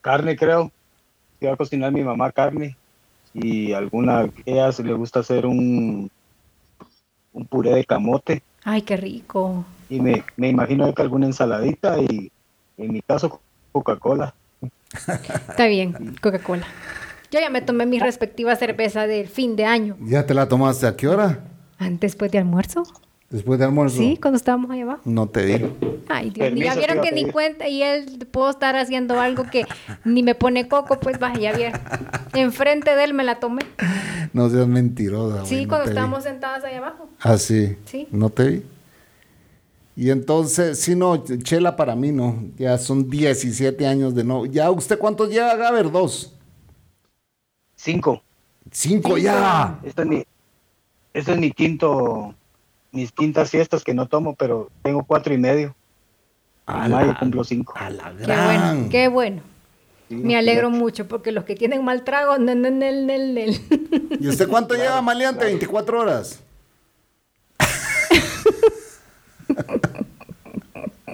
Carne, 0.00 0.36
creo. 0.36 0.70
Iba 1.40 1.54
a 1.54 1.56
cocinar 1.56 1.90
mi 1.90 2.04
mamá 2.04 2.30
carne 2.30 2.76
y 3.34 3.72
alguna, 3.72 4.28
ella 4.44 4.70
se 4.70 4.84
le 4.84 4.92
gusta 4.92 5.20
hacer 5.20 5.46
un, 5.46 6.08
un 7.32 7.46
puré 7.46 7.74
de 7.74 7.84
camote. 7.84 8.42
Ay, 8.62 8.82
qué 8.82 8.96
rico. 8.96 9.64
Y 9.88 10.00
me, 10.00 10.22
me 10.36 10.48
imagino 10.48 10.94
que 10.94 11.02
alguna 11.02 11.26
ensaladita 11.26 11.98
y 11.98 12.30
en 12.76 12.92
mi 12.92 13.02
caso 13.02 13.40
Coca-Cola. 13.72 14.34
Está 14.92 15.66
bien, 15.66 16.16
Coca-Cola. 16.20 16.66
Yo 17.30 17.38
ya 17.38 17.48
me 17.48 17.62
tomé 17.62 17.86
mi 17.86 18.00
respectiva 18.00 18.56
cerveza 18.56 19.06
del 19.06 19.28
fin 19.28 19.54
de 19.54 19.64
año. 19.64 19.96
¿Ya 20.00 20.26
te 20.26 20.34
la 20.34 20.48
tomaste 20.48 20.86
a 20.86 20.96
qué 20.96 21.06
hora? 21.06 21.44
Después 21.78 22.30
de 22.32 22.38
almuerzo. 22.38 22.82
Después 23.30 23.60
de 23.60 23.64
almuerzo. 23.64 23.96
Sí, 23.98 24.18
cuando 24.20 24.36
estábamos 24.36 24.72
ahí 24.72 24.80
abajo. 24.80 25.02
No 25.04 25.28
te 25.28 25.46
digo. 25.46 25.76
Ay, 26.08 26.30
Dios 26.30 26.52
mío, 26.52 26.64
ya 26.64 26.74
vieron 26.74 27.00
que 27.00 27.12
ni 27.12 27.30
cuenta 27.30 27.68
y 27.68 27.84
él 27.84 28.26
puedo 28.32 28.50
estar 28.50 28.74
haciendo 28.74 29.20
algo 29.20 29.44
que 29.44 29.64
ni 30.04 30.24
me 30.24 30.34
pone 30.34 30.66
coco, 30.66 30.98
pues 30.98 31.20
vaya, 31.20 31.52
ya 31.52 31.56
vieron. 31.56 31.80
Enfrente 32.34 32.96
de 32.96 33.04
él 33.04 33.14
me 33.14 33.22
la 33.22 33.36
tomé. 33.38 33.62
No 34.32 34.50
seas 34.50 34.66
mentirosa. 34.66 35.46
Sí, 35.46 35.66
cuando 35.66 35.88
estábamos 35.88 36.24
sentadas 36.24 36.64
ahí 36.64 36.74
abajo. 36.74 37.08
Ah, 37.20 37.38
sí. 37.38 37.76
Sí. 37.84 38.08
No 38.10 38.30
te 38.30 38.48
vi. 38.48 38.62
Y 40.00 40.10
entonces, 40.10 40.80
sí, 40.80 40.96
no, 40.96 41.22
chela 41.42 41.76
para 41.76 41.94
mí 41.94 42.10
no. 42.10 42.42
Ya 42.56 42.78
son 42.78 43.10
17 43.10 43.86
años 43.86 44.14
de 44.14 44.24
no. 44.24 44.46
¿Ya 44.46 44.70
usted 44.70 44.98
cuántos 44.98 45.28
lleva, 45.28 45.54
Gaber? 45.56 45.90
Dos. 45.90 46.34
Cinco. 47.76 48.22
Cinco, 48.70 49.18
ya. 49.18 49.78
Este 49.82 50.00
es 50.00 50.08
mi, 50.08 50.24
este 51.12 51.32
es 51.32 51.38
mi 51.38 51.50
quinto 51.50 52.34
mis 52.92 53.12
quintas 53.12 53.50
fiestas 53.50 53.84
que 53.84 53.92
no 53.92 54.06
tomo, 54.06 54.34
pero 54.36 54.70
tengo 54.80 55.04
cuatro 55.04 55.34
y 55.34 55.38
medio. 55.38 55.76
A 56.64 56.86
en 56.86 56.92
mayo 56.92 57.14
cumplo 57.18 57.44
cinco. 57.44 57.74
A 57.76 57.90
la 57.90 58.10
gran. 58.10 58.88
Qué 58.88 59.08
bueno, 59.08 59.08
qué 59.08 59.08
bueno. 59.08 59.42
Me 60.08 60.34
alegro 60.34 60.70
mucho 60.70 61.08
porque 61.08 61.30
los 61.30 61.44
que 61.44 61.56
tienen 61.56 61.84
mal 61.84 62.04
trago, 62.04 62.38
nel, 62.38 62.62
nel, 62.62 63.06
nel, 63.06 63.60
¿Y 64.18 64.28
usted 64.28 64.48
cuánto 64.48 64.76
lleva 64.76 65.02
maleante? 65.02 65.44
24 65.44 66.00
horas. 66.00 66.40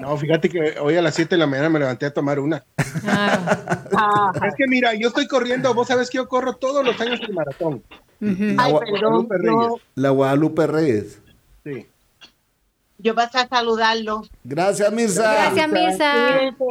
No, 0.00 0.16
fíjate 0.16 0.48
que 0.48 0.78
hoy 0.80 0.96
a 0.96 1.02
las 1.02 1.14
7 1.14 1.34
de 1.34 1.38
la 1.38 1.46
mañana 1.46 1.68
me 1.68 1.78
levanté 1.78 2.06
a 2.06 2.14
tomar 2.14 2.38
una. 2.38 2.64
Ah. 3.06 4.32
es 4.46 4.54
que 4.54 4.66
mira, 4.66 4.94
yo 4.94 5.08
estoy 5.08 5.26
corriendo, 5.26 5.72
vos 5.74 5.88
sabes 5.88 6.10
que 6.10 6.16
yo 6.16 6.28
corro 6.28 6.54
todos 6.54 6.84
los 6.84 7.00
años 7.00 7.20
el 7.26 7.34
maratón. 7.34 7.82
la, 8.20 8.68
Guadalupe 8.68 9.38
Reyes. 9.38 9.72
la 9.94 10.10
Guadalupe 10.10 10.66
Reyes. 10.66 11.20
Yo 12.98 13.14
paso 13.14 13.38
a 13.38 13.46
saludarlo. 13.46 14.22
Gracias, 14.42 14.90
Mirza. 14.90 15.32
Gracias, 15.32 15.68
Mirza. 15.68 16.12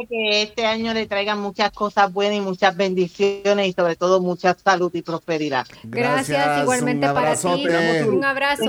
que 0.08 0.42
este 0.42 0.66
año 0.66 0.92
le 0.92 1.06
traigan 1.06 1.40
muchas 1.40 1.70
cosas 1.70 2.12
buenas 2.12 2.38
y 2.38 2.40
muchas 2.40 2.76
bendiciones 2.76 3.68
y 3.68 3.72
sobre 3.72 3.94
todo 3.94 4.20
mucha 4.20 4.54
salud 4.54 4.92
y 4.94 5.02
prosperidad. 5.02 5.66
Gracias, 5.84 6.62
igualmente 6.62 7.06
para 7.08 7.36
ti. 7.36 7.66
Un 8.08 8.24
abrazo. 8.24 8.64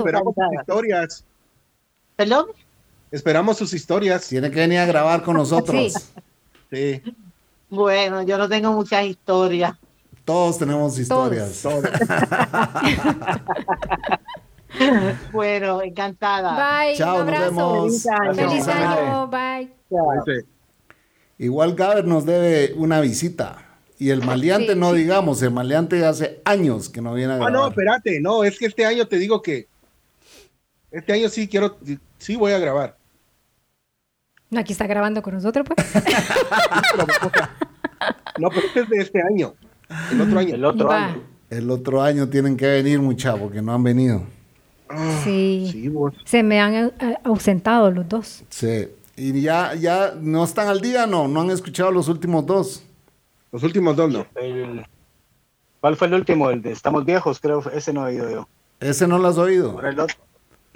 Historias. 0.60 1.24
¿Perdón? 2.14 2.46
Esperamos 3.10 3.56
sus 3.56 3.72
historias. 3.72 4.28
Tiene 4.28 4.50
que 4.50 4.60
venir 4.60 4.78
a 4.78 4.86
grabar 4.86 5.22
con 5.22 5.36
nosotros. 5.36 6.10
Sí. 6.70 7.02
Bueno, 7.70 8.22
yo 8.22 8.38
no 8.38 8.48
tengo 8.48 8.72
muchas 8.72 9.04
historias. 9.04 9.74
Todos 10.24 10.58
tenemos 10.58 10.98
historias. 10.98 11.62
bueno, 15.32 15.82
encantada. 15.82 16.82
Bye. 16.82 16.96
Chao, 16.96 17.16
un 17.16 17.22
abrazo. 17.22 17.52
nos 17.52 18.04
vemos. 18.04 18.36
Feliz 18.36 18.68
año. 18.68 19.28
Bye. 19.28 19.72
Igual 21.38 21.74
Gaber 21.74 22.04
nos 22.04 22.26
debe 22.26 22.74
una 22.74 23.00
visita. 23.00 23.64
Y 23.98 24.10
el 24.10 24.22
maleante, 24.22 24.76
no 24.76 24.92
digamos, 24.92 25.42
el 25.42 25.50
maleante 25.50 26.04
hace 26.04 26.40
años 26.44 26.88
que 26.88 27.00
no 27.00 27.14
viene 27.14 27.32
a 27.32 27.36
grabar. 27.36 27.52
Ah, 27.52 27.56
no, 27.56 27.68
espérate, 27.68 28.20
no, 28.20 28.44
es 28.44 28.58
que 28.58 28.66
este 28.66 28.84
año 28.84 29.08
te 29.08 29.18
digo 29.18 29.42
que 29.42 29.66
este 30.90 31.14
año 31.14 31.28
sí 31.28 31.48
quiero, 31.48 31.78
sí 32.18 32.36
voy 32.36 32.52
a 32.52 32.58
grabar. 32.58 32.97
No, 34.50 34.60
aquí 34.60 34.72
está 34.72 34.86
grabando 34.86 35.22
con 35.22 35.34
nosotros, 35.34 35.66
pues. 35.66 35.94
no, 38.38 38.48
pero 38.50 38.66
este 38.66 38.80
es 38.80 38.88
de 38.88 38.96
este 38.98 39.22
año. 39.22 39.54
El 40.12 40.20
otro 40.20 40.38
año. 40.38 40.54
El 40.54 40.64
otro 40.64 40.90
año. 40.90 41.22
El 41.50 41.70
otro 41.70 42.02
año 42.02 42.28
tienen 42.28 42.56
que 42.56 42.66
venir, 42.66 43.00
muchachos, 43.00 43.40
porque 43.40 43.62
no 43.62 43.74
han 43.74 43.82
venido. 43.82 44.22
Ah, 44.88 45.20
Sí. 45.24 45.68
sí, 45.72 45.88
vos. 45.88 46.14
Se 46.24 46.42
me 46.42 46.60
han 46.60 46.74
eh, 46.74 46.92
ausentado 47.24 47.90
los 47.90 48.08
dos. 48.08 48.44
Sí. 48.50 48.88
Y 49.16 49.40
ya, 49.40 49.74
ya 49.74 50.14
no 50.18 50.44
están 50.44 50.68
al 50.68 50.80
día, 50.80 51.06
no, 51.06 51.26
no 51.28 51.40
han 51.40 51.50
escuchado 51.50 51.90
los 51.90 52.08
últimos 52.08 52.46
dos. 52.46 52.82
Los 53.50 53.62
últimos 53.62 53.96
dos 53.96 54.10
no. 54.12 54.26
El- 54.36 54.86
¿Cuál 55.80 55.96
fue 55.96 56.08
el 56.08 56.14
último? 56.14 56.50
El 56.50 56.60
de 56.62 56.72
Estamos 56.72 57.04
Viejos, 57.04 57.40
creo. 57.40 57.62
Ese 57.72 57.92
no 57.92 58.06
he 58.06 58.10
oído 58.12 58.30
yo. 58.30 58.48
¿Ese 58.80 59.06
no 59.06 59.18
lo 59.18 59.28
has 59.28 59.38
oído? 59.38 59.80
El 59.82 59.98
otro- 60.00 60.16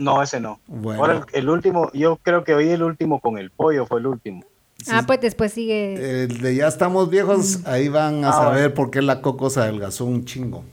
No, 0.02 0.22
ese 0.22 0.40
no. 0.40 0.60
Bueno. 0.66 1.00
Ahora 1.00 1.14
el, 1.32 1.40
el 1.40 1.48
último, 1.48 1.90
yo 1.92 2.16
creo 2.22 2.44
que 2.44 2.54
oí 2.54 2.68
el 2.70 2.82
último 2.82 3.20
con 3.20 3.38
el 3.38 3.50
pollo, 3.50 3.86
fue 3.86 4.00
el 4.00 4.06
último. 4.06 4.44
Ah, 4.90 5.04
pues 5.06 5.20
después 5.20 5.52
sigue. 5.52 6.24
El 6.24 6.40
de 6.40 6.56
ya 6.56 6.66
estamos 6.66 7.08
viejos, 7.08 7.64
ahí 7.66 7.88
van 7.88 8.24
a 8.24 8.30
Ah, 8.30 8.32
saber 8.32 8.60
bueno. 8.62 8.74
por 8.74 8.90
qué 8.90 9.00
la 9.02 9.20
Coco 9.22 9.48
se 9.48 9.60
adelgazó 9.60 10.04
un 10.04 10.24
chingo. 10.24 10.64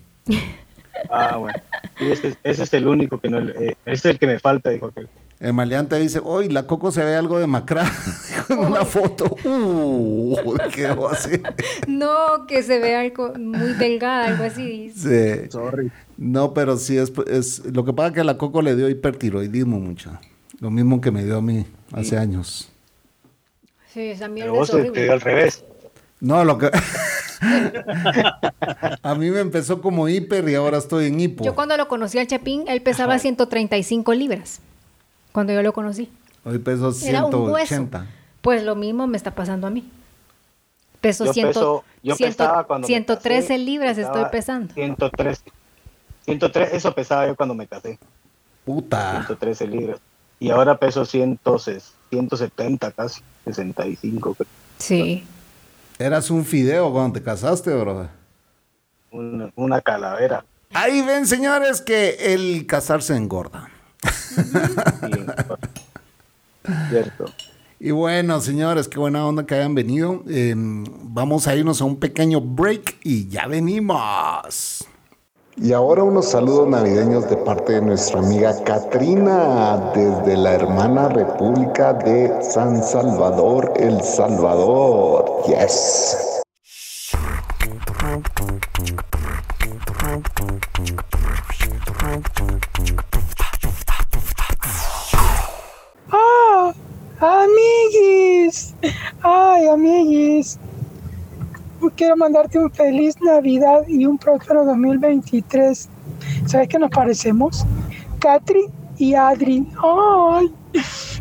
Ah, 1.09 1.37
bueno. 1.37 1.57
Y 1.99 2.11
ese, 2.11 2.35
ese 2.43 2.63
es 2.63 2.73
el 2.73 2.87
único 2.87 3.19
que 3.19 3.29
no. 3.29 3.39
eh, 3.39 3.77
ese 3.85 3.93
es 3.93 4.05
el 4.05 4.19
que 4.19 4.27
me 4.27 4.39
falta, 4.39 4.69
dijo 4.69 4.87
aquel. 4.87 5.07
El 5.39 5.53
maleante 5.53 5.97
dice, 5.97 6.19
hoy 6.21 6.49
la 6.49 6.67
Coco 6.67 6.91
se 6.91 7.01
ve 7.03 7.15
algo 7.15 7.39
demacrada 7.39 7.89
en 8.49 8.59
una 8.59 8.83
foto. 8.83 9.37
Uh, 9.45 10.35
quedó 10.73 11.07
así. 11.09 11.41
No, 11.87 12.45
que 12.47 12.61
se 12.61 12.79
vea 12.79 12.99
algo 13.01 13.33
muy 13.35 13.73
delgada, 13.73 14.27
algo 14.27 14.43
así. 14.43 14.65
dice. 14.89 15.43
Sí. 15.45 15.51
Sorry. 15.51 15.91
No, 16.17 16.53
pero 16.53 16.75
sí 16.77 16.97
es, 16.97 17.13
es 17.27 17.63
lo 17.73 17.85
que 17.85 17.93
pasa 17.93 18.09
es 18.09 18.13
que 18.15 18.19
a 18.19 18.23
la 18.25 18.37
Coco 18.37 18.61
le 18.61 18.75
dio 18.75 18.89
hipertiroidismo 18.89 19.79
mucho. 19.79 20.11
Lo 20.59 20.69
mismo 20.71 20.99
que 20.99 21.09
me 21.11 21.23
dio 21.23 21.37
a 21.37 21.41
mí 21.41 21.65
hace 21.93 22.17
años. 22.17 22.69
Sí, 23.93 24.01
esa 24.01 24.27
mierda 24.27 24.51
Pero 24.51 24.59
vos 24.59 24.69
te, 24.69 24.77
te 24.77 24.81
dio 24.83 24.91
horrible. 24.91 25.11
al 25.13 25.21
revés. 25.21 25.63
No, 26.19 26.43
lo 26.43 26.57
que 26.57 26.69
a 29.01 29.15
mí 29.15 29.31
me 29.31 29.39
empezó 29.39 29.81
como 29.81 30.09
hiper 30.09 30.47
y 30.49 30.55
ahora 30.55 30.77
estoy 30.79 31.07
en 31.07 31.17
hipo. 31.19 31.45
Yo 31.45 31.55
cuando 31.55 31.77
lo 31.77 31.87
conocí 31.87 32.19
al 32.19 32.27
Chapín, 32.27 32.65
él 32.67 32.81
pesaba 32.81 33.17
135 33.19 34.13
libras. 34.13 34.59
Cuando 35.31 35.53
yo 35.53 35.61
lo 35.61 35.73
conocí. 35.73 36.09
Hoy 36.45 36.57
peso 36.59 36.93
Era 37.03 37.25
un 37.25 37.33
hueso. 37.51 37.67
180. 37.67 38.07
Pues 38.41 38.63
lo 38.63 38.75
mismo 38.75 39.05
me 39.07 39.17
está 39.17 39.31
pasando 39.35 39.67
a 39.67 39.69
mí. 39.69 39.89
Peso, 41.01 41.25
Yo 41.25 41.33
ciento, 41.33 41.49
peso- 41.51 41.83
yo 42.03 42.15
ciento- 42.15 42.37
pesaba 42.43 42.63
cuando 42.65 42.85
me 42.85 42.87
113 42.87 43.41
casé, 43.47 43.57
libras 43.57 43.97
estoy 43.97 44.25
pesando. 44.31 44.73
103. 44.73 45.43
103, 46.25 46.73
eso 46.73 46.93
pesaba 46.93 47.27
yo 47.27 47.35
cuando 47.35 47.55
me 47.55 47.67
casé. 47.67 47.97
Puta. 48.65 49.11
113 49.11 49.67
libras. 49.67 49.99
Y 50.39 50.49
ahora 50.49 50.77
peso 50.77 51.05
100, 51.05 51.39
170 52.09 52.91
casi, 52.91 53.21
65. 53.45 54.33
creo. 54.35 54.47
Sí. 54.77 55.25
Eras 55.97 56.29
un 56.31 56.45
fideo 56.45 56.91
cuando 56.91 57.13
te 57.19 57.23
casaste, 57.23 57.73
bro. 57.75 58.09
Una, 59.11 59.51
una 59.55 59.81
calavera. 59.81 60.45
Ahí 60.73 61.01
ven, 61.01 61.25
señores, 61.27 61.81
que 61.81 62.33
el 62.33 62.65
casarse 62.67 63.15
engorda. 63.15 63.69
Sí, 64.03 65.11
cierto. 66.89 67.25
Y 67.79 67.91
bueno, 67.91 68.41
señores, 68.41 68.89
qué 68.89 68.99
buena 68.99 69.25
onda 69.25 69.45
que 69.45 69.55
hayan 69.55 69.73
venido. 69.73 70.23
Eh, 70.27 70.53
vamos 70.55 71.47
a 71.47 71.55
irnos 71.55 71.81
a 71.81 71.85
un 71.85 71.95
pequeño 71.97 72.41
break 72.41 72.97
y 73.03 73.29
ya 73.29 73.47
venimos. 73.47 74.85
Y 75.61 75.73
ahora 75.73 76.03
unos 76.03 76.25
saludos 76.25 76.69
navideños 76.69 77.29
de 77.29 77.35
parte 77.37 77.73
de 77.73 77.81
nuestra 77.81 78.19
amiga 78.19 78.53
Katrina 78.63 79.91
desde 79.93 80.37
la 80.37 80.53
hermana 80.53 81.09
República 81.09 81.93
de 81.93 82.31
San 82.41 82.81
Salvador, 82.81 83.73
El 83.77 84.01
Salvador. 84.01 85.43
Yes. 85.47 86.17
¡Ah! 96.11 96.73
¡Amiguis! 97.19 98.73
¡Ay, 99.21 99.67
amiguis! 99.67 100.57
Quiero 101.95 102.17
mandarte 102.17 102.59
un 102.59 102.71
feliz 102.71 103.15
Navidad 103.21 103.87
y 103.87 104.05
un 104.05 104.17
próspero 104.17 104.65
2023. 104.65 105.89
¿Sabes 106.45 106.67
qué 106.67 106.79
nos 106.79 106.89
parecemos? 106.91 107.65
Catri 108.19 108.65
y 108.97 109.15
Adri. 109.15 109.67
¡Ay! 109.81 110.53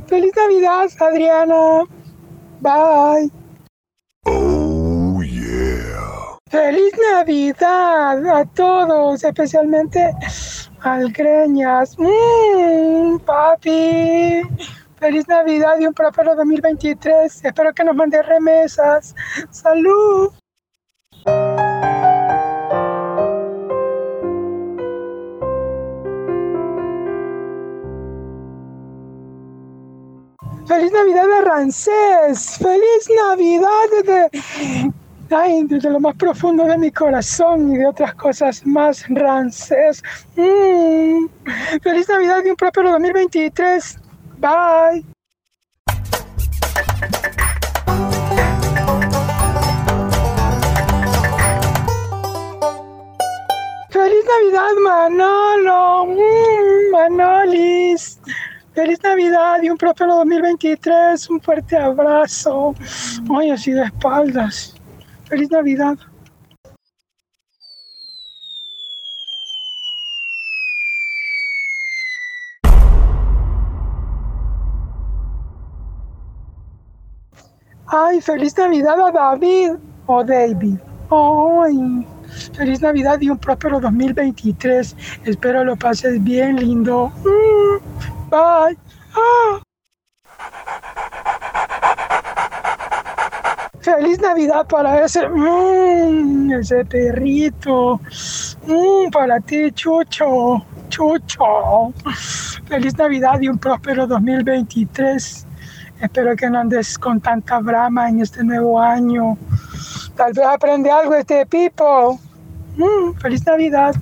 ¡Feliz 0.06 0.32
Navidad, 0.36 0.88
Adriana! 1.00 1.84
Bye. 2.60 3.30
Oh, 4.24 5.22
yeah. 5.22 6.38
¡Feliz 6.50 6.92
Navidad 7.12 8.26
a 8.26 8.44
todos! 8.44 9.22
Especialmente 9.22 10.12
al 10.82 11.12
Greñas. 11.12 11.96
¡Mmm, 11.98 13.18
papi! 13.20 14.42
¡Feliz 14.98 15.28
Navidad 15.28 15.78
y 15.78 15.86
un 15.86 15.94
próspero 15.94 16.34
2023! 16.34 17.44
Espero 17.44 17.72
que 17.72 17.84
nos 17.84 17.94
mande 17.94 18.22
remesas. 18.22 19.14
¡Salud! 19.50 20.32
¡Feliz 30.66 30.92
Navidad 30.92 31.26
de 31.26 31.40
Rancés! 31.42 32.58
¡Feliz 32.58 33.08
Navidad 33.16 33.68
desde, 34.02 34.92
ay, 35.30 35.64
desde 35.64 35.90
lo 35.90 36.00
más 36.00 36.16
profundo 36.16 36.64
de 36.64 36.78
mi 36.78 36.90
corazón 36.90 37.72
y 37.72 37.78
de 37.78 37.86
otras 37.86 38.14
cosas 38.14 38.64
más 38.66 39.04
Rancés! 39.08 40.02
Mm. 40.36 41.26
¡Feliz 41.82 42.08
Navidad 42.08 42.42
y 42.44 42.50
un 42.50 42.56
próspero 42.56 42.92
2023! 42.92 43.98
¡Bye! 44.38 45.04
¡Feliz 53.90 54.24
Navidad, 54.24 54.72
Manolo! 54.82 56.06
Mm, 56.06 56.92
Manolis! 56.92 58.20
¡Feliz 58.74 59.02
Navidad 59.02 59.62
y 59.62 59.70
un 59.70 59.76
próspero 59.76 60.16
2023! 60.16 61.28
¡Un 61.30 61.40
fuerte 61.40 61.76
abrazo! 61.76 62.74
¡Ay, 63.36 63.50
así 63.50 63.72
de 63.72 63.84
espaldas! 63.84 64.77
¡Feliz 65.28 65.50
Navidad! 65.50 65.98
¡Ay, 77.86 78.22
feliz 78.22 78.56
Navidad 78.56 78.98
a 79.00 79.12
David! 79.12 79.72
O 80.06 80.24
David. 80.24 80.78
¡Ay! 81.10 82.06
Feliz 82.54 82.80
Navidad 82.80 83.20
y 83.20 83.28
un 83.28 83.36
próspero 83.36 83.80
2023. 83.80 84.96
Espero 85.24 85.62
lo 85.62 85.76
pases 85.76 86.24
bien, 86.24 86.56
lindo. 86.56 87.12
Mm, 87.24 88.30
bye. 88.30 88.78
Ah. 89.14 89.67
Feliz 93.96 94.20
Navidad 94.20 94.66
para 94.66 95.02
ese, 95.02 95.26
mm, 95.26 96.52
ese 96.52 96.84
perrito. 96.84 97.98
Mm, 98.66 99.10
para 99.10 99.40
ti, 99.40 99.72
Chucho. 99.72 100.62
Chucho. 100.90 101.94
Feliz 102.66 102.98
Navidad 102.98 103.40
y 103.40 103.48
un 103.48 103.56
próspero 103.56 104.06
2023. 104.06 105.46
Espero 106.02 106.36
que 106.36 106.50
no 106.50 106.58
andes 106.58 106.98
con 106.98 107.18
tanta 107.18 107.60
brama 107.60 108.10
en 108.10 108.20
este 108.20 108.44
nuevo 108.44 108.78
año. 108.78 109.38
Tal 110.14 110.34
vez 110.34 110.44
aprende 110.44 110.90
algo 110.90 111.14
este 111.14 111.46
Pipo. 111.46 112.20
Mm, 112.76 113.14
feliz 113.18 113.46
Navidad. 113.46 113.94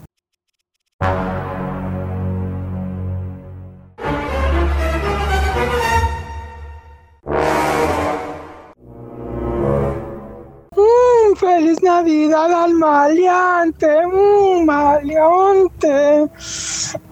¡Feliz 11.46 11.80
Navidad 11.80 12.52
al 12.52 12.74
maleante! 12.74 13.86
¡Mmm, 14.04 14.64
maleante! 14.64 16.28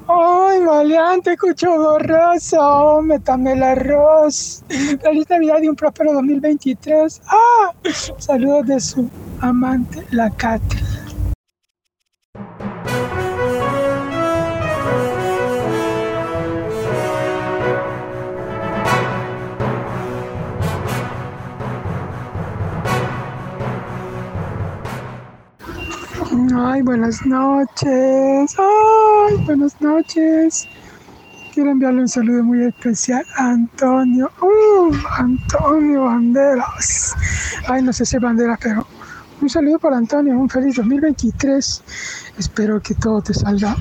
¡Ay, 0.08 0.60
maleante, 0.60 1.36
cucho 1.38 1.70
borroso! 1.70 3.00
¡Métame 3.02 3.52
el 3.52 3.62
arroz! 3.62 4.64
¡Feliz 4.68 5.30
Navidad 5.30 5.58
y 5.62 5.68
un 5.68 5.76
próspero 5.76 6.14
2023! 6.14 7.22
¡Ah! 7.28 7.72
Saludos 8.18 8.66
de 8.66 8.80
su 8.80 9.08
amante, 9.40 10.04
la 10.10 10.28
Katy. 10.30 10.78
Ay, 26.56 26.82
buenas 26.82 27.26
noches. 27.26 28.54
Ay, 28.58 29.36
buenas 29.44 29.80
noches. 29.80 30.68
Quiero 31.52 31.72
enviarle 31.72 32.02
un 32.02 32.08
saludo 32.08 32.44
muy 32.44 32.62
especial 32.62 33.24
a 33.36 33.50
Antonio. 33.50 34.30
Uh, 34.40 34.94
Antonio 35.18 36.04
Banderas. 36.04 37.16
Ay, 37.66 37.82
no 37.82 37.92
sé 37.92 38.06
si 38.06 38.18
Banderas, 38.18 38.60
pero 38.62 38.86
un 39.40 39.50
saludo 39.50 39.80
para 39.80 39.96
Antonio. 39.96 40.38
Un 40.38 40.48
feliz 40.48 40.76
2023. 40.76 41.82
Espero 42.38 42.80
que 42.80 42.94
todo 42.94 43.20
te 43.20 43.34
salga 43.34 43.76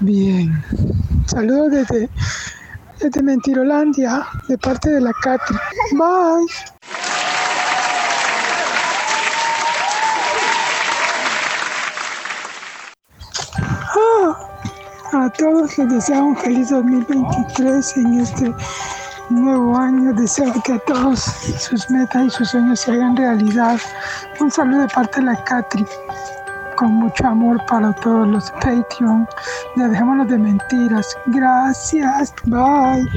bien. 0.00 0.60
Saludos 1.26 1.70
desde, 1.70 2.10
desde 2.98 3.22
Mentirolandia, 3.22 4.26
de 4.48 4.58
parte 4.58 4.90
de 4.90 5.00
la 5.00 5.12
Catri. 5.12 5.56
Bye. 5.92 7.07
A 15.12 15.30
todos 15.30 15.78
les 15.78 15.88
deseo 15.88 16.22
un 16.22 16.36
feliz 16.36 16.68
2023 16.68 17.96
en 17.96 18.20
este 18.20 18.54
nuevo 19.30 19.74
año. 19.74 20.12
Deseo 20.12 20.52
que 20.64 20.78
todos 20.80 21.20
sus 21.58 21.88
metas 21.88 22.26
y 22.26 22.30
sus 22.30 22.50
sueños 22.50 22.80
se 22.80 22.92
hagan 22.92 23.16
realidad. 23.16 23.80
Un 24.38 24.50
saludo 24.50 24.82
de 24.82 24.88
parte 24.88 25.20
de 25.20 25.26
la 25.26 25.44
Catri. 25.44 25.86
Con 26.76 26.92
mucho 26.92 27.26
amor 27.26 27.58
para 27.66 27.94
todos 27.94 28.28
los 28.28 28.50
Patreon. 28.50 29.26
Ya 29.76 29.88
dejémonos 29.88 30.28
de 30.28 30.36
mentiras. 30.36 31.16
Gracias. 31.28 32.34
Bye. 32.44 33.08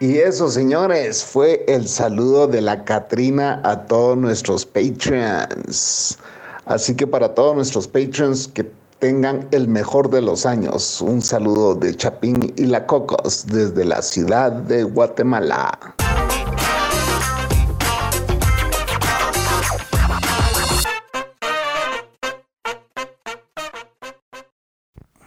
Y 0.00 0.18
eso, 0.18 0.48
señores, 0.48 1.24
fue 1.24 1.64
el 1.68 1.86
saludo 1.86 2.48
de 2.48 2.62
la 2.62 2.84
Catrina 2.84 3.60
a 3.62 3.76
todos 3.86 4.18
nuestros 4.18 4.66
Patreons. 4.66 6.18
Así 6.66 6.96
que 6.96 7.06
para 7.06 7.32
todos 7.32 7.54
nuestros 7.54 7.86
Patreons 7.86 8.48
que 8.48 8.64
tengan 8.98 9.48
el 9.52 9.68
mejor 9.68 10.10
de 10.10 10.22
los 10.22 10.46
años. 10.46 11.00
Un 11.00 11.22
saludo 11.22 11.74
de 11.74 11.96
Chapín 11.96 12.52
y 12.56 12.66
la 12.66 12.86
Cocos 12.86 13.46
desde 13.46 13.84
la 13.84 14.02
ciudad 14.02 14.52
de 14.52 14.82
Guatemala. 14.82 15.94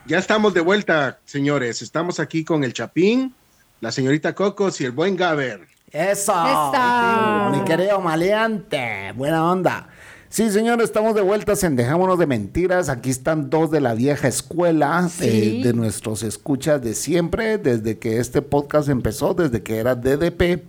Ya 0.05 0.17
estamos 0.17 0.53
de 0.53 0.59
vuelta, 0.59 1.19
señores. 1.23 1.81
Estamos 1.81 2.19
aquí 2.19 2.43
con 2.43 2.65
el 2.65 2.73
Chapín, 2.73 3.33
la 3.79 3.93
señorita 3.93 4.35
Cocos 4.35 4.81
y 4.81 4.85
el 4.85 4.91
buen 4.91 5.15
Gaber. 5.15 5.67
Eso. 5.89 6.33
Mi 7.51 7.63
querido 7.63 8.01
maleante. 8.01 9.13
Buena 9.15 9.49
onda. 9.49 9.87
Sí, 10.31 10.49
señor, 10.49 10.81
estamos 10.81 11.13
de 11.13 11.19
vuelta 11.19 11.55
en 11.61 11.75
Dejámonos 11.75 12.17
de 12.17 12.25
Mentiras. 12.25 12.87
Aquí 12.87 13.09
están 13.09 13.49
dos 13.49 13.69
de 13.69 13.81
la 13.81 13.93
vieja 13.95 14.29
escuela 14.29 15.09
eh, 15.19 15.59
de 15.61 15.73
nuestros 15.73 16.23
escuchas 16.23 16.81
de 16.81 16.93
siempre, 16.93 17.57
desde 17.57 17.99
que 17.99 18.17
este 18.17 18.41
podcast 18.41 18.87
empezó, 18.87 19.33
desde 19.33 19.61
que 19.61 19.75
era 19.75 19.93
DDP. 19.93 20.63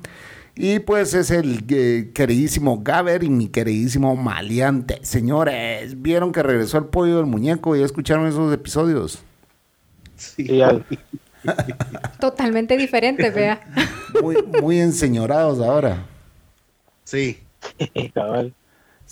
Y 0.57 0.81
pues 0.81 1.15
es 1.15 1.31
el 1.31 1.65
eh, 1.69 2.11
queridísimo 2.13 2.83
Gaber 2.83 3.23
y 3.23 3.31
mi 3.31 3.47
queridísimo 3.47 4.17
Maleante. 4.17 4.99
Señores, 5.03 6.03
¿vieron 6.03 6.33
que 6.33 6.43
regresó 6.43 6.79
el 6.79 6.87
pollo 6.87 7.19
del 7.19 7.27
muñeco? 7.27 7.77
¿Ya 7.77 7.85
escucharon 7.85 8.27
esos 8.27 8.53
episodios? 8.53 9.23
Sí. 10.17 10.61
Totalmente 12.19 12.77
diferente, 12.77 13.31
vea. 13.31 13.61
Muy, 14.21 14.39
muy 14.61 14.81
enseñorados 14.81 15.61
ahora. 15.61 16.05
Sí. 17.05 17.39
Cabal. 18.13 18.53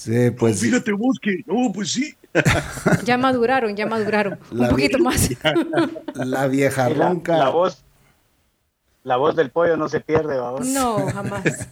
Sí, 0.00 0.30
pues. 0.30 0.62
fíjate 0.62 0.92
vos 0.92 1.18
que, 1.20 1.44
no, 1.44 1.70
pues 1.74 1.92
sí. 1.92 2.14
ya 3.04 3.18
maduraron, 3.18 3.76
ya 3.76 3.84
maduraron. 3.84 4.38
un 4.50 4.68
poquito 4.70 4.98
más. 4.98 5.28
la 6.14 6.46
vieja 6.46 6.88
ronca. 6.88 7.36
La, 7.36 7.50
voz. 7.50 7.84
La 9.04 9.16
voz 9.18 9.36
del 9.36 9.50
pollo 9.50 9.76
no 9.76 9.90
se 9.90 10.00
pierde, 10.00 10.38
vamos. 10.38 10.66
No, 10.68 11.06
jamás. 11.12 11.68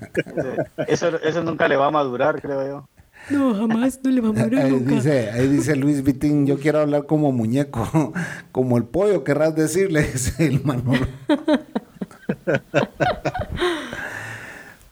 Eso, 0.87 1.19
eso 1.23 1.43
nunca 1.43 1.69
le 1.69 1.77
va 1.77 1.87
a 1.87 1.91
madurar, 1.91 2.43
creo 2.43 2.67
yo. 2.67 2.89
No, 3.31 3.55
jamás 3.55 3.99
no 4.05 4.11
le 4.11 4.21
va 4.21 4.29
a 4.29 4.33
madurar 4.33 4.67
ahí 4.67 4.73
nunca. 4.73 4.97
Dice, 4.97 5.31
ahí 5.31 5.49
dice 5.49 5.75
Luis 5.75 6.05
Vitín, 6.05 6.47
yo 6.47 6.59
quiero 6.59 6.81
hablar 6.81 7.07
como 7.07 7.33
muñeco, 7.33 8.13
como 8.53 8.77
el 8.77 8.85
pollo, 8.85 9.25
querrás 9.25 9.55
decirle, 9.55 10.01
es 10.15 10.39
el 10.39 10.63
Manolo. 10.63 11.07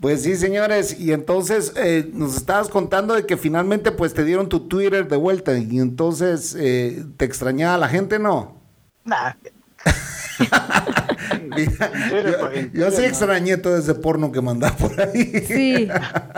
Pues 0.01 0.23
sí, 0.23 0.37
señores, 0.37 0.99
y 1.01 1.13
entonces 1.13 1.73
eh, 1.77 2.11
nos 2.13 2.37
estabas 2.37 2.69
contando 2.69 3.15
de 3.15 3.25
que 3.25 3.37
finalmente 3.37 3.93
pues 3.93 4.13
te 4.13 4.25
dieron 4.25 4.49
tu 4.49 4.61
Twitter 4.61 5.09
de 5.09 5.17
vuelta 5.17 5.57
y 5.57 5.79
entonces 5.79 6.55
eh, 6.59 7.05
te 7.17 7.25
extrañaba 7.25 7.79
la 7.79 7.89
gente, 7.89 8.19
¿no? 8.19 8.57
Nah. 9.05 9.33
yo, 12.73 12.91
sí 12.91 13.05
extrañé 13.05 13.57
todo 13.57 13.77
ese 13.79 13.95
porno 13.95 14.31
que 14.33 14.41
mandaba 14.41 14.77
por 14.77 15.01
ahí. 15.01 15.25
Sí. 15.47 15.89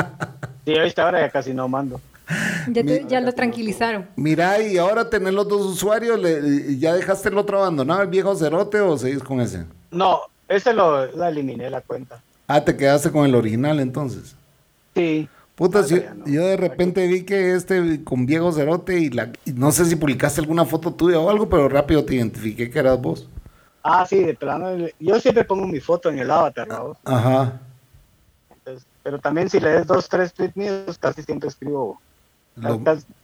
sí, 0.65 0.77
ahorita 0.77 1.03
ahora 1.03 1.21
ya 1.21 1.31
casi 1.31 1.53
no 1.55 1.69
mando. 1.69 2.01
Ya, 2.69 2.83
ya 2.83 3.21
lo 3.21 3.33
tranquilizaron. 3.33 4.07
Mira, 4.17 4.61
y 4.61 4.77
ahora 4.77 5.09
tener 5.09 5.33
los 5.33 5.49
dos 5.49 5.65
usuarios, 5.65 6.21
¿ya 6.79 6.95
dejaste 6.95 7.31
el 7.31 7.39
otro 7.39 7.59
abandonado, 7.59 8.03
el 8.03 8.09
viejo 8.09 8.37
cerote, 8.37 8.81
o 8.81 8.99
seguís 8.99 9.23
con 9.23 9.41
ese? 9.41 9.65
No, 9.91 10.21
ese 10.47 10.75
lo 10.75 11.07
la 11.17 11.31
eliminé 11.31 11.71
la 11.71 11.81
cuenta. 11.81 12.21
Ah, 12.49 12.65
te 12.65 12.77
quedaste 12.77 13.13
con 13.13 13.27
el 13.27 13.35
original 13.35 13.79
entonces. 13.79 14.35
Sí. 14.95 15.29
Puta, 15.55 15.85
yo, 15.85 16.01
de 16.25 16.57
repente 16.57 17.07
vi 17.07 17.25
que 17.25 17.55
este 17.55 18.03
con 18.05 18.25
Diego 18.25 18.53
Cerote 18.53 18.99
y 18.99 19.11
la 19.11 19.31
no 19.55 19.71
sé 19.71 19.85
si 19.85 19.97
publicaste 19.97 20.41
alguna 20.41 20.65
foto 20.65 20.95
tuya 20.95 21.19
o 21.19 21.29
algo, 21.29 21.49
pero 21.49 21.69
rápido 21.69 22.05
te 22.05 22.15
identifiqué 22.15 22.71
que 22.71 22.79
eras 22.79 23.01
vos. 23.01 23.29
Ah, 23.83 24.07
sí, 24.09 24.23
de 24.23 24.35
plano. 24.35 24.69
Yo 24.99 25.21
siempre 25.21 25.45
pongo 25.45 25.67
mi 25.67 25.81
foto 25.81 26.09
en 26.11 26.21
el 26.21 26.31
avatar, 26.31 26.69
¿no? 26.69 26.97
Ajá. 27.05 27.61
pero 29.03 29.19
también 29.19 29.51
si 29.51 29.61
lees 29.61 29.87
dos, 29.87 30.09
tres 30.09 30.33
tweets 30.33 30.57
míos, 30.57 30.97
casi 30.99 31.23
siempre 31.23 31.49
escribo. 31.49 32.01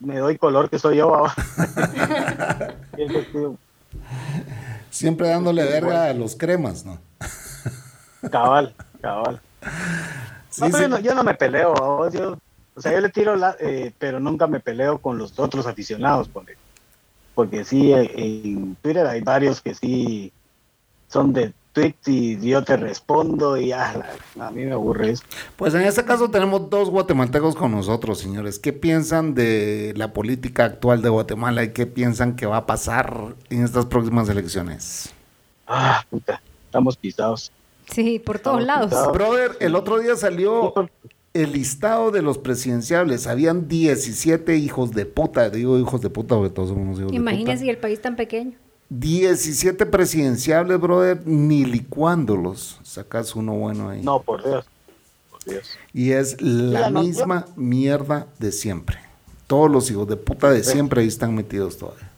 me 0.00 0.18
doy 0.18 0.36
color 0.36 0.68
que 0.68 0.78
soy 0.78 0.98
yo. 0.98 1.26
siempre 4.90 5.28
dándole 5.28 5.64
verga 5.64 6.06
a 6.06 6.12
los 6.12 6.36
cremas, 6.36 6.84
¿no? 6.84 6.98
Cabal. 8.30 8.74
Cabal. 9.04 9.40
yo, 11.02 11.14
no, 11.14 11.22
me 11.22 11.34
peleo, 11.34 11.74
o 11.74 12.10
sea, 12.80 12.92
yo 12.92 13.00
le 13.00 13.10
tiro, 13.10 13.36
la, 13.36 13.54
eh, 13.60 13.92
pero 13.98 14.18
nunca 14.18 14.46
me 14.46 14.60
peleo 14.60 14.98
con 14.98 15.18
los 15.18 15.38
otros 15.38 15.66
aficionados, 15.66 16.28
porque, 16.28 16.54
porque 17.34 17.64
sí, 17.64 17.92
eh, 17.92 18.10
en 18.14 18.74
Twitter 18.76 19.06
hay 19.06 19.20
varios 19.20 19.60
que 19.60 19.74
sí 19.74 20.32
son 21.08 21.34
de 21.34 21.52
tweets 21.74 22.08
y 22.08 22.40
yo 22.40 22.64
te 22.64 22.78
respondo 22.78 23.58
y 23.58 23.72
ah, 23.72 24.06
a 24.40 24.50
mí 24.50 24.64
me 24.64 24.72
aburre 24.72 25.10
eso. 25.10 25.24
Pues 25.56 25.74
en 25.74 25.82
este 25.82 26.04
caso 26.04 26.30
tenemos 26.30 26.70
dos 26.70 26.88
guatemaltecos 26.88 27.56
con 27.56 27.72
nosotros, 27.72 28.18
señores. 28.18 28.58
¿Qué 28.58 28.72
piensan 28.72 29.34
de 29.34 29.92
la 29.96 30.14
política 30.14 30.64
actual 30.64 31.02
de 31.02 31.10
Guatemala 31.10 31.62
y 31.62 31.72
qué 31.72 31.86
piensan 31.86 32.36
que 32.36 32.46
va 32.46 32.58
a 32.58 32.66
pasar 32.66 33.34
en 33.50 33.64
estas 33.64 33.84
próximas 33.84 34.28
elecciones? 34.30 35.12
Ah, 35.66 36.04
puta, 36.08 36.40
estamos 36.66 36.96
pisados. 36.96 37.52
Sí, 37.90 38.18
por 38.18 38.38
todos 38.38 38.62
lados. 38.62 38.92
Brother, 39.12 39.56
el 39.60 39.74
otro 39.74 39.98
día 39.98 40.16
salió 40.16 40.72
el 41.34 41.52
listado 41.52 42.10
de 42.10 42.22
los 42.22 42.38
presidenciables. 42.38 43.26
Habían 43.26 43.68
17 43.68 44.56
hijos 44.56 44.92
de 44.92 45.04
puta. 45.04 45.50
Digo 45.50 45.78
hijos 45.78 46.00
de 46.00 46.10
puta 46.10 46.36
porque 46.36 46.54
todos 46.54 46.68
somos 46.68 46.98
hijos 46.98 47.12
Imagínense 47.12 47.68
el 47.68 47.78
país 47.78 48.00
tan 48.00 48.16
pequeño. 48.16 48.56
17 48.90 49.86
presidenciables, 49.86 50.80
brother, 50.80 51.26
ni 51.26 51.64
licuándolos. 51.64 52.78
Sacas 52.82 53.34
uno 53.34 53.54
bueno 53.54 53.88
ahí. 53.88 54.02
No, 54.02 54.20
por 54.22 54.44
Dios. 54.44 54.64
Por 55.30 55.44
Dios. 55.44 55.68
Y 55.92 56.12
es 56.12 56.40
la 56.40 56.90
misma 56.90 57.46
mierda 57.56 58.28
de 58.38 58.52
siempre. 58.52 58.98
Todos 59.46 59.70
los 59.70 59.90
hijos 59.90 60.08
de 60.08 60.16
puta 60.16 60.50
de 60.50 60.62
siempre 60.62 61.02
ahí 61.02 61.08
están 61.08 61.34
metidos 61.34 61.76
todavía. 61.76 62.10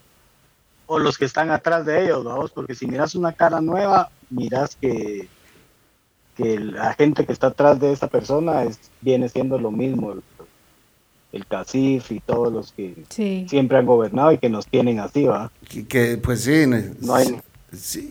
O 0.87 0.99
los 0.99 1.19
que 1.19 1.25
están 1.25 1.51
atrás 1.51 1.87
de 1.87 2.05
ellos, 2.05 2.23
vamos, 2.23 2.53
porque 2.53 2.75
si 2.75 2.87
miras 2.87 3.15
una 3.15 3.33
cara 3.33 3.61
nueva, 3.61 4.11
miras 4.31 4.77
que 4.77 5.29
que 6.37 6.59
la 6.61 6.95
gente 6.95 7.25
que 7.25 7.33
está 7.33 7.49
atrás 7.49 7.81
de 7.81 7.93
esa 7.93 8.09
persona 8.09 8.65
es, 8.65 8.79
viene 9.01 9.29
siendo 9.29 9.59
lo 9.59 9.71
mismo. 9.71 10.15
el 11.33 11.47
CACIF 11.47 12.13
y 12.13 12.21
todos 12.21 12.53
los 12.53 12.73
que 12.73 12.95
siempre 13.09 13.79
han 13.79 13.87
gobernado 13.87 14.33
y 14.33 14.39
que 14.39 14.49
nos 14.49 14.67
tienen 14.67 15.01
así, 15.01 15.25
¿va? 15.25 15.51
Que, 15.89 16.19
pues 16.19 16.43
sí, 16.45 16.65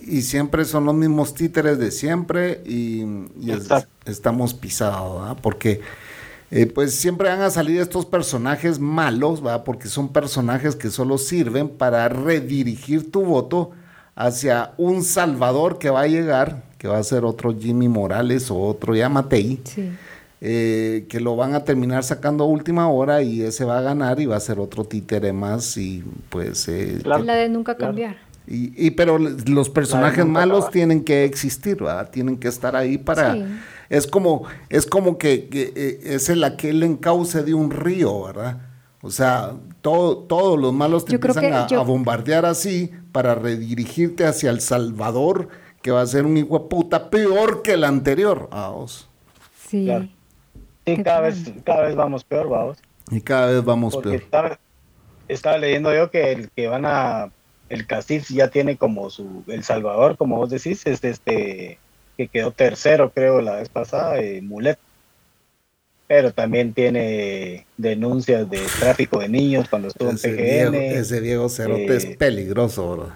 y 0.08 0.22
siempre 0.22 0.66
son 0.66 0.86
los 0.86 0.96
mismos 0.96 1.34
títeres 1.34 1.78
de 1.80 1.92
siempre 1.92 2.62
y, 2.66 3.04
estamos 4.06 4.54
pisados, 4.54 5.22
¿va? 5.22 5.36
Porque 5.36 5.82
eh, 6.52 6.68
pues 6.68 6.94
siempre 6.94 7.30
van 7.30 7.42
a 7.42 7.50
salir 7.50 7.82
estos 7.82 8.06
personajes 8.06 8.80
malos, 8.80 9.46
¿va? 9.46 9.64
Porque 9.64 9.88
son 9.88 10.10
personajes 10.10 10.76
que 10.76 10.90
solo 10.90 11.18
sirven 11.18 11.70
para 11.70 12.08
redirigir 12.10 13.12
tu 13.12 13.22
voto 13.22 13.72
hacia 14.16 14.74
un 14.78 15.04
salvador 15.04 15.80
que 15.80 15.90
va 15.90 16.02
a 16.02 16.08
llegar, 16.08 16.64
que 16.86 16.92
va 16.92 17.00
a 17.00 17.04
ser 17.04 17.26
otro 17.26 17.56
Jimmy 17.58 17.90
Morales 17.90 18.52
o 18.52 18.60
otro 18.60 18.96
Yamatei. 18.96 19.60
Sí 19.64 19.90
eh, 20.48 21.06
que 21.10 21.20
lo 21.22 21.36
van 21.36 21.56
a 21.56 21.64
terminar 21.64 22.04
sacando 22.04 22.44
a 22.44 22.48
última 22.48 22.88
hora 22.90 23.24
y 23.24 23.42
ese 23.42 23.66
va 23.66 23.80
a 23.80 23.82
ganar 23.82 24.20
y 24.20 24.28
va 24.28 24.36
a 24.36 24.40
ser 24.40 24.60
otro 24.60 24.84
títere 24.84 25.34
más 25.34 25.76
y 25.76 26.04
pues... 26.30 26.68
Eh, 26.68 27.00
la 27.04 27.18
de 27.18 27.50
nunca 27.50 27.76
cambiar. 27.76 28.18
Y, 28.46 28.92
pero 28.92 29.18
los 29.18 29.70
personajes 29.72 30.24
malos 30.24 30.70
tienen 30.70 31.04
que 31.04 31.24
existir, 31.24 31.78
¿verdad? 31.78 32.12
Tienen 32.12 32.38
que 32.38 32.48
estar 32.48 32.76
ahí 32.76 33.00
para... 33.00 33.36
Es 33.90 34.06
como, 34.06 34.44
es 34.70 34.86
como 34.86 35.18
que, 35.18 35.50
eh, 35.52 36.02
es 36.04 36.30
el 36.30 36.44
aquel 36.44 36.84
encauce 36.84 37.42
de 37.42 37.56
un 37.56 37.72
río, 37.72 38.26
¿verdad? 38.26 38.62
O 39.02 39.10
sea, 39.10 39.54
todo, 39.82 40.18
todos 40.18 40.60
los 40.60 40.74
malos 40.74 41.06
te 41.06 41.16
empiezan 41.16 41.54
a, 41.54 41.66
bombardear 41.82 42.46
así 42.46 42.92
para 43.12 43.34
redirigirte 43.34 44.26
hacia 44.26 44.52
El 44.52 44.62
Salvador, 44.62 45.48
que 45.86 45.92
va 45.92 46.02
a 46.02 46.08
ser 46.08 46.26
un 46.26 46.36
hijo 46.36 46.58
de 46.58 46.66
puta 46.68 47.12
peor 47.12 47.62
que 47.62 47.74
el 47.74 47.84
anterior. 47.84 48.50
vos 48.50 49.08
Sí. 49.70 49.88
Sí, 50.84 51.04
cada 51.04 51.20
vez, 51.22 51.44
cada 51.64 51.84
vez 51.84 51.96
vamos 51.96 52.24
peor, 52.24 52.50
vamos. 52.50 52.80
Y 53.12 53.22
cada 53.22 53.52
vez 53.52 53.64
vamos 53.64 53.96
peor. 53.96 54.24
Estaba, 55.28 55.58
leyendo 55.60 55.94
yo 55.94 56.10
que 56.10 56.32
el 56.32 56.50
que 56.50 56.68
van 56.70 56.88
a, 56.88 57.30
el 57.70 57.86
Castillo 57.86 58.26
ya 58.30 58.48
tiene 58.48 58.78
como 58.78 59.12
su, 59.12 59.44
El 59.46 59.64
Salvador, 59.64 60.18
como 60.18 60.38
vos 60.38 60.50
decís, 60.50 60.88
es 60.88 61.04
este, 61.04 61.78
que 62.18 62.28
quedó 62.30 62.50
tercero, 62.50 63.12
creo, 63.12 63.42
la 63.42 63.58
vez 63.58 63.70
pasada, 63.70 64.20
eh, 64.20 64.42
Mulet. 64.42 64.80
Pero 66.08 66.34
también 66.34 66.74
tiene 66.74 67.68
denuncias 67.78 68.50
de 68.50 68.64
tráfico 68.80 69.20
de 69.20 69.30
niños 69.30 69.70
cuando 69.70 69.90
estuvo 69.90 70.10
en 70.10 70.18
PGN. 70.18 70.74
ese 70.74 71.22
Diego 71.22 71.48
Cerote 71.48 71.96
es 71.96 72.06
eh, 72.06 72.16
peligroso, 72.18 72.92
bro. 72.92 73.12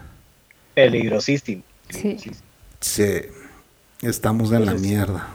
Peligrosísimo. 0.75 1.63
Sí. 1.89 2.15
Sí. 2.79 3.21
Estamos 4.01 4.53
en 4.53 4.65
la 4.65 4.73
mierda. 4.75 5.27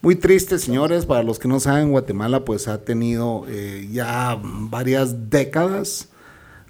Muy 0.00 0.14
triste, 0.14 0.58
señores, 0.58 1.04
para 1.04 1.24
los 1.24 1.40
que 1.40 1.48
no 1.48 1.58
saben, 1.58 1.90
Guatemala 1.90 2.44
pues 2.44 2.68
ha 2.68 2.84
tenido 2.84 3.44
eh, 3.48 3.88
ya 3.90 4.38
varias 4.40 5.28
décadas 5.28 6.08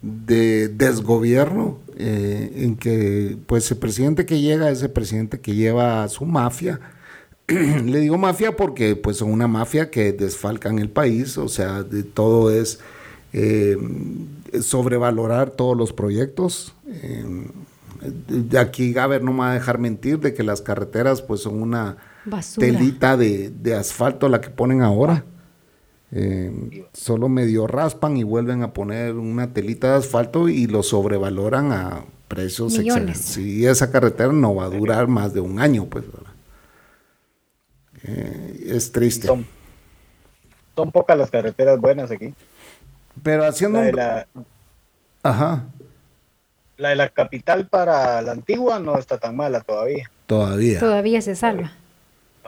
de 0.01 0.69
desgobierno 0.69 1.79
eh, 1.97 2.53
en 2.57 2.77
que 2.77 3.37
pues 3.47 3.71
el 3.71 3.77
presidente 3.77 4.25
que 4.25 4.41
llega 4.41 4.71
es 4.71 4.83
el 4.83 4.91
presidente 4.91 5.41
que 5.41 5.55
lleva 5.55 6.03
a 6.03 6.09
su 6.09 6.25
mafia. 6.25 6.81
Le 7.49 8.01
digo 8.01 8.17
mafia 8.17 8.57
porque 8.57 8.97
pues 8.97 9.19
son 9.19 9.31
una 9.31 9.47
mafia 9.47 9.91
que 9.91 10.13
desfalcan 10.13 10.79
el 10.79 10.89
país, 10.89 11.37
o 11.37 11.49
sea, 11.49 11.83
de 11.83 12.03
todo 12.03 12.51
es 12.51 12.81
eh, 13.35 13.77
sobrevalorar 14.63 15.51
todos 15.51 15.77
los 15.77 15.93
proyectos. 15.93 16.75
De 18.01 18.59
aquí 18.59 18.93
Gaber 18.93 19.23
no 19.23 19.33
me 19.33 19.41
va 19.41 19.51
a 19.51 19.55
dejar 19.55 19.79
mentir 19.79 20.21
de 20.21 20.35
que 20.35 20.43
las 20.43 20.63
carreteras 20.63 21.23
pues 21.23 21.43
son 21.43 21.61
una 21.61 21.97
telita 22.59 23.17
de, 23.17 23.75
asfalto 23.79 24.29
la 24.29 24.41
que 24.41 24.51
ponen 24.51 24.83
ahora. 24.83 25.25
Eh, 26.13 26.85
solo 26.93 27.29
medio 27.29 27.69
raspan 27.69 28.17
y 28.17 28.25
vuelven 28.25 28.63
a 28.65 28.73
poner 28.73 29.15
una 29.15 29.53
telita 29.53 29.93
de 29.93 29.99
asfalto 29.99 30.49
y 30.49 30.67
lo 30.67 30.83
sobrevaloran 30.83 31.73
a 31.73 32.05
precios 32.27 32.79
excelentes. 32.79 33.37
Y 33.37 33.67
esa 33.67 33.91
carretera 33.91 34.33
no 34.33 34.55
va 34.55 34.65
a 34.65 34.71
durar 34.71 35.07
más 35.07 35.33
de 35.35 35.41
un 35.41 35.61
año, 35.61 35.87
pues. 35.87 36.05
Eh, 38.03 38.67
es 38.71 38.91
triste. 38.91 39.27
Son, 39.27 39.47
pocas 40.91 41.17
las 41.17 41.31
carreteras 41.31 41.79
buenas 41.79 42.11
aquí. 42.11 42.35
Pero 43.23 43.45
haciendo... 43.45 43.83
La 43.93 44.27
Ajá. 45.23 45.67
La 46.81 46.89
de 46.89 46.97
la 46.97 47.11
capital 47.11 47.67
para 47.67 48.23
la 48.23 48.33
antigua 48.33 48.79
no 48.79 48.99
está 48.99 49.19
tan 49.19 49.37
mala 49.37 49.61
todavía. 49.61 50.11
Todavía. 50.27 50.81
Todavía 50.81 51.21
se 51.21 51.37
salva. 51.37 51.73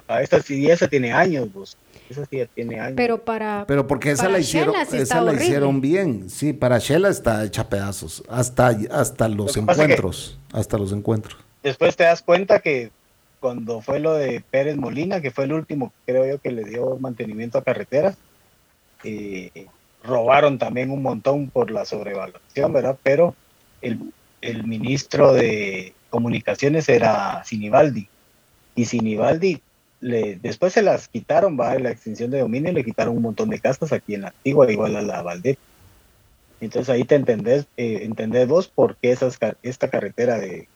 Esta 0.08 0.40
sí, 0.40 0.70
esa 0.70 0.88
tiene 0.88 1.12
años, 1.12 1.48
pues. 1.52 1.76
Esa 2.08 2.24
sí 2.24 2.42
tiene 2.54 2.80
años. 2.80 2.94
Pero 2.96 3.22
para. 3.22 3.64
Pero 3.66 3.86
porque 3.86 4.10
esa 4.10 4.30
la 4.30 4.38
hicieron, 4.38 4.74
esa 4.92 5.20
la 5.20 5.34
hicieron 5.34 5.82
bien. 5.82 6.30
Sí, 6.30 6.54
para 6.54 6.78
Shela 6.78 7.10
está 7.10 7.44
hecha 7.44 7.68
pedazos. 7.68 8.22
Hasta, 8.28 8.74
hasta 8.90 9.28
los 9.28 9.54
encuentros. 9.56 10.38
Hasta 10.52 10.78
los 10.78 10.92
encuentros. 10.92 11.36
Después 11.62 11.94
te 11.94 12.04
das 12.04 12.22
cuenta 12.22 12.60
que 12.60 12.90
cuando 13.38 13.82
fue 13.82 13.98
lo 13.98 14.14
de 14.14 14.42
Pérez 14.50 14.76
Molina, 14.76 15.20
que 15.20 15.30
fue 15.30 15.44
el 15.44 15.52
último, 15.52 15.92
creo 16.06 16.26
yo, 16.26 16.38
que 16.38 16.52
le 16.52 16.64
dio 16.64 16.96
mantenimiento 16.98 17.58
a 17.58 17.64
carreteras, 17.64 18.16
eh, 19.04 19.66
robaron 20.02 20.58
también 20.58 20.90
un 20.90 21.02
montón 21.02 21.50
por 21.50 21.70
la 21.70 21.84
sobrevaluación, 21.84 22.72
¿verdad? 22.72 22.96
Pero 23.02 23.34
el, 23.82 23.98
el 24.42 24.64
ministro 24.64 25.32
de 25.32 25.94
comunicaciones 26.10 26.88
era 26.88 27.42
Sinibaldi. 27.44 28.08
Y 28.74 28.84
Sinibaldi 28.84 29.62
después 30.02 30.72
se 30.72 30.82
las 30.82 31.08
quitaron, 31.08 31.58
va, 31.58 31.78
la 31.78 31.90
extinción 31.90 32.30
de 32.30 32.40
dominio, 32.40 32.72
le 32.72 32.84
quitaron 32.84 33.16
un 33.16 33.22
montón 33.22 33.50
de 33.50 33.60
casas 33.60 33.92
aquí 33.92 34.14
en 34.14 34.22
la 34.22 34.28
antigua, 34.28 34.70
igual 34.70 34.96
a 34.96 35.02
la 35.02 35.22
Valdez. 35.22 35.56
Entonces 36.60 36.90
ahí 36.90 37.04
te 37.04 37.14
entendés, 37.14 37.66
eh, 37.76 38.00
entendés 38.02 38.46
vos 38.48 38.68
por 38.68 38.96
qué 38.96 39.12
esas, 39.12 39.38
esta 39.62 39.88
carretera 39.88 40.38
de, 40.38 40.68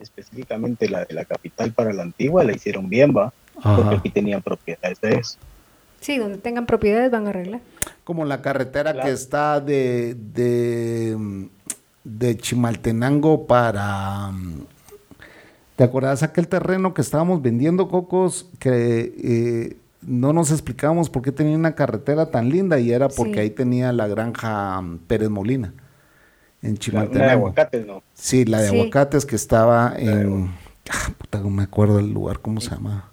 específicamente 0.00 0.88
la 0.88 1.04
de 1.04 1.14
la 1.14 1.24
capital 1.24 1.72
para 1.72 1.92
la 1.92 2.02
antigua, 2.02 2.44
la 2.44 2.52
hicieron 2.52 2.88
bien, 2.88 3.14
va, 3.16 3.32
porque 3.62 3.96
aquí 3.96 4.10
tenían 4.10 4.42
propiedades 4.42 5.00
de 5.00 5.14
eso. 5.14 5.38
Sí, 6.00 6.18
donde 6.18 6.38
tengan 6.38 6.66
propiedades 6.66 7.10
van 7.10 7.26
a 7.26 7.30
arreglar. 7.30 7.60
Como 8.04 8.24
la 8.24 8.40
carretera 8.40 9.02
que 9.02 9.10
está 9.10 9.60
de, 9.60 10.14
de, 10.14 11.48
de 12.04 12.36
Chimaltenango 12.36 13.46
para 13.46 14.32
¿Te 15.78 15.84
acordás 15.84 16.24
aquel 16.24 16.48
terreno 16.48 16.92
que 16.92 17.00
estábamos 17.00 17.40
vendiendo 17.40 17.86
cocos 17.86 18.46
que 18.58 19.14
eh, 19.22 19.76
no 20.02 20.32
nos 20.32 20.50
explicábamos 20.50 21.08
por 21.08 21.22
qué 21.22 21.30
tenía 21.30 21.56
una 21.56 21.76
carretera 21.76 22.32
tan 22.32 22.48
linda 22.48 22.80
y 22.80 22.90
era 22.90 23.08
porque 23.08 23.38
ahí 23.38 23.50
tenía 23.50 23.92
la 23.92 24.08
granja 24.08 24.80
mm, 24.80 24.98
Pérez 25.06 25.30
Molina 25.30 25.72
en 26.62 26.78
Chimaltenango. 26.78 27.20
La, 27.20 27.26
de 27.26 27.32
aguacates, 27.32 27.86
¿no? 27.86 28.02
Sí, 28.12 28.44
la 28.44 28.60
de 28.60 28.68
aguacates 28.70 29.24
que 29.24 29.36
estaba 29.36 29.94
en 29.96 30.50
ah, 30.90 31.12
puta, 31.16 31.38
no 31.38 31.50
me 31.50 31.62
acuerdo 31.62 31.98
del 31.98 32.12
lugar, 32.12 32.40
¿cómo 32.40 32.60
se 32.60 32.70
llama? 32.70 33.12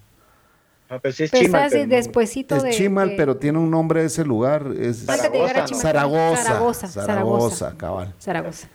Ah, 0.88 0.98
pues 1.00 1.18
es 1.20 1.30
pues 1.30 1.42
Chimal. 1.42 1.72
es 1.72 2.76
Chimal, 2.76 3.14
pero 3.16 3.36
tiene 3.36 3.58
un 3.58 3.70
nombre 3.70 4.04
ese 4.04 4.24
lugar. 4.24 4.66
Es 4.78 5.04
Zaragoza, 5.04 5.66
Zaragoza, 5.66 6.88
Zaragoza, 6.88 7.74
cabal. 7.76 8.14
Zaragoza 8.20 8.68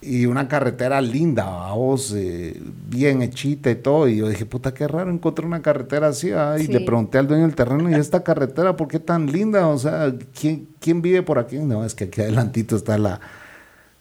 y 0.00 0.26
una 0.26 0.46
carretera 0.46 1.00
linda, 1.00 1.72
vos, 1.72 2.12
eh, 2.14 2.60
bien 2.88 3.22
hechita 3.22 3.70
y 3.70 3.76
todo. 3.76 4.08
Y 4.08 4.18
yo 4.18 4.28
dije, 4.28 4.46
puta, 4.46 4.72
qué 4.74 4.86
raro 4.86 5.10
encontré 5.10 5.46
una 5.46 5.62
carretera 5.62 6.08
así. 6.08 6.28
Y 6.28 6.66
le 6.68 6.80
pregunté 6.80 7.18
al 7.18 7.26
dueño 7.26 7.42
del 7.42 7.54
terreno, 7.54 7.90
¿y 7.90 7.94
esta 7.94 8.22
carretera 8.22 8.76
por 8.76 8.88
qué 8.88 9.00
tan 9.00 9.26
linda? 9.26 9.66
O 9.66 9.78
sea, 9.78 10.14
¿quién, 10.38 10.68
quién 10.80 11.02
vive 11.02 11.22
por 11.22 11.38
aquí? 11.38 11.58
No, 11.58 11.84
es 11.84 11.94
que 11.94 12.04
aquí 12.04 12.20
adelantito 12.20 12.76
está 12.76 12.98
la, 12.98 13.20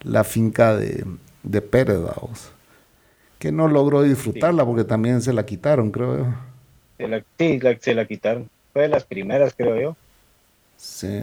la 0.02 0.24
finca 0.24 0.76
de, 0.76 1.06
de 1.44 1.62
Pérez, 1.62 2.00
vos. 2.00 2.52
Que 3.40 3.52
no 3.52 3.68
logró 3.68 4.04
disfrutarla 4.04 4.66
porque 4.66 4.84
también 4.84 5.22
se 5.22 5.34
la 5.34 5.46
quitaron, 5.46 5.92
creo 5.92 6.18
yo. 6.18 6.26
Sí, 7.38 7.60
se 7.82 7.94
la 7.94 8.06
quitaron. 8.06 8.50
Fue 8.74 8.84
de 8.84 8.90
las 8.90 9.06
primeras, 9.06 9.54
creo 9.56 9.80
yo. 9.80 9.96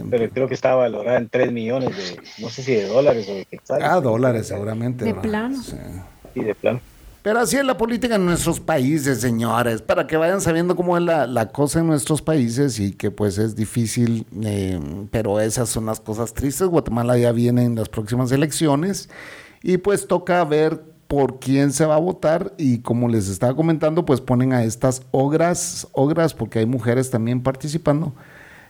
Pero 0.09 0.29
creo 0.29 0.47
que 0.47 0.55
estaba 0.55 0.77
valorada 0.77 1.17
en 1.17 1.29
3 1.29 1.51
millones 1.51 1.95
de, 1.95 2.19
no 2.39 2.49
sé 2.49 2.63
si 2.63 2.73
de 2.73 2.87
dólares 2.87 3.27
o 3.29 3.35
de 3.35 3.45
quetzales. 3.45 3.87
Ah, 3.87 4.01
dólares 4.01 4.47
seguramente. 4.47 5.05
De 5.05 5.13
plano. 5.13 5.61
Sí. 5.61 6.41
de 6.41 6.55
plano. 6.55 6.81
Pero 7.21 7.39
así 7.39 7.55
es 7.55 7.63
la 7.63 7.77
política 7.77 8.15
en 8.15 8.25
nuestros 8.25 8.59
países, 8.59 9.21
señores, 9.21 9.81
para 9.81 10.07
que 10.07 10.17
vayan 10.17 10.41
sabiendo 10.41 10.75
cómo 10.75 10.97
es 10.97 11.03
la, 11.03 11.51
cosa 11.53 11.79
en 11.79 11.87
nuestros 11.87 12.21
países 12.21 12.79
y 12.79 12.91
que 12.91 13.11
pues 13.11 13.37
es 13.37 13.55
difícil, 13.55 14.25
eh, 14.43 14.77
pero 15.09 15.39
esas 15.39 15.69
son 15.69 15.85
las 15.85 16.01
cosas 16.01 16.33
tristes. 16.33 16.67
Guatemala 16.67 17.17
ya 17.17 17.31
viene 17.31 17.63
en 17.63 17.75
las 17.75 17.87
próximas 17.87 18.29
elecciones 18.33 19.09
y 19.61 19.77
pues 19.77 20.07
toca 20.07 20.43
ver 20.43 20.83
por 21.13 21.37
quién 21.37 21.71
se 21.71 21.85
va 21.85 21.93
a 21.93 21.99
votar 21.99 22.55
y 22.57 22.79
como 22.79 23.07
les 23.07 23.29
estaba 23.29 23.55
comentando, 23.55 24.03
pues 24.03 24.19
ponen 24.19 24.51
a 24.51 24.63
estas 24.63 25.03
ogras, 25.11 25.87
ogras 25.91 26.33
porque 26.33 26.57
hay 26.57 26.65
mujeres 26.65 27.11
también 27.11 27.43
participando 27.43 28.15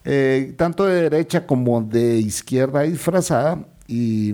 eh, 0.03 0.53
tanto 0.57 0.83
de 0.83 1.03
derecha 1.03 1.47
como 1.47 1.81
de 1.81 2.17
izquierda 2.17 2.81
disfrazada. 2.81 3.65
Y 3.87 4.33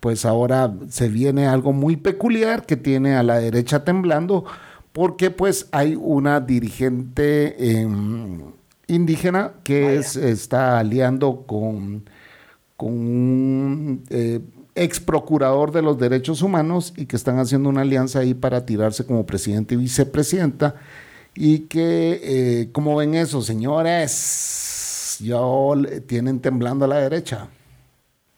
pues 0.00 0.24
ahora 0.24 0.72
se 0.88 1.10
viene 1.10 1.48
algo 1.48 1.74
muy 1.74 1.98
peculiar 1.98 2.64
que 2.64 2.78
tiene 2.78 3.16
a 3.16 3.22
la 3.22 3.38
derecha 3.38 3.84
temblando 3.84 4.46
porque 4.94 5.30
pues 5.30 5.68
hay 5.70 5.98
una 6.00 6.40
dirigente 6.40 7.86
indígena 8.86 9.52
que 9.64 9.96
es, 9.96 10.16
está 10.16 10.78
aliando 10.78 11.44
con, 11.46 12.08
con 12.78 12.92
un 12.92 14.04
eh, 14.08 14.40
ex 14.80 14.98
procurador 14.98 15.72
de 15.72 15.82
los 15.82 15.98
derechos 15.98 16.42
humanos 16.42 16.94
y 16.96 17.06
que 17.06 17.16
están 17.16 17.38
haciendo 17.38 17.68
una 17.68 17.82
alianza 17.82 18.20
ahí 18.20 18.32
para 18.34 18.64
tirarse 18.64 19.04
como 19.04 19.26
presidente 19.26 19.74
y 19.74 19.78
vicepresidenta. 19.78 20.76
Y 21.34 21.60
que, 21.60 22.20
eh, 22.22 22.68
¿cómo 22.72 22.96
ven 22.96 23.14
eso, 23.14 23.42
señores? 23.42 25.18
Ya 25.20 25.38
tienen 26.06 26.40
temblando 26.40 26.86
a 26.86 26.88
la 26.88 26.96
derecha. 26.96 27.48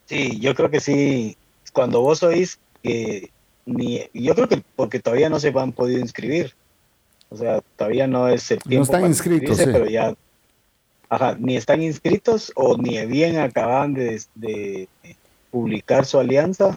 Sí, 0.07 0.41
yo 0.41 0.55
creo 0.55 0.71
que 0.71 0.81
sí. 0.81 1.37
Cuando 1.73 2.01
vos 2.01 2.23
oís 2.23 2.59
que 2.83 3.31
ni, 3.65 4.01
yo 4.13 4.35
creo 4.35 4.49
que 4.49 4.63
porque 4.75 4.99
todavía 4.99 5.31
no 5.31 5.39
se 5.39 5.53
han 5.57 5.73
podido 5.73 6.01
inscribir. 6.01 6.55
O 7.29 7.37
sea, 7.37 7.61
todavía 7.77 8.07
no 8.07 8.29
es 8.29 8.51
el 8.51 8.59
tiempo. 8.59 8.79
No 8.79 8.83
están 8.83 9.07
inscritos, 9.07 9.59
pero 9.65 9.87
ya. 9.87 10.15
Ajá, 11.09 11.37
ni 11.39 11.57
están 11.57 11.83
inscritos 11.83 12.53
o 12.57 12.77
ni 12.77 13.05
bien 13.07 13.39
acaban 13.39 13.95
de, 13.95 14.89
publicar 15.53 16.05
su 16.05 16.19
alianza, 16.19 16.77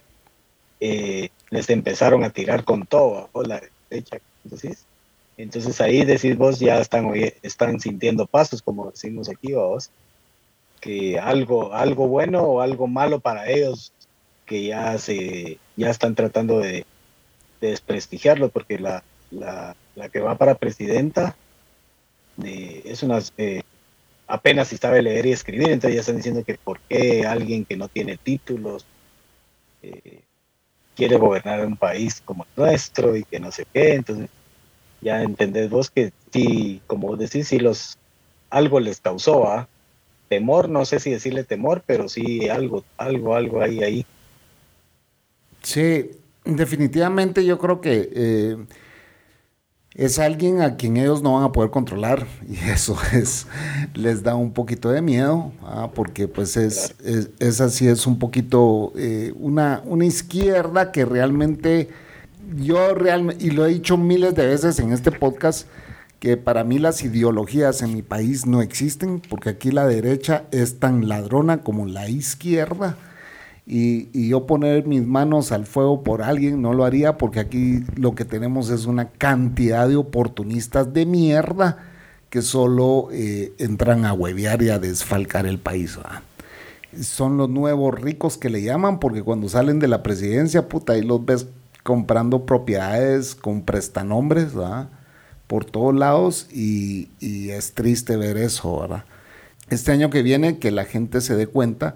eh, 0.80 1.30
les 1.50 1.70
empezaron 1.72 2.24
a 2.24 2.30
tirar 2.30 2.64
con 2.64 2.86
todo 2.86 3.30
o 3.32 3.42
la 3.42 3.60
derecha. 3.90 4.20
Entonces, 5.38 5.82
ahí 5.82 6.06
decís 6.06 6.38
vos 6.38 6.60
ya 6.60 6.80
están, 6.80 7.12
están 7.42 7.80
sintiendo 7.80 8.28
pasos, 8.28 8.62
como 8.62 8.92
decimos 8.92 9.30
aquí, 9.30 9.54
vos, 9.54 9.90
que 10.80 11.18
algo, 11.18 11.74
algo 11.74 12.08
bueno 12.08 12.44
o 12.44 12.62
algo 12.62 12.86
malo 12.86 13.20
para 13.20 13.50
ellos 13.50 13.92
que 14.46 14.66
ya 14.68 15.00
se 15.00 15.58
ya 15.76 15.90
están 15.90 16.14
tratando 16.14 16.60
de, 16.60 16.86
desprestigiarlo 17.62 18.50
porque 18.50 18.80
la, 18.80 19.04
la, 19.32 19.76
que 20.12 20.20
va 20.20 20.38
para 20.38 20.56
presidenta 20.56 21.36
es 22.44 23.02
una 23.02 23.20
eh, 23.38 23.64
apenas 24.28 24.70
si 24.70 24.78
sabe 24.78 25.02
leer 25.02 25.26
y 25.26 25.32
escribir 25.32 25.70
entonces 25.70 25.96
ya 25.96 26.00
están 26.02 26.18
diciendo 26.18 26.44
que 26.44 26.56
por 26.56 26.80
qué 26.90 27.26
alguien 27.26 27.66
que 27.66 27.78
no 27.78 27.88
tiene 27.88 28.18
títulos 28.18 28.86
eh, 29.84 30.22
quiere 30.96 31.18
gobernar 31.18 31.66
un 31.66 31.78
país 31.78 32.22
como 32.24 32.44
el 32.44 32.64
nuestro 32.64 33.16
y 33.16 33.24
que 33.24 33.40
no 33.40 33.52
sé 33.52 33.66
qué 33.72 33.94
entonces 33.94 34.30
ya 35.02 35.22
entendés 35.22 35.70
vos 35.70 35.90
que 35.90 36.12
sí 36.32 36.82
como 36.88 37.16
decís 37.16 37.50
si 37.50 37.60
los 37.60 37.98
algo 38.50 38.80
les 38.80 39.00
causó 39.00 39.68
temor 40.28 40.70
no 40.70 40.86
sé 40.86 41.00
si 41.00 41.12
decirle 41.12 41.44
temor 41.44 41.84
pero 41.86 42.10
sí 42.10 42.50
algo 42.50 42.84
algo 42.98 43.36
algo 43.36 43.62
ahí 43.62 43.84
ahí. 43.84 44.06
Sí, 45.62 46.12
definitivamente 46.44 47.46
yo 47.46 47.58
creo 47.58 47.82
que 47.82 48.10
eh, 48.14 48.58
es 49.96 50.20
alguien 50.20 50.62
a 50.62 50.76
quien 50.76 50.98
ellos 50.98 51.24
no 51.24 51.36
van 51.36 51.44
a 51.44 51.52
poder 51.52 51.72
controlar. 51.72 52.28
Y 52.48 52.58
eso 52.70 52.98
es 53.14 53.48
les 53.94 54.24
da 54.24 54.36
un 54.36 54.52
poquito 54.52 54.90
de 54.90 55.02
miedo 55.02 55.52
¿ah? 55.64 55.90
porque 55.94 56.28
pues 56.28 56.58
es, 56.58 56.96
es, 57.40 57.62
así 57.62 57.88
es 57.88 58.06
un 58.06 58.20
poquito 58.20 58.94
eh, 58.98 59.34
una, 59.38 59.82
una 59.86 60.06
izquierda 60.06 60.92
que 60.92 61.06
realmente 61.06 61.90
yo 62.58 62.94
realmente 62.94 63.44
y 63.46 63.50
lo 63.52 63.66
he 63.66 63.70
dicho 63.70 63.98
miles 63.98 64.36
de 64.36 64.46
veces 64.46 64.80
en 64.80 64.94
este 64.94 65.12
podcast 65.12 65.68
que 66.20 66.38
para 66.38 66.64
mí 66.64 66.78
las 66.78 67.04
ideologías 67.04 67.82
en 67.82 67.94
mi 67.94 68.02
país 68.02 68.46
no 68.46 68.62
existen 68.62 69.22
porque 69.28 69.50
aquí 69.50 69.72
la 69.72 69.86
derecha 69.88 70.44
es 70.52 70.80
tan 70.80 71.08
ladrona 71.08 71.62
como 71.62 71.86
la 71.86 72.10
izquierda 72.10 72.98
y, 73.68 74.28
yo 74.30 74.46
poner 74.46 74.86
mis 74.86 75.06
manos 75.06 75.52
al 75.52 75.66
fuego 75.66 76.04
por 76.04 76.22
alguien 76.22 76.62
no 76.62 76.74
lo 76.74 76.86
haría 76.86 77.18
porque 77.18 77.40
aquí 77.40 77.84
lo 77.96 78.14
que 78.14 78.26
tenemos 78.26 78.70
es 78.70 78.86
una 78.86 79.10
cantidad 79.10 79.88
de 79.88 79.96
oportunistas 79.96 80.94
de 80.94 81.06
mierda 81.06 81.78
que 82.30 82.42
solo 82.42 83.08
eh, 83.12 83.54
entran 83.58 84.06
a 84.06 84.14
huevear 84.14 84.62
y 84.62 84.70
a 84.70 84.78
desfalcar 84.78 85.48
el 85.48 85.58
país. 85.58 85.98
Son 87.02 87.38
los 87.38 87.50
nuevos 87.50 88.00
ricos 88.00 88.38
que 88.38 88.50
le 88.50 88.62
llaman 88.62 89.00
porque 89.00 89.24
cuando 89.24 89.50
salen 89.50 89.80
de 89.80 89.88
la 89.88 90.04
presidencia, 90.04 90.68
puta, 90.70 90.94
ahí 90.94 91.02
los 91.02 91.26
ves 91.26 91.48
comprando 91.84 92.46
propiedades 92.46 93.36
con 93.36 93.62
prestanombres, 93.62 94.50
Por 95.48 95.66
todos 95.66 95.96
lados 95.96 96.48
y, 96.52 97.10
es 97.22 97.74
triste 97.74 98.18
ver 98.18 98.38
eso, 98.38 98.82
¿verdad? 98.82 99.06
Este 99.70 99.92
año 99.92 100.10
que 100.10 100.22
viene 100.22 100.60
que 100.60 100.72
la 100.72 100.86
gente 100.86 101.22
se 101.22 101.36
dé 101.36 101.48
cuenta 101.48 101.96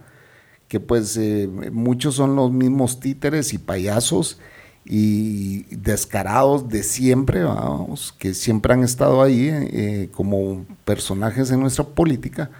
que 0.70 0.80
pues 0.80 1.17
eh, 1.17 1.49
muchos 1.74 2.15
son 2.15 2.36
los 2.36 2.51
mismos 2.51 2.99
títeres 2.99 3.53
y 3.53 3.57
payasos 3.57 4.39
y 4.86 5.63
descarados 5.76 6.70
de 6.70 6.84
siempre, 6.84 7.43
vamos, 7.43 8.13
que 8.17 8.34
siempre 8.34 8.74
han 8.74 8.84
estado 8.84 9.22
ahí 9.22 9.49
eh, 9.51 10.09
como 10.13 10.65
personajes 10.86 11.51
en 11.51 11.59
nuestra 11.59 11.84
política 11.84 12.51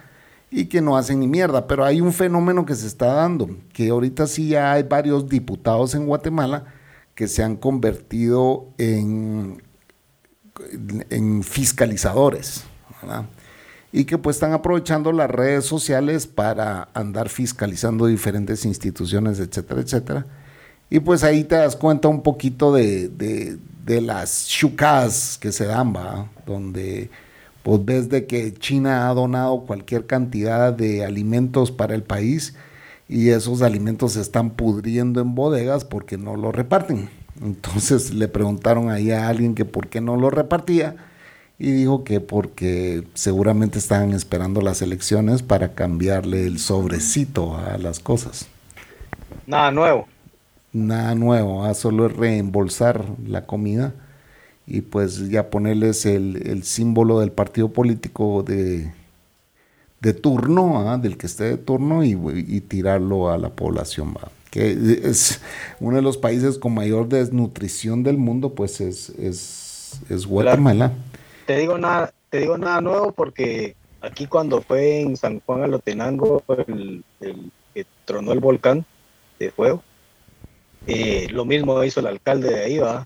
y 0.50 0.66
que 0.66 0.80
no 0.80 0.96
hacen 0.96 1.20
ni 1.20 1.28
mierda. 1.28 1.68
Pero 1.68 1.84
hay 1.84 2.00
un 2.00 2.12
fenómeno 2.12 2.66
que 2.66 2.74
se 2.74 2.88
está 2.88 3.06
dando, 3.14 3.48
que 3.72 3.90
ahorita 3.90 4.26
sí 4.26 4.48
ya 4.48 4.72
hay 4.72 4.82
varios 4.82 5.28
diputados 5.28 5.94
en 5.94 6.06
Guatemala 6.06 6.64
que 7.14 7.28
se 7.28 7.44
han 7.44 7.56
convertido 7.56 8.68
en, 8.76 9.62
en 11.10 11.42
fiscalizadores. 11.44 12.64
¿verdad? 13.00 13.26
Y 13.92 14.04
que 14.04 14.18
pues 14.18 14.36
están 14.36 14.52
aprovechando 14.52 15.12
las 15.12 15.30
redes 15.30 15.64
sociales 15.64 16.26
para 16.26 16.88
andar 16.94 17.28
fiscalizando 17.28 18.06
diferentes 18.06 18.64
instituciones, 18.64 19.40
etcétera, 19.40 19.80
etcétera. 19.80 20.26
Y 20.88 21.00
pues 21.00 21.24
ahí 21.24 21.44
te 21.44 21.56
das 21.56 21.76
cuenta 21.76 22.08
un 22.08 22.22
poquito 22.22 22.72
de, 22.72 23.08
de, 23.08 23.58
las 24.00 24.46
chucas 24.46 25.36
que 25.40 25.50
se 25.50 25.66
dan, 25.66 25.92
¿va? 25.92 26.28
Donde 26.46 27.10
pues 27.64 27.84
ves 27.84 28.08
de 28.08 28.26
que 28.26 28.54
China 28.54 29.08
ha 29.08 29.14
donado 29.14 29.62
cualquier 29.62 30.06
cantidad 30.06 30.72
de 30.72 31.04
alimentos 31.04 31.72
para 31.72 31.96
el 31.96 32.04
país 32.04 32.54
y 33.08 33.30
esos 33.30 33.62
alimentos 33.62 34.12
se 34.12 34.20
están 34.20 34.50
pudriendo 34.50 35.20
en 35.20 35.34
bodegas 35.34 35.84
porque 35.84 36.16
no 36.16 36.36
lo 36.36 36.52
reparten. 36.52 37.10
Entonces 37.42 38.14
le 38.14 38.28
preguntaron 38.28 38.90
ahí 38.90 39.10
a 39.10 39.28
alguien 39.28 39.56
que 39.56 39.64
por 39.64 39.88
qué 39.88 40.00
no 40.00 40.16
lo 40.16 40.30
repartía 40.30 40.96
y 41.60 41.72
dijo 41.72 42.04
que 42.04 42.20
porque 42.20 43.04
seguramente 43.12 43.78
estaban 43.78 44.12
esperando 44.12 44.62
las 44.62 44.80
elecciones 44.80 45.42
para 45.42 45.74
cambiarle 45.74 46.46
el 46.46 46.58
sobrecito 46.58 47.54
a 47.54 47.76
las 47.76 48.00
cosas. 48.00 48.48
Nada 49.46 49.70
nuevo. 49.70 50.08
Nada 50.72 51.14
nuevo, 51.14 51.64
a 51.66 51.74
solo 51.74 52.06
es 52.06 52.16
reembolsar 52.16 53.04
la 53.26 53.44
comida 53.44 53.92
y 54.66 54.80
pues 54.80 55.28
ya 55.28 55.50
ponerles 55.50 56.06
el, 56.06 56.62
símbolo 56.62 57.20
del 57.20 57.30
partido 57.30 57.68
político 57.68 58.42
de, 58.42 58.90
de 60.00 60.14
turno, 60.14 60.96
del 60.96 61.18
que 61.18 61.26
esté 61.26 61.44
de 61.44 61.56
turno 61.58 62.02
y, 62.04 62.60
tirarlo 62.62 63.30
a 63.30 63.36
la 63.36 63.50
población. 63.50 64.14
Que 64.50 64.72
es 65.04 65.42
uno 65.78 65.96
de 65.96 66.02
los 66.02 66.16
países 66.16 66.58
con 66.58 66.72
mayor 66.72 67.06
desnutrición 67.10 68.02
del 68.02 68.16
mundo, 68.16 68.54
pues 68.54 68.80
es, 68.80 69.10
es, 69.10 70.00
es 70.08 70.24
Guatemala 70.24 70.94
te 71.50 71.56
digo 71.56 71.78
nada, 71.78 72.14
te 72.28 72.38
digo 72.38 72.56
nada 72.58 72.80
nuevo 72.80 73.10
porque 73.10 73.74
aquí 74.00 74.28
cuando 74.28 74.62
fue 74.62 75.00
en 75.00 75.16
San 75.16 75.40
Juan 75.40 75.64
Alotenango 75.64 76.44
el, 76.68 77.02
el 77.18 77.50
que 77.74 77.86
tronó 78.04 78.30
el 78.30 78.38
volcán 78.38 78.86
de 79.40 79.50
fuego, 79.50 79.82
eh, 80.86 81.26
lo 81.32 81.44
mismo 81.44 81.82
hizo 81.82 81.98
el 81.98 82.06
alcalde 82.06 82.50
de 82.50 82.64
ahí, 82.64 82.78
va, 82.78 83.04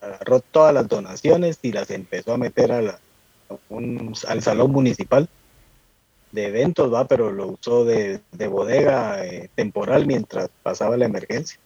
agarró 0.00 0.40
todas 0.40 0.72
las 0.72 0.88
donaciones 0.88 1.58
y 1.60 1.70
las 1.70 1.90
empezó 1.90 2.32
a 2.32 2.38
meter 2.38 2.72
a 2.72 2.80
la, 2.80 2.98
al 4.26 4.42
salón 4.42 4.72
municipal 4.72 5.28
de 6.32 6.46
eventos, 6.46 6.90
va, 6.90 7.06
pero 7.06 7.30
lo 7.30 7.48
usó 7.48 7.84
de, 7.84 8.22
bodega 8.48 9.22
eh, 9.26 9.50
temporal 9.54 10.06
mientras 10.06 10.48
pasaba 10.62 10.96
la 10.96 11.04
emergencia. 11.04 11.60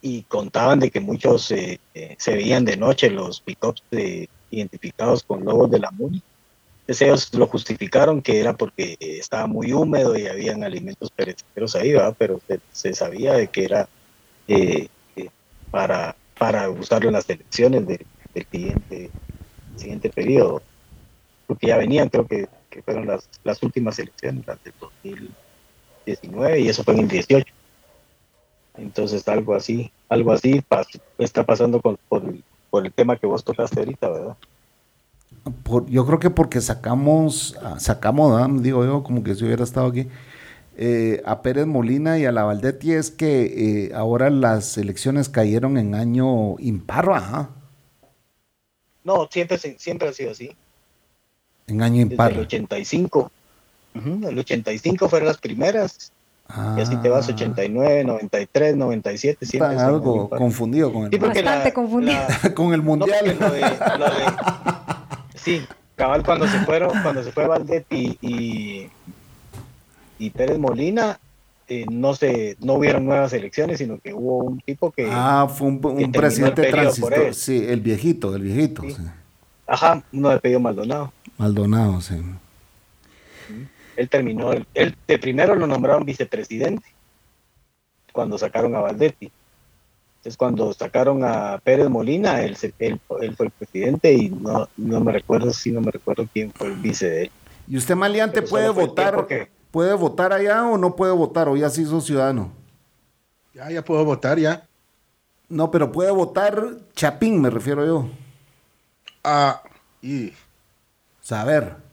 Y 0.00 0.22
contaban 0.22 0.78
de 0.78 0.92
que 0.92 1.00
muchos 1.00 1.50
eh, 1.50 1.80
se 2.18 2.36
veían 2.36 2.64
de 2.64 2.76
noche 2.76 3.10
los 3.10 3.40
pickups 3.40 3.82
de 3.90 4.28
identificados 4.50 5.22
con 5.22 5.44
logos 5.44 5.70
de 5.70 5.78
la 5.78 5.90
MUNI. 5.90 6.22
ellos 6.86 7.32
lo 7.34 7.46
justificaron 7.46 8.22
que 8.22 8.40
era 8.40 8.56
porque 8.56 8.96
estaba 9.00 9.46
muy 9.46 9.72
húmedo 9.72 10.16
y 10.16 10.26
habían 10.26 10.64
alimentos 10.64 11.10
perecederos 11.10 11.74
ahí, 11.74 11.94
pero 12.18 12.40
se, 12.72 12.94
sabía 12.94 13.34
de 13.34 13.48
que 13.48 13.64
era 13.64 13.88
eh, 14.48 14.88
eh, 15.16 15.28
para, 15.70 16.16
para 16.38 16.70
usarlo 16.70 17.08
en 17.08 17.14
las 17.14 17.28
elecciones 17.28 17.86
del 17.86 18.06
siguiente, 18.50 19.10
siguiente 19.76 20.10
periodo, 20.10 20.62
porque 21.46 21.68
ya 21.68 21.76
venían, 21.76 22.08
creo 22.08 22.26
que, 22.26 22.48
fueron 22.84 23.06
las, 23.06 23.26
las 23.42 23.62
últimas 23.62 23.98
elecciones, 23.98 24.46
las 24.46 24.62
del 24.62 24.74
2019, 24.78 26.60
y 26.60 26.68
eso 26.68 26.84
fue 26.84 26.92
en 26.92 27.00
el 27.00 27.08
18. 27.08 27.46
Entonces 28.76 29.26
algo 29.28 29.54
así, 29.54 29.90
algo 30.08 30.32
así 30.32 30.62
está 31.18 31.44
pasando 31.44 31.80
con, 31.80 31.98
por 32.76 32.84
el 32.84 32.92
tema 32.92 33.16
que 33.16 33.26
vos 33.26 33.42
tocaste 33.42 33.80
ahorita, 33.80 34.10
¿verdad? 34.10 34.36
yo 35.86 36.04
creo 36.04 36.18
que 36.18 36.28
porque 36.28 36.60
sacamos, 36.60 37.56
ah, 37.62 37.80
sacamos, 37.80 38.62
digo 38.62 38.84
yo, 38.84 39.02
como 39.02 39.24
que 39.24 39.34
si 39.34 39.46
hubiera 39.46 39.64
estado 39.64 39.86
aquí, 39.86 40.08
eh, 40.76 41.22
a 41.24 41.40
Pérez 41.40 41.64
Molina 41.64 42.18
y 42.18 42.26
a 42.26 42.32
la 42.32 42.44
Valdetti 42.44 42.92
es 42.92 43.10
que 43.10 43.86
eh, 43.86 43.94
ahora 43.94 44.28
las 44.28 44.76
elecciones 44.76 45.30
cayeron 45.30 45.78
en 45.78 45.94
año 45.94 46.56
impar, 46.58 47.48
No, 49.02 49.26
siempre, 49.30 49.56
siempre 49.56 50.08
ha 50.08 50.12
sido 50.12 50.32
así. 50.32 50.54
En 51.68 51.80
año 51.80 52.02
impar. 52.02 52.32
el 52.32 52.40
85. 52.40 53.30
el 53.94 54.38
85 54.38 55.08
fueron 55.08 55.28
las 55.28 55.38
primeras. 55.38 56.12
Y 56.76 56.80
así 56.80 56.96
te 56.96 57.08
vas 57.08 57.28
89, 57.28 58.04
93, 58.04 58.76
97, 58.76 59.44
siempre. 59.44 59.72
Está 59.72 59.86
algo 59.88 60.30
confundido 60.30 60.92
con 60.92 61.04
el, 61.04 61.10
sí, 61.10 61.18
Bastante 61.18 61.72
confundido. 61.72 62.20
con 62.54 62.72
el 62.72 62.82
mundial. 62.82 63.36
sí, 65.34 65.62
cabal 65.96 66.22
cuando 66.22 66.46
se 66.46 66.58
fueron, 66.60 66.90
cuando 67.02 67.22
se 67.22 67.32
fue 67.32 67.46
Valdetti 67.46 68.18
y, 68.20 68.88
y, 70.18 70.30
Pérez 70.30 70.58
Molina, 70.58 71.18
eh, 71.68 71.84
no 71.90 72.14
se, 72.14 72.56
no 72.60 72.74
hubieron 72.74 73.04
nuevas 73.04 73.32
elecciones, 73.32 73.78
sino 73.78 73.98
que 73.98 74.14
hubo 74.14 74.38
un 74.38 74.60
tipo 74.60 74.92
que. 74.92 75.08
Ah, 75.10 75.48
fue 75.52 75.68
un, 75.68 76.12
presidente 76.12 76.70
transitorio. 76.70 77.34
Sí, 77.34 77.64
el 77.68 77.80
viejito, 77.80 78.34
el 78.34 78.42
viejito. 78.42 78.82
Ajá, 79.66 80.02
uno 80.12 80.30
de 80.30 80.38
pedido 80.38 80.60
Maldonado. 80.60 81.12
Maldonado, 81.36 82.00
sí. 82.00 82.14
Él 83.96 84.08
terminó, 84.08 84.52
él, 84.52 84.96
de 85.06 85.18
primero 85.18 85.54
lo 85.54 85.66
nombraron 85.66 86.04
vicepresidente 86.04 86.86
cuando 88.12 88.38
sacaron 88.38 88.74
a 88.74 88.80
Valdetti. 88.80 89.30
Entonces 90.18 90.36
cuando 90.36 90.72
sacaron 90.72 91.24
a 91.24 91.58
Pérez 91.62 91.88
Molina, 91.88 92.42
él, 92.42 92.56
él, 92.78 93.00
fue 93.06 93.26
el 93.26 93.50
presidente 93.52 94.12
y 94.12 94.30
no, 94.30 94.68
no 94.76 95.00
me 95.00 95.12
recuerdo 95.12 95.52
si 95.52 95.70
no 95.70 95.80
me 95.80 95.90
recuerdo 95.90 96.28
quién 96.32 96.52
fue 96.52 96.68
el 96.68 96.74
vice 96.74 97.08
de 97.08 97.22
él. 97.22 97.30
¿Y 97.68 97.76
usted 97.76 97.94
maleante 97.94 98.42
puede 98.42 98.68
votar? 98.68 99.26
¿Puede 99.70 99.94
votar 99.94 100.32
allá 100.32 100.64
o 100.64 100.78
no 100.78 100.96
puede 100.96 101.12
votar? 101.12 101.48
¿O 101.48 101.56
ya 101.56 101.68
se 101.68 101.82
hizo 101.82 102.00
ciudadano? 102.00 102.52
Ya, 103.52 103.70
ya 103.70 103.84
puedo 103.84 104.04
votar, 104.04 104.38
ya. 104.38 104.66
No, 105.48 105.70
pero 105.70 105.92
puede 105.92 106.10
votar 106.10 106.76
Chapín, 106.94 107.40
me 107.40 107.50
refiero 107.50 107.84
yo. 107.84 108.08
Ah, 109.22 109.62
y... 110.02 110.32
Saber. 111.20 111.85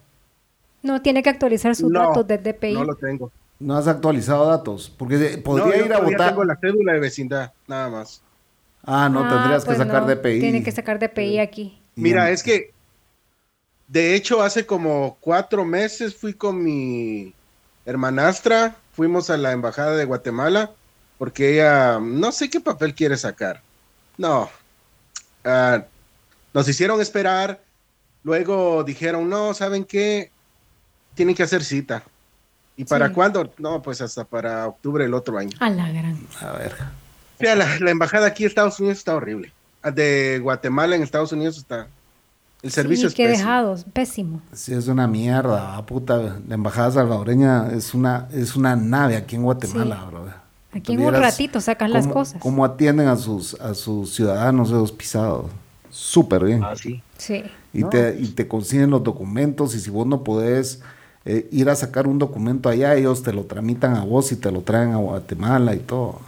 No, 0.84 1.02
tiene 1.02 1.24
que 1.24 1.30
actualizar 1.30 1.76
sus 1.76 1.92
datos 1.92 2.28
de 2.28 2.38
DPI. 2.38 2.74
No 2.74 2.84
lo 2.84 2.96
tengo. 2.96 3.32
No 3.58 3.78
has 3.78 3.88
actualizado 3.88 4.46
datos, 4.46 4.94
porque 4.98 5.42
podría 5.44 5.86
ir 5.86 5.94
a 5.94 6.00
votar. 6.00 6.30
tengo 6.30 6.44
la 6.44 6.58
cédula 6.58 6.94
de 6.94 7.00
vecindad, 7.00 7.54
nada 7.66 7.90
más. 7.90 8.22
Ah, 8.84 9.08
no, 9.08 9.28
tendrías 9.28 9.64
que 9.64 9.68
pues 9.68 9.78
sacar 9.78 10.06
DPI. 10.06 10.40
Tiene 10.42 10.62
que 10.62 10.72
sacar 10.74 11.00
DPI 11.00 11.40
aquí. 11.40 11.82
Mira, 11.96 12.30
es 12.30 12.44
que, 12.44 12.74
de 13.88 14.14
hecho, 14.14 14.44
hace 14.44 14.66
como 14.66 15.18
cuatro 15.22 15.64
meses 15.64 16.14
fui 16.14 16.34
con 16.34 16.62
mi 16.62 17.34
hermanastra, 17.86 18.76
fuimos 18.92 19.30
a 19.30 19.38
la 19.38 19.54
embajada 19.54 19.96
de 19.96 20.04
Guatemala, 20.04 20.72
porque 21.18 21.54
ella, 21.54 22.00
no 22.02 22.34
sé 22.34 22.50
qué 22.50 22.60
papel 22.60 22.94
quiere 22.94 23.16
sacar. 23.16 23.62
No. 24.18 24.50
Ah, 25.46 25.86
nos 26.54 26.68
hicieron 26.68 27.00
esperar, 27.00 27.62
luego 28.24 28.84
dijeron, 28.84 29.30
no, 29.30 29.54
¿saben 29.54 29.86
qué? 29.86 30.32
Tienen 31.16 31.36
que 31.36 31.44
hacer 31.44 31.64
cita. 31.64 32.04
¿Y 32.76 32.86
para 32.86 33.12
cuándo? 33.14 33.52
No, 33.58 33.82
pues 33.82 34.02
hasta 34.02 34.24
para 34.24 34.68
octubre 34.68 35.04
del 35.04 35.14
otro 35.14 35.38
año. 35.38 35.56
A 35.60 35.70
la 35.70 35.92
gran. 35.92 36.18
A 36.42 36.52
ver. 36.54 36.76
Mira, 37.40 37.56
la, 37.56 37.92
embajada 37.92 38.28
aquí 38.28 38.44
en 38.44 38.50
Estados 38.50 38.80
Unidos 38.80 38.98
está 39.00 39.16
horrible. 39.16 39.52
Ah, 39.82 39.92
de 39.92 40.40
Guatemala 40.42 40.96
en 40.96 41.04
Estados 41.04 41.32
Unidos 41.32 41.58
está. 41.58 41.88
El 42.62 42.72
servicio 42.72 43.10
es 43.10 43.14
que 43.14 43.28
dejados, 43.28 43.86
pésimo. 43.92 44.42
Sí, 44.54 44.74
es 44.74 44.88
una 44.88 45.06
mierda, 45.06 45.76
ah, 45.76 45.86
puta. 45.86 46.40
La 46.48 46.56
embajada 46.56 46.92
salvadoreña 46.92 47.70
es 47.74 47.94
una, 47.94 48.30
es 48.32 48.56
una 48.56 48.76
nave 48.76 49.18
aquí 49.18 49.36
en 49.36 49.44
Guatemala, 49.44 50.06
bro. 50.06 50.26
Aquí 50.74 50.94
en 50.94 51.02
un 51.02 51.14
ratito 51.14 51.62
sacas 51.62 51.90
las 51.90 52.08
cosas. 52.08 52.42
Cómo 52.42 52.66
atienden 52.66 53.08
a 53.08 53.18
sus, 53.18 53.60
a 53.60 53.76
sus 53.76 54.16
ciudadanos 54.16 54.70
esos 54.70 54.92
pisados. 54.92 55.52
Súper 55.92 56.46
bien. 56.46 56.64
Ah, 56.64 56.76
sí. 56.76 57.04
Sí. 57.18 57.44
Y, 57.74 57.84
te, 57.84 58.18
y 58.20 58.30
te 58.30 58.48
consiguen 58.48 58.90
los 58.90 59.04
documentos 59.04 59.76
y 59.76 59.80
si 59.80 59.92
vos 59.92 60.08
no 60.08 60.24
podés 60.24 60.82
eh, 61.26 61.48
ir 61.52 61.70
a 61.70 61.76
sacar 61.76 62.08
un 62.08 62.20
documento 62.20 62.70
allá, 62.70 62.96
ellos 62.96 63.24
te 63.24 63.32
lo 63.32 63.44
tramitan 63.44 63.96
a 63.96 64.04
vos 64.04 64.32
y 64.32 64.36
te 64.36 64.52
lo 64.52 64.62
traen 64.62 64.92
a 64.92 64.98
Guatemala 64.98 65.74
y 65.74 65.80
todo. 65.80 66.20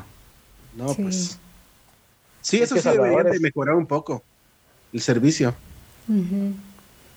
No, 0.75 0.93
pues. 0.93 1.37
Sí, 2.41 2.61
eso 2.61 2.77
sí 2.77 2.89
debería 2.89 3.23
de 3.23 3.39
mejorar 3.39 3.75
un 3.75 3.85
poco 3.85 4.23
el 4.93 5.01
servicio. 5.01 5.53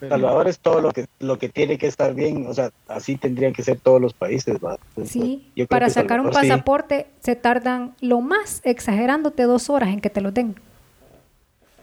Salvador 0.01 0.49
es 0.49 0.59
todo 0.59 0.81
lo 0.81 0.93
que 0.93 1.07
lo 1.19 1.39
que 1.39 1.49
tiene 1.49 1.77
que 1.77 1.87
estar 1.87 2.15
bien, 2.15 2.47
o 2.47 2.55
sea, 2.55 2.71
así 2.87 3.17
tendrían 3.17 3.53
que 3.53 3.63
ser 3.63 3.79
todos 3.81 4.01
los 4.01 4.13
países. 4.13 4.59
Pues, 4.95 5.11
sí, 5.11 5.53
para 5.69 5.91
sacar 5.91 6.21
un 6.21 6.31
pasaporte 6.31 7.09
se 7.21 7.37
tardan 7.37 7.95
lo 8.01 8.21
más 8.21 8.61
exagerándote 8.65 9.43
dos 9.43 9.71
horas 9.71 9.91
en 9.91 10.01
que 10.01 10.11
te 10.11 10.21
lo 10.21 10.33
den. 10.33 10.57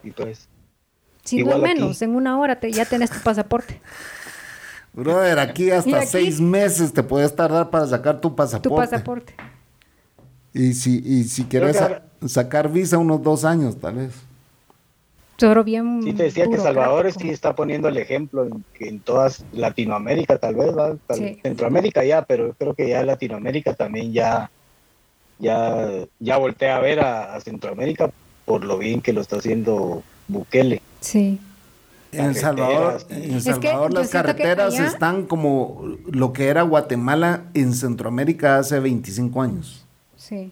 Y 0.04 0.12
pues. 0.12 0.48
Si 1.24 1.44
no 1.44 1.58
menos, 1.58 2.02
en 2.02 2.16
una 2.16 2.40
hora 2.40 2.60
te, 2.60 2.72
ya 2.72 2.86
tenés 2.86 3.10
tu 3.10 3.20
pasaporte. 3.20 3.82
Brother, 4.96 5.40
aquí 5.40 5.72
hasta 5.72 6.06
seis 6.06 6.40
meses 6.40 6.94
te 6.94 7.04
puedes 7.04 7.36
tardar 7.36 7.70
para 7.70 7.86
sacar 7.86 8.22
tu 8.22 8.34
pasaporte. 8.34 8.70
Tu 8.70 8.76
pasaporte. 8.76 9.36
Y 10.54 10.74
si, 10.74 11.02
y 11.04 11.26
si 11.26 11.44
quieres 11.44 11.78
sacar 12.26 12.72
visa, 12.72 12.98
unos 12.98 13.22
dos 13.22 13.44
años, 13.44 13.78
tal 13.78 13.96
vez. 13.96 14.14
Todo 15.36 15.66
bien. 15.66 16.02
Sí, 16.02 16.14
te 16.14 16.24
decía 16.24 16.48
que 16.48 16.58
Salvador 16.58 17.12
sí 17.12 17.30
está 17.30 17.54
poniendo 17.56 17.90
el 17.90 17.98
ejemplo 17.98 18.46
en, 18.46 18.64
en 18.80 19.02
todas 19.02 19.44
Latinoamérica, 19.52 20.38
tal 20.38 20.56
vez, 20.56 20.74
¿verdad? 20.74 20.96
Centroamérica 21.44 22.06
ya, 22.06 22.22
pero 22.22 22.54
creo 22.54 22.74
que 22.74 22.88
ya 22.88 23.04
Latinoamérica 23.04 23.74
también 23.74 24.14
ya, 24.14 24.50
ya, 25.40 26.06
ya 26.20 26.38
voltea 26.38 26.78
a 26.78 26.80
ver 26.80 27.02
a 27.02 27.38
Centroamérica 27.42 28.12
por 28.46 28.64
lo 28.64 28.78
bien 28.78 29.02
que 29.02 29.12
lo 29.12 29.20
está 29.20 29.38
haciendo 29.38 30.04
Bukele. 30.30 30.82
Sí. 31.02 31.38
En 32.18 32.36
Salvador, 32.36 33.02
en 33.10 33.42
Salvador 33.42 33.94
las 33.94 34.10
carreteras 34.10 34.80
están 34.80 35.26
como 35.26 35.84
lo 36.12 36.34
que 36.34 36.48
era 36.48 36.62
Guatemala 36.64 37.44
en 37.54 37.74
Centroamérica 37.74 38.58
hace 38.58 38.80
25 38.80 39.42
años. 39.42 39.86
Sí. 40.16 40.52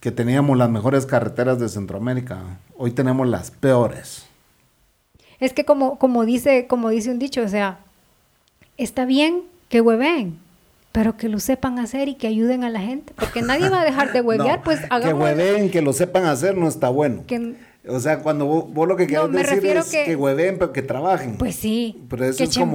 Que 0.00 0.10
teníamos 0.10 0.56
las 0.56 0.70
mejores 0.70 1.06
carreteras 1.06 1.58
de 1.58 1.68
Centroamérica. 1.68 2.58
Hoy 2.76 2.92
tenemos 2.92 3.26
las 3.26 3.50
peores. 3.50 4.26
Es 5.40 5.52
que 5.52 5.64
como, 5.64 5.98
como, 5.98 6.24
dice, 6.24 6.66
como 6.66 6.88
dice 6.90 7.10
un 7.10 7.18
dicho, 7.18 7.42
o 7.42 7.48
sea, 7.48 7.80
está 8.76 9.04
bien 9.04 9.42
que 9.68 9.80
hueven, 9.80 10.38
pero 10.92 11.16
que 11.16 11.28
lo 11.28 11.40
sepan 11.40 11.78
hacer 11.78 12.08
y 12.08 12.14
que 12.14 12.26
ayuden 12.26 12.64
a 12.64 12.70
la 12.70 12.80
gente. 12.80 13.12
Porque 13.14 13.42
nadie 13.42 13.68
va 13.68 13.82
a 13.82 13.84
dejar 13.84 14.12
de 14.12 14.20
huevear, 14.22 14.62
pues 14.62 14.80
hagamos. 14.88 15.06
Que 15.06 15.12
hueven, 15.12 15.70
que 15.70 15.82
lo 15.82 15.92
sepan 15.92 16.24
hacer 16.24 16.56
no 16.56 16.68
está 16.68 16.88
bueno. 16.88 17.24
Que, 17.26 17.54
o 17.88 18.00
sea, 18.00 18.18
cuando 18.18 18.46
vos, 18.46 18.88
lo 18.88 18.96
que 18.96 19.06
quieres 19.06 19.30
decir 19.30 19.76
es 19.76 19.86
que, 19.86 20.16
hueven, 20.16 20.58
pero 20.58 20.72
que 20.72 20.82
trabajen. 20.82 21.36
Pues 21.36 21.54
sí. 21.54 22.02
Pero 22.08 22.24
eso 22.24 22.38
que 22.38 22.44
es 22.44 22.58
como, 22.58 22.74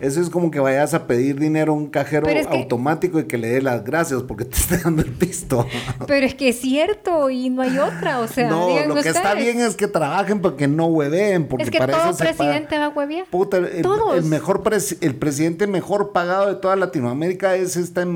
Eso 0.00 0.20
es 0.20 0.30
como 0.30 0.50
que 0.50 0.60
vayas 0.60 0.94
a 0.94 1.06
pedir 1.06 1.38
dinero 1.38 1.72
a 1.72 1.76
un 1.76 1.88
cajero 1.88 2.26
automático 2.48 3.20
y 3.20 3.24
que 3.24 3.36
le 3.36 3.48
dé 3.48 3.60
las 3.60 3.84
gracias 3.84 4.22
porque 4.22 4.46
te 4.46 4.56
está 4.56 4.78
dando 4.78 5.02
el 5.02 5.12
pisto. 5.12 5.66
Pero 6.06 6.24
es 6.24 6.34
que 6.34 6.50
es 6.50 6.60
cierto 6.60 7.28
y 7.28 7.50
no 7.50 7.62
hay 7.62 7.78
otra. 7.78 8.20
O 8.20 8.28
sea, 8.28 8.48
no, 8.48 8.86
lo 8.86 8.94
que 8.94 9.10
está 9.10 9.34
bien 9.34 9.60
es 9.60 9.76
que 9.76 9.88
trabajen 9.88 10.40
porque 10.40 10.66
no 10.68 10.86
hueven. 10.86 11.48
Porque 11.48 11.64
es 11.64 11.70
que 11.70 11.78
todo 11.78 12.16
presidente 12.16 12.78
va 12.78 12.86
a 12.86 12.88
huevear. 12.88 13.26
Puta, 13.26 13.58
el, 13.58 14.24
mejor 14.24 14.62
el 15.00 15.14
presidente 15.16 15.66
mejor 15.66 16.12
pagado 16.12 16.48
de 16.48 16.54
toda 16.54 16.76
Latinoamérica 16.76 17.56
es 17.56 17.76
esta 17.76 18.06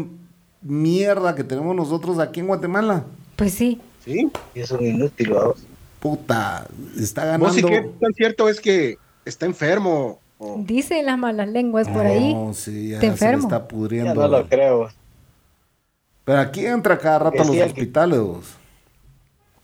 mierda 0.62 1.34
que 1.34 1.44
tenemos 1.44 1.76
nosotros 1.76 2.18
aquí 2.18 2.40
en 2.40 2.46
Guatemala. 2.46 3.04
Pues 3.36 3.52
sí. 3.52 3.78
Sí, 4.02 4.30
y 4.54 4.60
eso 4.60 4.78
es 4.80 4.94
inútil, 4.94 5.30
vamos 5.30 5.69
puta, 6.00 6.66
está 6.98 7.24
ganando. 7.24 7.46
No 7.46 7.52
sé 7.52 7.62
qué 7.62 7.90
tan 8.00 8.14
cierto 8.14 8.48
es 8.48 8.60
que 8.60 8.98
está 9.24 9.46
enfermo. 9.46 10.18
Dicen 10.56 11.04
las 11.04 11.18
malas 11.18 11.48
lenguas 11.48 11.86
por 11.88 12.06
ahí. 12.06 12.34
No, 12.34 12.54
sí, 12.54 12.88
ya 12.88 13.00
se 13.00 13.34
está 13.34 13.68
pudriendo. 13.68 14.14
no 14.14 14.28
lo 14.28 14.48
creo. 14.48 14.88
Pero 16.24 16.38
aquí 16.38 16.64
entra 16.64 16.98
cada 16.98 17.18
rato 17.18 17.42
a 17.42 17.44
los 17.44 17.56
hospitales. 17.56 18.20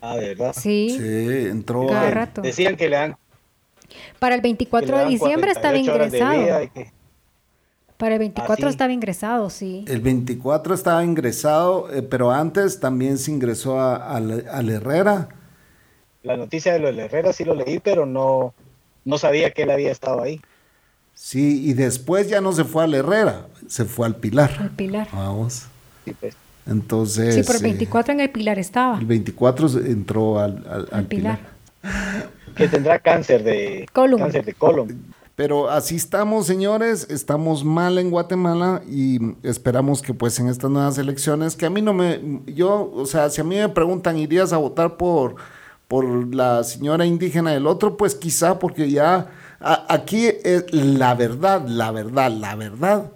Ah, 0.01 0.17
¿verdad? 0.17 0.55
Sí. 0.55 0.97
Sí, 0.99 1.49
entró. 1.49 1.87
Cada 1.87 2.11
rato. 2.11 2.43
Decían 2.43 2.77
que 2.77 2.89
le 2.89 2.97
dan. 2.97 3.17
Para 4.19 4.35
el 4.35 4.43
24 4.43 4.99
de 4.99 5.07
diciembre 5.07 5.51
estaba 5.51 5.79
ingresado. 5.79 6.71
Para 7.97 8.17
el 8.17 8.19
24 8.19 8.67
ah, 8.67 8.71
estaba 8.71 8.93
ingresado, 8.93 9.49
sí. 9.49 9.87
El 9.89 10.03
24 10.03 10.75
estaba 10.75 11.03
ingresado, 11.03 11.91
eh, 11.91 12.03
pero 12.03 12.31
antes 12.31 12.79
también 12.79 13.17
se 13.17 13.31
ingresó 13.31 13.81
al 13.81 14.69
Herrera 14.69 15.31
la 16.27 16.37
noticia 16.37 16.73
de 16.73 16.81
lo 16.81 16.93
de 16.93 17.05
Herrera 17.05 17.33
sí 17.33 17.45
lo 17.45 17.55
leí, 17.55 17.79
pero 17.79 18.05
no, 18.05 18.53
no 19.05 19.19
sabía 19.19 19.53
que 19.53 19.63
él 19.63 19.71
había 19.71 19.93
estado 19.93 20.23
ahí. 20.23 20.41
Sí, 21.15 21.65
y 21.65 21.73
después 21.73 22.29
ya 22.29 22.41
no 22.41 22.53
se 22.53 22.65
fue 22.65 22.85
al 22.85 22.95
Herrera, 22.95 23.47
se 23.69 23.85
fue 23.85 24.07
al 24.07 24.17
Pilar. 24.17 24.55
Al 24.61 24.71
Pilar. 24.71 25.09
Vamos. 25.13 25.67
Sí, 26.05 26.15
pues. 26.19 26.37
Entonces. 26.67 27.35
Sí, 27.35 27.43
pero 27.47 27.59
el 27.59 27.63
24 27.63 28.13
en 28.13 28.21
el 28.21 28.31
Pilar 28.31 28.59
estaba. 28.59 28.99
El 28.99 29.07
24 29.07 29.69
entró 29.87 30.39
al, 30.41 30.89
al, 30.91 31.07
Pilar. 31.07 31.39
Que 32.57 32.69
tendrá 32.69 32.99
cáncer 32.99 33.45
de 33.45 33.87
colon. 33.93 34.19
Cáncer 34.19 34.45
de 34.45 34.55
colon. 34.55 35.15
Pero 35.37 35.71
así 35.71 35.97
estamos, 35.97 36.47
señores, 36.47 37.07
estamos 37.11 37.63
mal 37.63 37.99
en 37.99 38.11
Guatemala 38.11 38.83
y 38.89 39.19
esperamos 39.43 40.01
que 40.01 40.15
pues 40.15 40.39
en 40.41 40.49
estas 40.49 40.71
nuevas 40.71 40.97
elecciones, 40.97 41.57
que 41.57 41.67
a 41.67 41.71
mí 41.71 41.83
no 41.83 41.93
me, 41.93 42.41
yo, 42.47 42.91
o 42.95 43.05
sea, 43.05 43.29
si 43.29 43.43
a 43.43 43.45
mí 43.45 43.57
me 43.57 43.69
preguntan, 43.69 44.17
¿irías 44.17 44.55
a 44.55 44.57
votar 44.57 44.97
por 44.97 45.37
por 45.89 46.35
la 46.35 46.65
señora 46.65 47.07
indígena 47.07 47.53
del 47.53 47.67
otro, 47.67 47.97
pues 47.97 48.15
quizá 48.15 48.59
porque 48.59 48.91
ya 48.91 49.31
aquí 49.61 50.27
es 50.27 50.73
la 50.73 51.15
verdad, 51.15 51.67
la 51.67 51.91
verdad, 51.91 52.31
la 52.31 52.55
verdad 52.57 53.13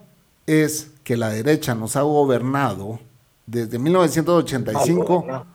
es 0.46 0.90
que 1.04 1.16
la 1.16 1.30
derecha 1.30 1.74
nos 1.74 1.96
ha 1.96 2.02
gobernado 2.02 3.00
desde 3.46 3.78
1985. 3.78 5.46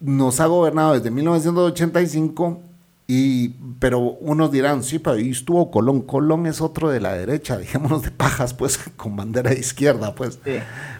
Nos 0.00 0.40
ha 0.40 0.46
gobernado 0.46 0.94
desde 0.94 1.10
1985 1.10 2.60
y, 3.06 3.50
pero 3.78 3.98
unos 3.98 4.50
dirán, 4.50 4.82
sí, 4.82 4.98
pero 4.98 5.16
ahí 5.16 5.30
estuvo 5.30 5.70
Colón. 5.70 6.02
Colón 6.02 6.46
es 6.46 6.60
otro 6.60 6.88
de 6.88 7.00
la 7.00 7.12
derecha, 7.12 7.58
dijémonos 7.58 8.02
de 8.02 8.10
pajas, 8.10 8.54
pues, 8.54 8.78
con 8.96 9.16
bandera 9.16 9.50
de 9.50 9.58
izquierda, 9.58 10.14
pues. 10.14 10.38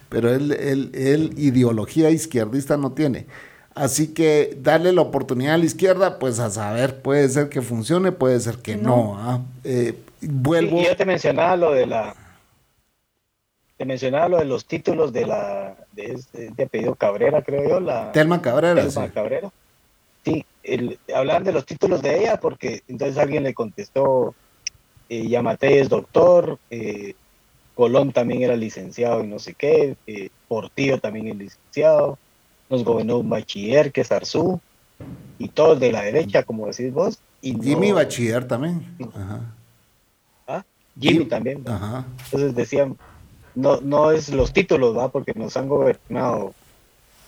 Pero 0.08 0.32
él, 0.32 0.52
él, 0.52 1.32
ideología 1.36 2.10
izquierdista 2.10 2.76
no 2.76 2.92
tiene. 2.92 3.26
Así 3.74 4.14
que 4.14 4.56
darle 4.60 4.92
la 4.92 5.02
oportunidad 5.02 5.54
a 5.54 5.58
la 5.58 5.64
izquierda, 5.64 6.20
pues 6.20 6.38
a 6.38 6.48
saber, 6.48 7.02
puede 7.02 7.28
ser 7.28 7.48
que 7.48 7.60
funcione, 7.60 8.12
puede 8.12 8.38
ser 8.38 8.58
que 8.58 8.76
no. 8.76 9.16
¿ah? 9.18 9.40
Eh, 9.64 9.98
vuelvo. 10.20 10.80
y 10.80 10.84
yo 10.84 10.96
te 10.96 11.04
mencionaba 11.04 11.56
lo 11.56 11.72
de 11.72 11.86
la. 11.86 12.14
Te 13.76 13.84
mencionaba 13.84 14.28
lo 14.28 14.38
de 14.38 14.44
los 14.44 14.64
títulos 14.66 15.12
de 15.12 15.26
la. 15.26 15.76
de, 15.90 16.12
este, 16.12 16.50
de 16.50 16.66
pedido 16.68 16.94
Cabrera, 16.94 17.42
creo 17.42 17.68
yo. 17.68 17.80
La, 17.80 18.12
Telma 18.12 18.40
Cabrera. 18.40 18.80
Telma 18.80 19.08
Cabrera. 19.10 19.50
Sí, 20.24 20.46
el, 20.62 20.98
hablar 21.12 21.42
de 21.42 21.52
los 21.52 21.66
títulos 21.66 22.00
de 22.00 22.20
ella, 22.20 22.38
porque 22.38 22.84
entonces 22.86 23.18
alguien 23.18 23.42
le 23.42 23.54
contestó: 23.54 24.36
eh, 25.08 25.26
Yamate 25.26 25.80
es 25.80 25.88
doctor, 25.88 26.60
eh, 26.70 27.14
Colón 27.74 28.12
también 28.12 28.42
era 28.42 28.54
licenciado 28.54 29.24
y 29.24 29.26
no 29.26 29.40
sé 29.40 29.54
qué, 29.54 29.96
eh, 30.06 30.28
Portillo 30.46 31.00
también 31.00 31.26
es 31.26 31.36
licenciado 31.36 32.18
nos 32.68 32.84
gobernó 32.84 33.18
un 33.18 33.28
bachiller 33.28 33.92
que 33.92 34.02
es 34.02 34.12
Arzú, 34.12 34.60
y 35.38 35.48
todos 35.48 35.80
de 35.80 35.92
la 35.92 36.02
derecha, 36.02 36.42
como 36.42 36.66
decís 36.66 36.92
vos. 36.92 37.18
Y 37.40 37.60
Jimmy 37.60 37.92
Bachiller 37.92 38.46
también. 38.46 38.96
¿Ah? 40.46 40.64
Jimmy 40.98 41.26
también. 41.26 41.58
Entonces 41.58 42.54
decían, 42.54 42.96
no, 43.54 43.80
no 43.80 44.10
es 44.10 44.30
los 44.30 44.52
títulos, 44.52 44.96
¿va? 44.96 45.08
porque 45.10 45.32
nos 45.34 45.56
han 45.56 45.68
gobernado 45.68 46.54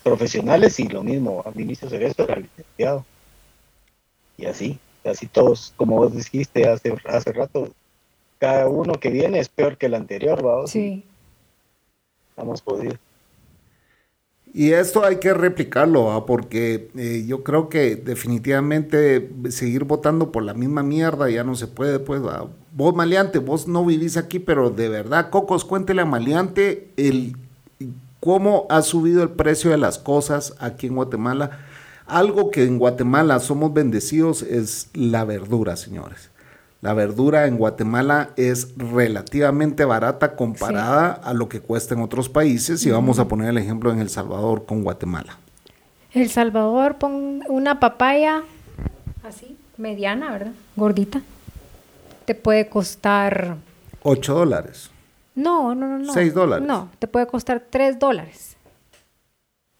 profesionales 0.03 0.79
y 0.79 0.89
lo 0.89 1.03
mismo, 1.03 1.43
a 1.45 1.51
Vinicius 1.51 1.93
esto 1.93 2.25
era 2.25 2.37
licenciado. 2.37 3.05
Y 4.39 4.47
así, 4.47 4.79
así 5.05 5.27
todos, 5.27 5.75
como 5.77 5.97
vos 5.97 6.15
dijiste 6.15 6.69
hace, 6.69 6.95
hace 7.07 7.33
rato, 7.33 7.71
cada 8.39 8.69
uno 8.69 8.95
que 8.95 9.11
viene 9.11 9.41
es 9.41 9.49
peor 9.49 9.77
que 9.77 9.87
el 9.87 9.95
anterior, 9.95 10.45
¿va? 10.47 10.67
Sí. 10.67 11.05
Hemos 12.37 12.63
podido. 12.63 12.97
Y 14.59 14.73
esto 14.73 15.05
hay 15.05 15.17
que 15.17 15.35
replicarlo, 15.35 16.25
porque 16.27 16.89
eh, 16.97 17.27
yo 17.27 17.45
creo 17.45 17.69
que 17.69 17.95
definitivamente 17.95 19.31
seguir 19.51 19.85
votando 19.85 20.33
por 20.33 20.45
la 20.45 20.55
misma 20.55 20.83
mierda 20.83 21.29
ya 21.29 21.45
no 21.45 21.55
se 21.57 21.67
puede. 21.67 21.99
Pues, 21.99 22.23
vos, 22.73 22.95
Maleante, 22.95 23.39
vos 23.39 23.69
no 23.69 23.85
vivís 23.85 24.17
aquí, 24.17 24.39
pero 24.39 24.71
de 24.71 24.89
verdad, 24.89 25.29
Cocos, 25.29 25.67
cuéntele 25.67 26.01
a 26.01 26.07
Maleante 26.07 26.91
el, 26.97 27.37
cómo 28.19 28.65
ha 28.71 28.81
subido 28.81 29.23
el 29.23 29.29
precio 29.29 29.71
de 29.73 29.77
las 29.77 29.99
cosas 29.99 30.55
aquí 30.59 30.87
en 30.87 30.95
Guatemala. 30.95 31.51
Algo 32.07 32.51
que 32.51 32.65
en 32.65 32.79
Guatemala 32.79 33.41
somos 33.41 33.75
bendecidos 33.75 34.41
es 34.41 34.89
la 34.95 35.27
verdura, 35.27 35.77
señores. 35.77 36.31
La 36.83 36.93
verdura 36.93 37.47
en 37.47 37.57
Guatemala 37.57 38.31
es 38.37 38.77
relativamente 38.77 39.85
barata 39.85 40.37
comparada 40.37 41.13
a 41.13 41.33
lo 41.33 41.49
que 41.49 41.61
cuesta 41.61 41.95
en 41.95 42.03
otros 42.03 42.29
países 42.29 42.85
y 42.85 42.91
vamos 42.91 43.19
a 43.19 43.27
poner 43.27 43.49
el 43.49 43.59
ejemplo 43.59 43.93
en 43.93 43.99
El 43.99 44.11
Salvador 44.11 44.67
con 44.67 44.83
Guatemala. 44.83 45.39
El 46.13 46.29
Salvador, 46.31 46.97
pon 46.97 47.43
una 47.49 47.81
papaya 47.81 48.43
así, 49.25 49.57
mediana, 49.79 50.31
¿verdad? 50.33 50.53
Gordita. 50.77 51.23
Te 52.25 52.35
puede 52.35 52.69
costar... 52.69 53.57
8 54.03 54.35
dólares. 54.35 54.91
No, 55.35 55.75
no, 55.75 55.87
no, 55.89 55.99
no. 55.99 56.13
6 56.13 56.35
dólares. 56.35 56.67
No, 56.67 56.91
te 56.99 57.07
puede 57.09 57.27
costar 57.27 57.65
3 57.71 57.99
dólares. 57.99 58.57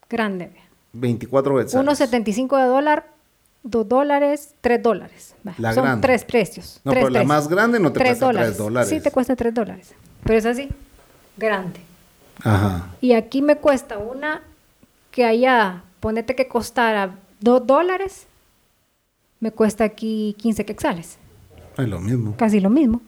Grande. 0.09 0.53
24 0.93 1.55
veces. 1.55 1.75
1,75 1.75 2.57
de 2.57 2.69
dólar 2.69 3.16
2 3.67 3.89
dólares, 3.89 4.55
3 4.61 4.83
dólares. 4.83 5.35
La 5.59 5.75
Son 5.75 5.85
grande. 5.85 6.07
tres 6.07 6.25
precios. 6.25 6.81
No, 6.85 6.93
pero 6.93 7.11
la 7.11 7.25
más 7.25 7.49
grande 7.49 7.79
no 7.79 7.93
te 7.93 8.01
cuesta 8.01 8.31
3 8.33 8.57
dólares. 8.57 8.89
Sí, 8.89 9.01
te 9.01 9.11
cuesta 9.11 9.37
3 9.37 9.53
dólares. 9.55 9.95
Pero 10.25 10.39
es 10.39 10.47
así, 10.47 10.69
grande. 11.37 11.81
Ajá. 12.43 12.89
Y 13.01 13.13
aquí 13.13 13.43
me 13.43 13.57
cuesta 13.57 13.99
una 13.99 14.43
que 15.11 15.25
allá, 15.25 15.83
ponete 16.01 16.35
que 16.35 16.49
costara 16.49 17.17
2 17.41 17.67
dólares, 17.67 18.27
me 19.41 19.51
cuesta 19.51 19.85
aquí 19.85 20.35
15 20.39 20.65
quetzales. 20.65 21.19
Es 21.77 21.89
lo 21.89 22.01
mismo. 22.01 22.35
Casi 22.37 22.61
lo 22.61 22.71
mismo. 22.71 23.03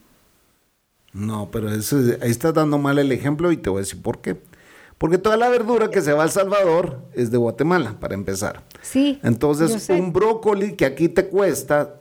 No, 1.13 1.49
pero 1.51 1.73
eso, 1.73 1.97
ahí 2.21 2.31
estás 2.31 2.53
dando 2.55 2.79
mal 2.79 2.99
el 2.99 3.11
ejemplo 3.13 3.51
y 3.51 3.57
te 3.57 3.71
voy 3.71 3.79
a 3.79 3.81
decir 3.81 4.01
por 4.03 4.21
qué. 4.21 4.37
Porque 4.99 5.17
toda 5.17 5.37
la 5.37 5.49
verdura 5.49 5.91
que 5.91 6.03
se 6.03 6.13
va 6.13 6.23
a 6.23 6.27
El 6.27 6.33
Salvador 6.33 6.99
es 7.15 7.31
de 7.31 7.39
Guatemala, 7.39 7.95
para 8.01 8.15
empezar. 8.15 8.65
Sí. 8.83 9.21
Entonces, 9.23 9.89
un 9.91 10.13
brócoli 10.13 10.75
que 10.75 10.85
aquí 10.85 11.09
te 11.09 11.29
cuesta. 11.29 12.01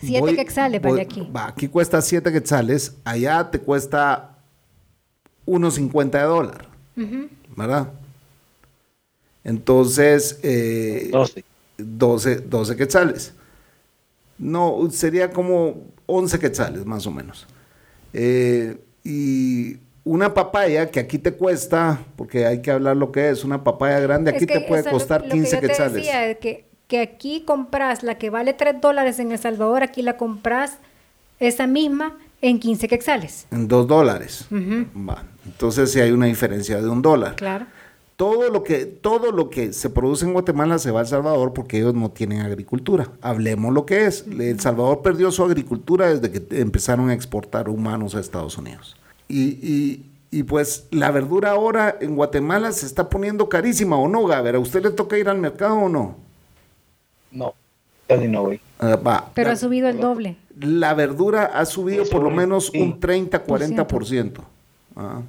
Siete 0.00 0.34
quetzales, 0.34 0.80
vale 0.80 1.02
aquí. 1.02 1.28
Va, 1.34 1.48
aquí 1.48 1.68
cuesta 1.68 2.00
siete 2.00 2.32
quetzales, 2.32 2.96
allá 3.04 3.50
te 3.50 3.60
cuesta 3.60 4.38
unos 5.44 5.74
50 5.74 6.18
de 6.18 6.24
dólar. 6.24 6.68
¿Verdad? 7.54 7.92
Entonces. 9.44 10.38
Eh, 10.42 11.10
12. 11.12 11.44
12. 11.76 12.36
12 12.40 12.76
quetzales. 12.76 13.34
No, 14.38 14.88
sería 14.90 15.30
como 15.30 15.82
11 16.06 16.38
quetzales, 16.38 16.86
más 16.86 17.06
o 17.06 17.10
menos. 17.10 17.46
Eh, 18.12 18.78
y 19.04 19.76
una 20.08 20.32
papaya 20.32 20.90
que 20.90 21.00
aquí 21.00 21.18
te 21.18 21.32
cuesta, 21.32 22.00
porque 22.16 22.46
hay 22.46 22.62
que 22.62 22.70
hablar 22.70 22.96
lo 22.96 23.12
que 23.12 23.28
es, 23.28 23.44
una 23.44 23.62
papaya 23.62 24.00
grande 24.00 24.30
aquí 24.30 24.46
te 24.46 24.62
puede 24.62 24.88
costar 24.90 25.22
lo, 25.26 25.32
15 25.32 25.60
que 25.60 25.66
quetzales. 25.66 25.92
Decía, 25.92 26.34
que, 26.36 26.64
que 26.86 27.00
aquí 27.00 27.42
compras 27.44 28.02
la 28.02 28.16
que 28.16 28.30
vale 28.30 28.54
3 28.54 28.80
dólares 28.80 29.18
en 29.18 29.32
El 29.32 29.38
Salvador, 29.38 29.82
aquí 29.82 30.00
la 30.00 30.16
compras 30.16 30.78
esa 31.40 31.66
misma 31.66 32.16
en 32.40 32.58
15 32.58 32.88
quetzales. 32.88 33.46
En 33.50 33.68
2 33.68 33.86
dólares. 33.86 34.46
Entonces 34.50 35.92
sí 35.92 36.00
hay 36.00 36.10
una 36.10 36.24
diferencia 36.24 36.80
de 36.80 36.88
un 36.88 37.02
dólar. 37.02 37.36
Claro. 37.36 37.66
Todo 38.16 38.50
lo, 38.50 38.64
que, 38.64 38.86
todo 38.86 39.30
lo 39.30 39.50
que 39.50 39.74
se 39.74 39.90
produce 39.90 40.24
en 40.24 40.32
Guatemala 40.32 40.78
se 40.78 40.90
va 40.90 41.00
a 41.00 41.02
El 41.02 41.08
Salvador 41.08 41.52
porque 41.52 41.78
ellos 41.78 41.94
no 41.94 42.10
tienen 42.10 42.40
agricultura. 42.40 43.10
Hablemos 43.20 43.74
lo 43.74 43.84
que 43.84 44.06
es. 44.06 44.24
El 44.26 44.58
Salvador 44.58 45.02
perdió 45.02 45.30
su 45.30 45.44
agricultura 45.44 46.08
desde 46.08 46.32
que 46.32 46.60
empezaron 46.60 47.10
a 47.10 47.14
exportar 47.14 47.68
humanos 47.68 48.14
a 48.14 48.20
Estados 48.20 48.56
Unidos. 48.56 48.96
Y, 49.28 50.04
y, 50.30 50.42
pues 50.44 50.86
la 50.90 51.10
verdura 51.10 51.50
ahora 51.50 51.96
en 52.00 52.16
Guatemala 52.16 52.72
se 52.72 52.86
está 52.86 53.08
poniendo 53.08 53.48
carísima, 53.48 53.96
¿o 53.96 54.08
no, 54.08 54.24
Gaber? 54.26 54.54
¿A 54.54 54.58
usted 54.58 54.82
le 54.82 54.90
toca 54.90 55.18
ir 55.18 55.28
al 55.28 55.38
mercado 55.38 55.74
o 55.76 55.88
no? 55.88 56.16
No, 57.30 57.54
casi 58.06 58.28
no 58.28 58.42
voy. 58.44 58.60
Ah, 58.80 59.30
Pero 59.34 59.50
ha 59.50 59.56
subido 59.56 59.88
el 59.88 60.00
doble. 60.00 60.36
La 60.58 60.94
verdura 60.94 61.44
ha 61.46 61.66
subido 61.66 62.04
por 62.06 62.22
lo 62.22 62.30
menos 62.30 62.70
un 62.70 62.98
30-40%. 63.00 64.40
Ah. 64.96 65.22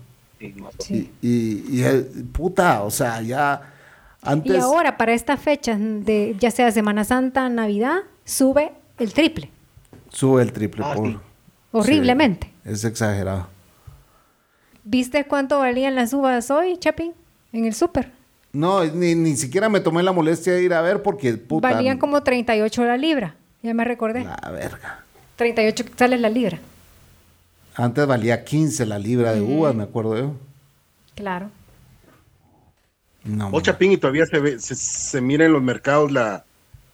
Sí, 0.77 1.11
y, 1.21 1.81
y, 1.81 2.23
puta, 2.31 2.83
o 2.83 2.91
sea, 2.91 3.21
ya 3.21 3.73
antes... 4.21 4.53
Y 4.53 4.57
ahora, 4.57 4.97
para 4.97 5.13
esta 5.13 5.35
fecha, 5.37 5.77
de, 5.77 6.35
ya 6.39 6.51
sea 6.51 6.71
Semana 6.71 7.03
Santa, 7.03 7.49
Navidad, 7.49 7.99
sube 8.23 8.71
el 8.97 9.13
triple. 9.13 9.49
Sube 10.09 10.41
el 10.41 10.53
triple. 10.53 10.83
Ah, 10.85 10.95
Horriblemente. 11.71 12.51
es 12.65 12.83
exagerado. 12.83 13.47
¿Viste 14.91 15.23
cuánto 15.25 15.59
valían 15.59 15.93
las 15.93 16.13
uvas 16.13 16.49
hoy, 16.49 16.75
Chapín? 16.79 17.13
En 17.53 17.65
el 17.65 17.75
súper. 17.75 18.11
No, 18.51 18.83
ni, 18.83 19.35
siquiera 19.35 19.69
me 19.69 19.81
tomé 19.81 20.01
la 20.01 20.11
molestia 20.11 20.53
de 20.53 20.63
ir 20.63 20.73
a 20.73 20.81
ver 20.81 21.03
porque 21.03 21.35
puta. 21.35 21.69
Valían 21.69 21.99
como 21.99 22.23
38 22.23 22.85
la 22.85 22.97
libra. 22.97 23.35
Ya 23.61 23.75
me 23.75 23.85
recordé. 23.85 24.23
La 24.23 24.49
verga. 24.49 25.03
38 25.35 25.85
sale 25.95 26.17
la 26.17 26.29
libra. 26.29 26.57
Antes 27.75 28.07
valía 28.07 28.43
15 28.43 28.87
la 28.87 28.97
libra 28.97 29.35
de 29.35 29.41
uvas, 29.41 29.75
me 29.75 29.83
acuerdo 29.83 30.17
yo. 30.17 30.33
Claro. 31.13 31.51
No, 33.23 33.49
o 33.51 33.61
Chapín, 33.61 33.91
y 33.91 33.97
todavía 33.97 34.25
se, 34.25 34.39
ve, 34.39 34.59
se, 34.59 34.73
se 34.73 35.21
mira 35.21 35.45
en 35.45 35.53
los 35.53 35.61
mercados 35.61 36.11
la 36.11 36.45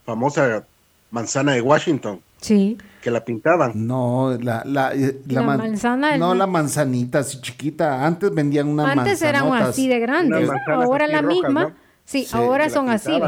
famosa 0.06 0.66
manzana 1.12 1.54
de 1.54 1.62
Washington. 1.62 2.20
Sí 2.42 2.78
que 3.06 3.12
la 3.12 3.24
pintaban. 3.24 3.86
No, 3.86 4.36
la, 4.42 4.64
la, 4.66 4.96
eh, 4.96 5.22
la, 5.28 5.44
manzana. 5.44 6.18
No, 6.18 6.34
la 6.34 6.48
manzanita 6.48 7.20
así 7.20 7.40
chiquita. 7.40 8.04
Antes 8.04 8.34
vendían 8.34 8.68
unas 8.68 8.98
Antes 8.98 9.22
eran 9.22 9.54
así 9.54 9.88
de 9.88 10.00
grandes. 10.00 10.50
Ahora 10.68 11.06
la 11.06 11.22
misma. 11.22 11.76
Sí, 12.04 12.28
ahora 12.32 12.68
son 12.68 12.90
así. 12.90 13.22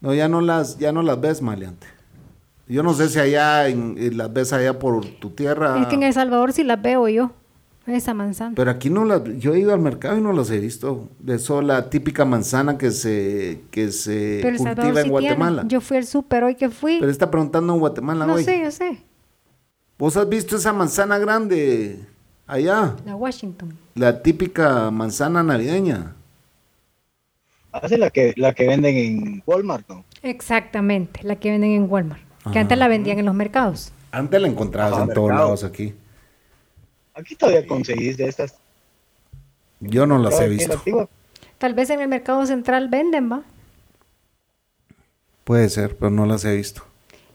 No, 0.00 0.12
ya 0.12 0.26
no 0.26 0.40
las, 0.40 0.76
ya 0.78 0.90
no 0.90 1.02
las 1.02 1.20
ves, 1.20 1.40
Maleante. 1.40 1.86
Yo 2.66 2.82
no 2.82 2.94
sé 2.94 3.08
si 3.10 3.20
allá 3.20 3.68
en, 3.68 4.16
las 4.16 4.32
ves 4.32 4.52
allá 4.52 4.76
por 4.80 5.06
tu 5.06 5.30
tierra. 5.30 5.80
Es 5.80 5.86
que 5.86 5.94
en 5.94 6.02
El 6.02 6.12
Salvador 6.12 6.52
sí 6.52 6.64
las 6.64 6.82
veo 6.82 7.06
yo. 7.06 7.30
Esa 7.86 8.14
manzana. 8.14 8.54
Pero 8.56 8.72
aquí 8.72 8.90
no 8.90 9.04
las, 9.04 9.22
yo 9.38 9.54
he 9.54 9.60
ido 9.60 9.72
al 9.72 9.80
mercado 9.80 10.18
y 10.18 10.20
no 10.20 10.32
las 10.32 10.50
he 10.50 10.58
visto. 10.58 11.10
De 11.20 11.36
eso 11.36 11.62
la 11.62 11.90
típica 11.90 12.24
manzana 12.24 12.76
que 12.76 12.90
se, 12.90 13.60
que 13.70 13.92
se 13.92 14.40
cultiva 14.56 15.00
en 15.00 15.08
Guatemala. 15.10 15.64
Yo 15.68 15.80
fui 15.80 15.98
al 15.98 16.06
súper 16.06 16.42
hoy 16.42 16.56
que 16.56 16.70
fui. 16.70 16.98
Pero 16.98 17.12
está 17.12 17.30
preguntando 17.30 17.72
en 17.72 17.78
Guatemala 17.78 18.26
no 18.26 18.34
hoy. 18.34 18.42
No 18.42 18.44
sé, 18.44 18.60
yo 18.64 18.70
sé. 18.72 19.11
¿Vos 20.02 20.16
has 20.16 20.28
visto 20.28 20.56
esa 20.56 20.72
manzana 20.72 21.16
grande 21.16 21.96
allá? 22.48 22.96
La 23.04 23.14
Washington. 23.14 23.78
La 23.94 24.20
típica 24.20 24.90
manzana 24.90 25.44
navideña. 25.44 26.16
Hace 27.70 27.98
la 27.98 28.10
que, 28.10 28.34
la 28.36 28.52
que 28.52 28.66
venden 28.66 28.96
en 28.96 29.42
Walmart, 29.46 29.88
¿no? 29.88 30.04
Exactamente, 30.24 31.20
la 31.22 31.36
que 31.36 31.52
venden 31.52 31.70
en 31.70 31.88
Walmart. 31.88 32.20
Que 32.52 32.58
antes 32.58 32.76
la 32.76 32.88
vendían 32.88 33.20
en 33.20 33.26
los 33.26 33.34
mercados. 33.36 33.92
Antes 34.10 34.42
la 34.42 34.48
encontrabas 34.48 35.08
en 35.08 35.14
todos 35.14 35.28
lados 35.28 35.62
aquí. 35.62 35.94
Aquí 37.14 37.36
todavía 37.36 37.64
conseguís 37.64 38.16
de 38.16 38.26
estas. 38.26 38.56
Yo 39.78 40.04
no 40.04 40.18
las 40.18 40.40
he 40.40 40.48
visto. 40.48 40.82
Tal 41.58 41.74
vez 41.74 41.90
en 41.90 42.00
el 42.00 42.08
mercado 42.08 42.44
central 42.44 42.88
venden, 42.88 43.30
¿va? 43.30 43.44
Puede 45.44 45.68
ser, 45.68 45.96
pero 45.96 46.10
no 46.10 46.26
las 46.26 46.44
he 46.44 46.56
visto. 46.56 46.82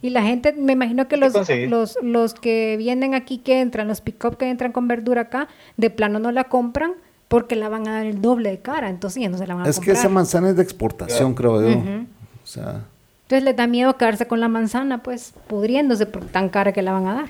Y 0.07 0.09
la 0.09 0.23
gente, 0.23 0.53
me 0.53 0.71
imagino 0.71 1.09
que 1.09 1.17
los, 1.17 1.33
los, 1.67 1.97
los 2.01 2.33
que 2.33 2.77
vienen 2.77 3.13
aquí, 3.13 3.39
que 3.39 3.59
entran, 3.59 3.89
los 3.89 3.99
pick-up 3.99 4.37
que 4.37 4.49
entran 4.49 4.71
con 4.71 4.87
verdura 4.87 5.23
acá, 5.23 5.49
de 5.75 5.89
plano 5.89 6.17
no 6.17 6.31
la 6.31 6.45
compran 6.45 6.93
porque 7.27 7.57
la 7.57 7.67
van 7.67 7.89
a 7.89 7.95
dar 7.95 8.05
el 8.05 8.21
doble 8.21 8.51
de 8.51 8.59
cara, 8.59 8.89
entonces 8.89 9.21
ya 9.21 9.27
no 9.27 9.37
se 9.37 9.45
la 9.45 9.55
van 9.55 9.65
a 9.65 9.69
es 9.69 9.75
comprar. 9.75 9.95
Es 9.95 9.99
que 9.99 10.07
esa 10.07 10.07
manzana 10.07 10.51
es 10.51 10.55
de 10.55 10.63
exportación, 10.63 11.33
creo 11.33 11.61
yo. 11.61 11.77
O 11.77 12.45
sea... 12.45 12.85
Entonces 13.23 13.43
les 13.43 13.57
da 13.57 13.67
miedo 13.67 13.97
quedarse 13.97 14.27
con 14.27 14.39
la 14.39 14.47
manzana, 14.47 15.03
pues, 15.03 15.33
pudriéndose 15.47 16.05
por 16.05 16.23
tan 16.23 16.47
cara 16.47 16.71
que 16.71 16.81
la 16.81 16.93
van 16.93 17.07
a 17.07 17.13
dar. 17.15 17.25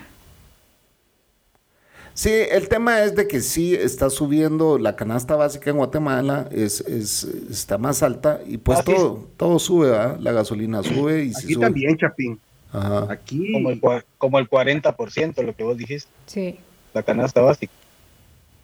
Sí, 2.14 2.30
el 2.30 2.68
tema 2.68 3.02
es 3.02 3.16
de 3.16 3.26
que 3.26 3.40
sí 3.40 3.74
está 3.74 4.08
subiendo 4.08 4.78
la 4.78 4.94
canasta 4.94 5.34
básica 5.34 5.70
en 5.70 5.78
Guatemala, 5.78 6.48
es, 6.52 6.80
es 6.82 7.24
está 7.50 7.76
más 7.76 8.04
alta 8.04 8.40
y 8.46 8.58
pues 8.58 8.78
ah, 8.78 8.82
todo, 8.84 9.26
todo 9.36 9.58
sube, 9.58 9.90
¿verdad? 9.90 10.16
la 10.20 10.30
gasolina 10.30 10.84
sube 10.84 11.24
y 11.24 11.32
Aquí 11.36 11.56
también, 11.56 11.96
Chapín. 11.96 12.38
Aquí. 12.72 13.52
Como 13.52 13.70
el, 13.70 13.80
como 14.18 14.38
el 14.38 14.48
40%, 14.48 15.42
lo 15.42 15.54
que 15.54 15.62
vos 15.64 15.76
dijiste. 15.76 16.10
Sí. 16.26 16.58
La 16.94 17.02
canasta 17.02 17.40
básica. 17.40 17.72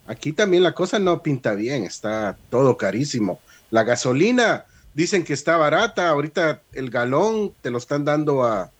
Aquí 0.06 0.32
también 0.32 0.62
la 0.62 0.72
cosa 0.72 0.98
no 0.98 1.22
pinta 1.22 1.54
bien, 1.54 1.84
está 1.84 2.36
todo 2.50 2.76
carísimo. 2.76 3.40
La 3.70 3.84
gasolina, 3.84 4.66
dicen 4.92 5.24
que 5.24 5.32
está 5.32 5.56
barata, 5.56 6.08
ahorita 6.10 6.60
el 6.72 6.90
galón 6.90 7.52
te 7.62 7.70
lo 7.70 7.78
están 7.78 8.04
dando 8.04 8.44
a 8.44 8.70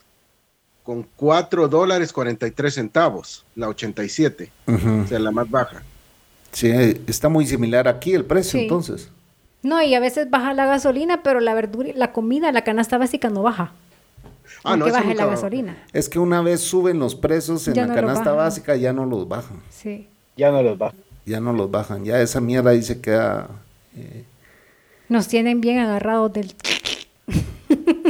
con 0.83 1.07
4 1.17 1.69
dólares 1.69 2.13
43 2.13 2.75
centavos, 2.75 3.47
la 3.57 3.69
87, 3.69 4.53
o 4.67 5.07
sea, 5.09 5.19
la 5.19 5.31
más 5.31 5.51
baja. 5.51 5.83
Sí, 6.53 6.71
está 7.07 7.31
muy 7.31 7.47
similar 7.47 7.89
aquí 7.89 8.13
el 8.13 8.27
precio 8.27 8.61
entonces. 8.61 9.09
No, 9.63 9.83
y 9.83 9.95
a 9.95 10.01
veces 10.01 10.29
baja 10.29 10.53
la 10.53 10.67
gasolina, 10.67 11.23
pero 11.23 11.41
la 11.41 11.55
verdura, 11.55 11.89
la 11.95 12.13
comida, 12.13 12.53
la 12.53 12.65
canasta 12.65 12.99
básica 12.99 13.31
no 13.31 13.43
baja. 13.43 13.73
Ah, 14.67 14.77
no, 14.79 14.91
baje 14.91 15.15
la 15.15 15.27
gasolina. 15.27 15.77
Es 15.93 16.09
que 16.09 16.19
una 16.19 16.41
vez 16.41 16.61
suben 16.61 16.99
los 16.99 17.15
precios 17.15 17.69
en 17.69 17.77
la 17.77 17.95
canasta 17.95 18.33
básica, 18.33 18.75
ya 18.77 18.95
no 18.95 19.05
los 19.05 19.29
bajan. 19.29 19.61
Sí. 19.69 20.09
Ya 20.37 20.51
no 20.51 20.63
los 20.63 20.79
bajan. 20.79 20.99
Ya 21.27 21.39
no 21.39 21.53
los 21.53 21.71
bajan. 21.71 22.05
Ya 22.05 22.21
esa 22.23 22.41
mierda 22.41 22.71
ahí 22.71 22.83
se 22.83 23.01
queda. 23.01 23.49
Eh, 23.95 24.25
Nos 25.11 25.29
tienen 25.29 25.61
bien 25.61 25.79
agarrados 25.81 26.33
del. 26.33 26.55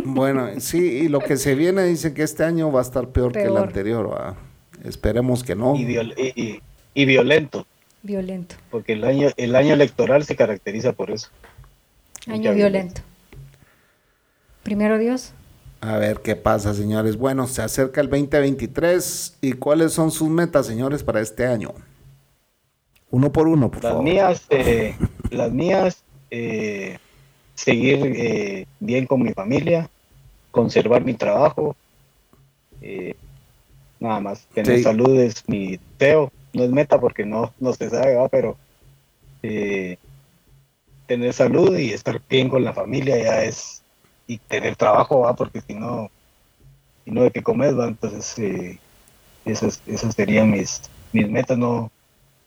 bueno, 0.04 0.48
sí, 0.60 0.78
y 0.78 1.08
lo 1.08 1.18
que 1.18 1.36
se 1.36 1.56
viene 1.56 1.82
dice 1.82 2.14
que 2.14 2.22
este 2.22 2.44
año 2.44 2.70
va 2.70 2.78
a 2.80 2.82
estar 2.82 3.08
peor, 3.08 3.32
que 3.32 3.42
el 3.42 3.56
anterior. 3.56 4.36
Esperemos 4.84 5.42
que 5.42 5.56
no. 5.56 5.74
Y, 5.74 6.60
y, 6.94 7.04
violento. 7.04 7.66
Violento. 8.02 8.54
Porque 8.70 8.92
el 8.92 9.02
año, 9.02 9.30
el 9.36 9.56
año 9.56 9.74
electoral 9.74 10.24
se 10.24 10.36
caracteriza 10.36 10.92
por 10.92 11.10
eso. 11.10 11.30
Año 12.28 12.54
violento. 12.54 13.00
Primero 14.62 14.98
Dios. 14.98 15.32
A 15.86 15.98
ver 15.98 16.20
qué 16.20 16.34
pasa, 16.34 16.72
señores. 16.72 17.18
Bueno, 17.18 17.46
se 17.46 17.60
acerca 17.60 18.00
el 18.00 18.08
2023 18.08 19.36
y 19.42 19.52
cuáles 19.52 19.92
son 19.92 20.10
sus 20.10 20.30
metas, 20.30 20.66
señores, 20.66 21.02
para 21.02 21.20
este 21.20 21.46
año. 21.46 21.74
Uno 23.10 23.30
por 23.30 23.48
uno, 23.48 23.70
por 23.70 23.82
las 23.82 23.92
favor. 23.92 24.02
Mías, 24.04 24.46
eh, 24.48 24.96
las 25.30 25.52
mías, 25.52 26.02
eh, 26.30 26.96
seguir 27.54 28.00
eh, 28.02 28.66
bien 28.80 29.04
con 29.04 29.22
mi 29.22 29.34
familia, 29.34 29.90
conservar 30.50 31.04
mi 31.04 31.12
trabajo, 31.12 31.76
nada 34.00 34.20
más. 34.20 34.46
Tener 34.54 34.82
salud 34.82 35.20
es 35.20 35.46
mi 35.46 35.78
teo, 35.98 36.32
no 36.54 36.64
es 36.64 36.70
meta 36.70 36.98
porque 36.98 37.26
no, 37.26 37.52
no 37.60 37.74
se 37.74 37.90
sabe, 37.90 38.14
¿va? 38.14 38.28
pero 38.30 38.56
tener 41.06 41.34
salud 41.34 41.76
y 41.76 41.90
estar 41.90 42.22
bien 42.26 42.48
con 42.48 42.64
la 42.64 42.72
familia 42.72 43.22
ya 43.22 43.44
es 43.44 43.83
y 44.26 44.38
tener 44.38 44.76
trabajo, 44.76 45.20
¿va? 45.20 45.34
porque 45.34 45.60
si 45.60 45.74
no, 45.74 46.10
si 47.04 47.10
no 47.10 47.22
de 47.22 47.30
qué 47.30 47.42
comer, 47.42 47.78
¿va? 47.78 47.88
entonces 47.88 48.38
eh, 48.38 48.78
esas, 49.44 49.80
esas 49.86 50.14
serían 50.14 50.50
mis, 50.50 50.82
mis 51.12 51.28
metas, 51.28 51.58
no 51.58 51.90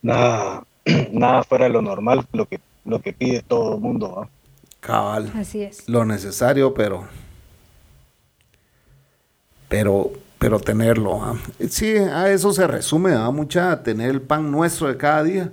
nada, 0.02 0.64
nada 1.12 1.44
fuera 1.44 1.66
de 1.66 1.72
lo 1.72 1.82
normal, 1.82 2.26
lo 2.32 2.46
que, 2.48 2.60
lo 2.86 3.02
que 3.02 3.14
pide 3.14 3.42
todo 3.42 3.76
el 3.76 3.82
mundo. 3.82 4.16
¿va? 4.16 4.30
Cabal. 4.80 5.32
Así 5.36 5.64
es. 5.64 5.88
Lo 5.88 6.06
necesario, 6.06 6.74
pero 6.74 7.08
pero 9.68 10.12
pero 10.40 10.60
tenerlo. 10.60 11.38
Sí, 11.70 11.98
a 11.98 12.30
eso 12.30 12.54
se 12.54 12.68
resume, 12.68 13.14
a 13.14 13.30
mucha 13.32 13.84
tener 13.84 14.10
el 14.12 14.22
pan 14.22 14.52
nuestro 14.52 14.88
de 14.88 14.98
cada 14.98 15.24
día 15.24 15.52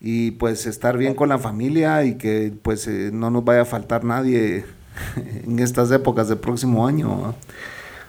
y 0.00 0.30
pues 0.32 0.66
estar 0.66 0.96
bien 0.96 1.14
con 1.14 1.28
la 1.28 1.38
familia 1.38 2.04
y 2.04 2.16
que 2.16 2.52
pues 2.62 2.86
eh, 2.86 3.10
no 3.12 3.30
nos 3.30 3.44
vaya 3.44 3.62
a 3.62 3.66
faltar 3.66 4.04
nadie 4.04 4.64
en 5.44 5.58
estas 5.58 5.90
épocas 5.90 6.28
del 6.28 6.38
próximo 6.38 6.86
año. 6.86 7.34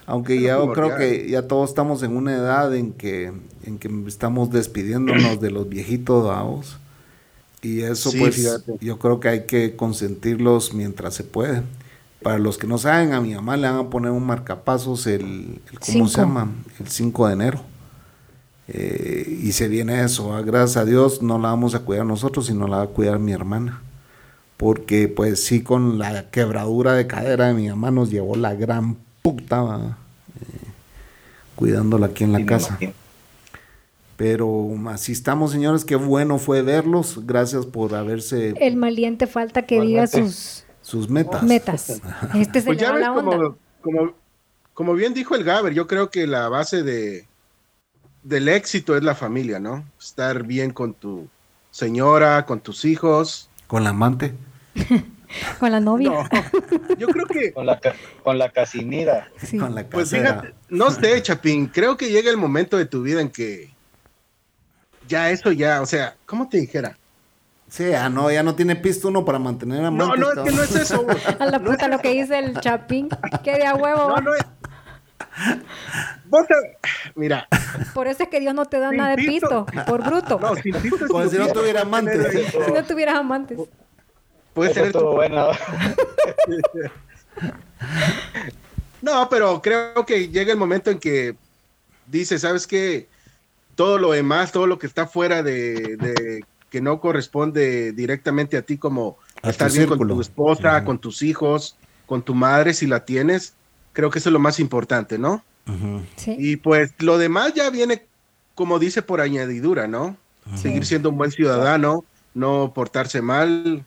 Aunque 0.06 0.42
ya 0.42 0.58
creo 0.74 0.98
que 0.98 1.30
ya 1.30 1.48
todos 1.48 1.70
estamos 1.70 2.04
en 2.04 2.16
una 2.16 2.34
edad 2.34 2.76
en 2.76 2.92
que, 2.92 3.32
en 3.64 3.78
que 3.78 3.90
estamos 4.08 4.52
despidiéndonos 4.52 5.40
de 5.40 5.52
los 5.52 5.70
viejitos, 5.70 6.26
vamos. 6.26 6.78
Y 7.62 7.82
eso 7.82 8.12
pues 8.18 8.64
yo 8.82 8.98
creo 8.98 9.20
que 9.20 9.30
hay 9.30 9.46
que 9.46 9.76
consentirlos 9.76 10.74
mientras 10.74 11.14
se 11.14 11.24
puede. 11.24 11.62
Para 12.24 12.40
los 12.40 12.58
que 12.58 12.68
no 12.68 12.78
saben, 12.78 13.14
a 13.14 13.22
mi 13.22 13.34
mamá 13.34 13.58
le 13.58 13.70
van 13.70 13.80
a 13.80 13.90
poner 13.90 14.12
un 14.12 14.26
marcapasos 14.26 15.08
el, 15.08 15.62
¿cómo 15.86 16.08
se 16.08 16.18
llama? 16.18 16.52
El 16.80 16.88
5 16.88 17.28
de 17.28 17.34
enero. 17.34 17.62
Eh, 18.68 19.40
y 19.44 19.52
se 19.54 19.68
viene 19.68 20.04
eso, 20.04 20.30
gracias 20.44 20.78
a 20.78 20.86
Dios 20.86 21.22
no 21.22 21.40
la 21.40 21.50
vamos 21.50 21.76
a 21.76 21.80
cuidar 21.80 22.06
nosotros, 22.06 22.46
sino 22.46 22.68
la 22.68 22.78
va 22.78 22.84
a 22.84 22.88
cuidar 22.88 23.20
mi 23.20 23.34
hermana 23.34 23.82
porque 24.62 25.08
pues 25.08 25.44
sí 25.44 25.64
con 25.64 25.98
la 25.98 26.30
quebradura 26.30 26.94
de 26.94 27.08
cadera 27.08 27.48
de 27.48 27.56
mi 27.56 27.68
mamá 27.68 27.90
nos 27.90 28.12
llevó 28.12 28.36
la 28.36 28.54
gran 28.54 28.96
puta 29.24 29.98
eh, 30.40 30.68
cuidándola 31.56 32.06
aquí 32.06 32.26
en 32.26 32.32
la 32.32 32.46
casa. 32.46 32.78
Pero 34.18 34.70
así 34.90 35.14
estamos, 35.14 35.52
señores, 35.52 35.84
qué 35.84 35.96
bueno 35.96 36.38
fue 36.38 36.62
verlos, 36.62 37.26
gracias 37.26 37.66
por 37.66 37.96
haberse... 37.96 38.54
El 38.60 38.76
maliente 38.76 39.26
falta 39.26 39.64
que 39.64 39.82
diga 39.82 40.06
sus... 40.06 40.64
Sus 40.84 41.10
metas. 41.10 41.42
Metas. 41.42 42.00
Este 42.36 42.62
pues 42.62 42.78
ya 42.78 42.94
Como, 43.82 44.14
como, 44.76 44.94
bien 44.94 45.16
dijo 45.16 45.34
el 45.34 45.44
Gaber, 45.44 45.74
yo 45.74 45.88
creo 45.88 46.12
que 46.12 46.28
la 46.28 46.50
base 46.50 46.84
de, 46.84 47.26
del 48.22 48.48
éxito 48.48 48.96
es 48.96 49.02
la 49.02 49.16
familia, 49.16 49.60
¿no? 49.60 49.84
Estar 50.00 50.44
bien 50.44 50.70
con 50.70 50.94
tu 50.94 51.28
señora, 51.72 52.46
con 52.46 52.60
tus 52.60 52.86
hijos. 52.86 53.50
Con 53.66 53.84
la 53.84 53.90
amante. 53.90 54.36
con 55.60 55.72
la 55.72 55.80
novia. 55.80 56.30
yo 56.98 57.08
creo 57.08 57.26
que. 57.26 57.54
Con 57.54 57.66
la, 57.66 57.80
con 58.24 58.38
la 58.38 58.50
casimira. 58.50 59.30
Con 59.60 59.76
la 59.76 59.84
pues 59.86 60.10
fíjate, 60.10 60.54
no 60.70 60.92
sé, 60.92 61.22
Chapín, 61.22 61.68
creo 61.68 61.98
que 61.98 62.10
llega 62.10 62.30
el 62.30 62.38
momento 62.38 62.78
de 62.78 62.86
tu 62.86 63.02
vida 63.02 63.22
en 63.22 63.30
que 63.30 63.70
ya 65.08 65.30
eso 65.30 65.52
ya, 65.52 65.82
o 65.82 65.86
sea, 65.86 66.16
¿cómo 66.26 66.48
te 66.48 66.58
dijera? 66.58 66.98
Sí, 67.68 67.94
ah, 67.94 68.10
no, 68.10 68.30
ya 68.30 68.44
no 68.44 68.54
tiene 68.54 68.76
pisto 68.76 69.08
uno 69.08 69.24
para 69.24 69.40
mantener 69.40 69.86
a 69.86 69.92
No, 69.92 70.16
no, 70.16 70.32
es 70.32 70.40
que 70.40 70.52
no 70.52 70.62
es 70.62 70.76
eso. 70.76 71.06
a 71.40 71.46
la 71.46 71.60
puta 71.60 71.88
lo 71.88 72.00
que 72.00 72.12
dice 72.12 72.38
el 72.38 72.60
Chapín, 72.60 73.10
que 73.44 73.54
de 73.54 73.66
a 73.66 73.76
huevo. 73.76 74.10
No, 74.10 74.22
no 74.22 74.36
es. 74.36 74.46
Vos 76.26 76.46
Mira. 77.16 77.48
Por 77.94 78.08
eso 78.08 78.24
es 78.24 78.30
que 78.30 78.40
Dios 78.40 78.54
no 78.54 78.66
te 78.66 78.80
da 78.80 78.92
nada 78.92 79.16
de 79.16 79.24
pisto, 79.24 79.66
por 79.88 80.04
bruto. 80.04 80.40
No, 80.40 80.56
sin 80.56 80.74
pisto. 80.76 81.08
Como 81.08 81.28
si 81.30 81.38
no 81.38 81.48
tuviera 81.48 81.82
amantes. 81.82 82.52
Si 82.52 82.72
no 82.72 82.84
tuvieras 82.84 83.16
amantes. 83.16 83.58
Puede 84.54 84.74
ser 84.74 84.92
todo 84.92 85.14
bueno. 85.14 85.50
no, 89.02 89.30
pero 89.30 89.62
creo 89.62 90.06
que 90.06 90.30
llega 90.30 90.52
el 90.52 90.58
momento 90.58 90.92
en 90.92 91.00
que 91.00 91.36
dice, 92.08 92.38
¿sabes 92.38 92.68
qué? 92.68 93.08
Todo 93.76 93.98
lo 93.98 94.12
demás, 94.12 94.52
todo 94.52 94.68
lo 94.68 94.78
que 94.78 94.88
está 94.88 95.08
fuera 95.08 95.42
de, 95.42 96.44
que 96.70 96.82
no 96.82 97.00
corresponde 97.00 97.94
directamente 97.94 98.58
a 98.58 98.62
ti, 98.62 98.78
como 98.78 99.18
estar 99.42 99.72
bien 99.72 99.88
con 99.88 100.08
tu 100.08 100.22
esposa, 100.22 100.84
con 100.84 101.00
tus 101.00 101.22
hijos, 101.22 101.78
con 102.06 102.22
tu 102.22 102.36
madre, 102.36 102.74
si 102.74 102.88
la 102.88 103.06
tienes, 103.06 103.54
creo 103.94 104.10
que 104.10 104.20
eso 104.20 104.30
es 104.30 104.34
lo 104.34 104.40
más 104.40 104.60
importante, 104.60 105.18
¿no? 105.18 105.44
Y 106.26 106.58
pues 106.58 106.94
lo 107.00 107.18
demás 107.18 107.54
ya 107.54 107.70
viene, 107.70 108.06
como 108.56 108.80
dice, 108.80 109.02
por 109.02 109.22
añadidura, 109.22 109.88
¿no? 109.88 110.18
Seguir 110.56 110.86
siendo 110.86 111.10
un 111.10 111.18
buen 111.18 111.32
ciudadano, 111.32 112.04
no 112.34 112.74
portarse 112.74 113.22
mal, 113.22 113.86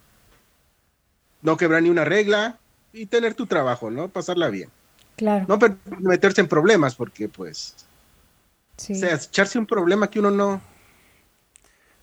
no 1.45 1.57
quebrar 1.57 1.83
ni 1.83 1.91
una 1.91 2.05
regla 2.05 2.59
y 2.93 3.07
tener 3.07 3.35
tu 3.35 3.47
trabajo, 3.47 3.91
¿no? 3.91 4.09
Pasarla 4.09 4.49
bien. 4.49 4.71
Claro. 5.17 5.45
No 5.47 5.59
meterse 6.01 6.41
en 6.41 6.49
problemas 6.49 6.97
porque 6.97 7.29
pues 7.29 7.77
O 8.77 8.95
sea, 8.95 9.15
echarse 9.15 9.59
un 9.59 9.67
problema 9.67 10.11
que 10.11 10.19
uno 10.19 10.31
no. 10.31 10.61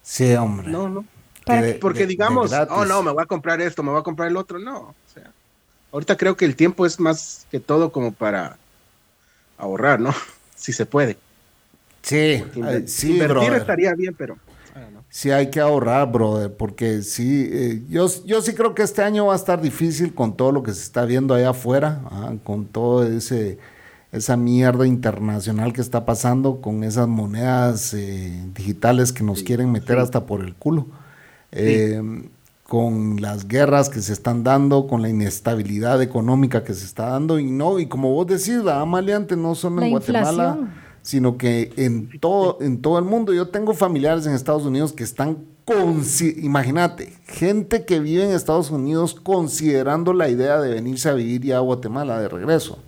Sí, 0.02 0.34
hombre. 0.36 0.70
No, 0.70 0.88
no. 0.88 1.06
Porque 1.82 2.06
digamos, 2.06 2.54
oh 2.70 2.86
no, 2.86 3.02
me 3.04 3.12
voy 3.12 3.24
a 3.24 3.26
comprar 3.26 3.60
esto, 3.60 3.84
me 3.84 3.90
voy 3.90 4.00
a 4.00 4.04
comprar 4.04 4.30
el 4.30 4.38
otro. 4.38 4.60
No. 4.60 4.80
O 4.80 4.96
sea, 5.14 5.32
ahorita 5.92 6.16
creo 6.16 6.38
que 6.38 6.46
el 6.46 6.56
tiempo 6.56 6.86
es 6.86 7.00
más 7.00 7.48
que 7.50 7.60
todo 7.60 7.92
como 7.92 8.14
para 8.14 8.58
ahorrar, 9.58 10.00
¿no? 10.00 10.14
Si 10.56 10.72
se 10.74 10.86
puede. 10.86 11.18
Sí, 12.04 12.44
sí, 12.86 13.14
invertir 13.14 13.54
estaría 13.54 13.96
bien, 13.96 14.14
pero. 14.14 14.38
Sí, 15.14 15.30
hay 15.30 15.50
que 15.50 15.60
ahorrar, 15.60 16.10
brother, 16.10 16.56
porque 16.56 17.02
sí, 17.02 17.50
eh, 17.52 17.84
yo, 17.90 18.08
yo 18.26 18.42
sí 18.42 18.54
creo 18.54 18.74
que 18.74 18.82
este 18.82 19.04
año 19.04 19.26
va 19.26 19.34
a 19.34 19.36
estar 19.36 19.62
difícil 19.62 20.16
con 20.16 20.38
todo 20.38 20.54
lo 20.54 20.64
que 20.64 20.74
se 20.74 20.84
está 20.84 21.04
viendo 21.04 21.34
allá 21.34 21.50
afuera, 21.50 22.02
ah, 22.06 22.34
con 22.46 22.66
todo 22.66 23.04
ese 23.04 23.60
esa 24.14 24.38
mierda 24.38 24.88
internacional 24.88 25.74
que 25.74 25.82
está 25.82 26.06
pasando, 26.06 26.62
con 26.62 26.86
esas 26.86 27.10
monedas 27.10 27.94
eh, 27.94 28.42
digitales 28.54 29.12
que 29.12 29.24
nos 29.24 29.44
quieren 29.44 29.72
meter 29.72 30.00
hasta 30.00 30.26
por 30.26 30.42
el 30.42 30.56
culo, 30.56 30.88
eh, 31.52 32.02
con 32.64 33.22
las 33.22 33.50
guerras 33.50 33.90
que 33.90 34.02
se 34.02 34.14
están 34.14 34.46
dando, 34.46 34.88
con 34.88 35.02
la 35.02 35.10
inestabilidad 35.10 36.02
económica 36.02 36.64
que 36.64 36.74
se 36.74 36.86
está 36.86 37.08
dando, 37.08 37.38
y 37.38 37.52
no, 37.52 37.80
y 37.80 37.88
como 37.88 38.14
vos 38.14 38.28
decís, 38.28 38.64
la 38.64 38.84
maleante 38.86 39.36
no 39.36 39.56
solo 39.56 39.82
en 39.82 39.92
Guatemala 39.92 40.58
sino 41.02 41.38
que 41.38 41.74
en 41.78 42.20
todo, 42.20 42.58
en 42.62 42.82
todo 42.82 43.00
el 43.00 43.06
mundo. 43.06 43.34
Yo 43.34 43.50
tengo 43.50 43.74
familiares 43.74 44.26
en 44.26 44.34
Estados 44.34 44.66
Unidos 44.66 44.94
que 44.94 45.04
están, 45.04 45.46
imagínate, 46.38 47.14
gente 47.26 47.86
que 47.86 48.00
vive 48.00 48.24
en 48.24 48.32
Estados 48.32 48.72
Unidos 48.72 49.16
considerando 49.16 50.14
la 50.14 50.30
idea 50.30 50.60
de 50.60 50.74
venirse 50.74 51.10
a 51.10 51.14
vivir 51.14 51.42
ya 51.42 51.58
a 51.58 51.62
Guatemala 51.62 52.20
de 52.20 52.30
regreso. 52.30 52.80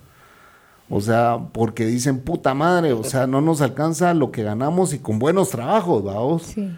O 0.89 1.01
sea, 1.01 1.39
porque 1.53 1.85
dicen, 1.85 2.19
puta 2.19 2.53
madre, 2.53 2.93
o 2.93 3.03
sea, 3.03 3.25
no 3.25 3.41
nos 3.41 3.61
alcanza 3.61 4.13
lo 4.13 4.31
que 4.31 4.43
ganamos 4.43 4.93
y 4.93 4.99
con 4.99 5.17
buenos 5.17 5.49
trabajos, 5.49 6.03
vamos. 6.03 6.43
Sí. 6.43 6.71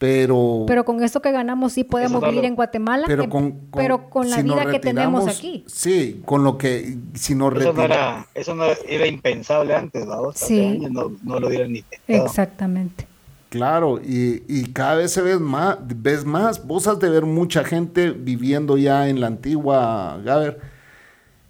Pero, 0.00 0.64
pero 0.66 0.86
con 0.86 1.02
esto 1.02 1.20
que 1.20 1.30
ganamos 1.30 1.74
sí 1.74 1.84
podemos 1.84 2.22
vivir 2.22 2.46
en 2.46 2.54
Guatemala, 2.54 3.04
pero 3.06 3.28
con, 3.28 3.68
pero 3.70 4.08
con 4.08 4.30
la 4.30 4.40
vida 4.40 4.64
que 4.70 4.78
tenemos 4.78 5.28
aquí. 5.28 5.62
Sí, 5.66 6.22
con 6.24 6.42
lo 6.42 6.56
que 6.56 6.96
si 7.12 7.34
nos 7.34 7.54
eso 7.60 7.74
no, 7.74 7.82
era, 7.82 8.26
eso 8.34 8.54
no 8.54 8.64
era 8.88 9.06
impensable 9.06 9.74
antes, 9.74 10.06
¿no? 10.06 10.32
Sí. 10.32 10.78
no, 10.90 11.12
no, 11.22 11.38
lo 11.38 11.50
dieron 11.50 11.74
ni 11.74 11.84
Exactamente. 12.08 13.06
Claro, 13.50 14.00
y, 14.02 14.42
y, 14.48 14.72
cada 14.72 14.94
vez 14.94 15.10
se 15.12 15.20
ves 15.20 15.38
más, 15.38 15.76
ves 15.82 16.24
más, 16.24 16.66
vos 16.66 16.86
has 16.86 16.98
de 16.98 17.10
ver 17.10 17.26
mucha 17.26 17.62
gente 17.62 18.10
viviendo 18.10 18.78
ya 18.78 19.06
en 19.06 19.20
la 19.20 19.26
antigua 19.26 20.18
Gaber, 20.24 20.60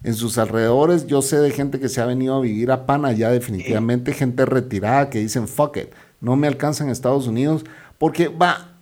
en 0.03 0.13
sus 0.13 0.37
alrededores, 0.37 1.07
yo 1.07 1.21
sé 1.21 1.37
de 1.37 1.51
gente 1.51 1.79
que 1.79 1.87
se 1.87 2.01
ha 2.01 2.05
venido 2.05 2.35
a 2.35 2.41
vivir 2.41 2.69
a 2.71 2.85
Pana 2.85 3.13
ya 3.13 3.29
definitivamente, 3.29 4.11
gente 4.11 4.45
retirada 4.45 5.09
que 5.09 5.19
dicen, 5.19 5.47
fuck 5.47 5.77
it, 5.77 5.93
no 6.19 6.35
me 6.35 6.47
alcanza 6.47 6.83
en 6.83 6.89
Estados 6.89 7.27
Unidos, 7.27 7.63
porque 8.01 8.29
va, 8.29 8.73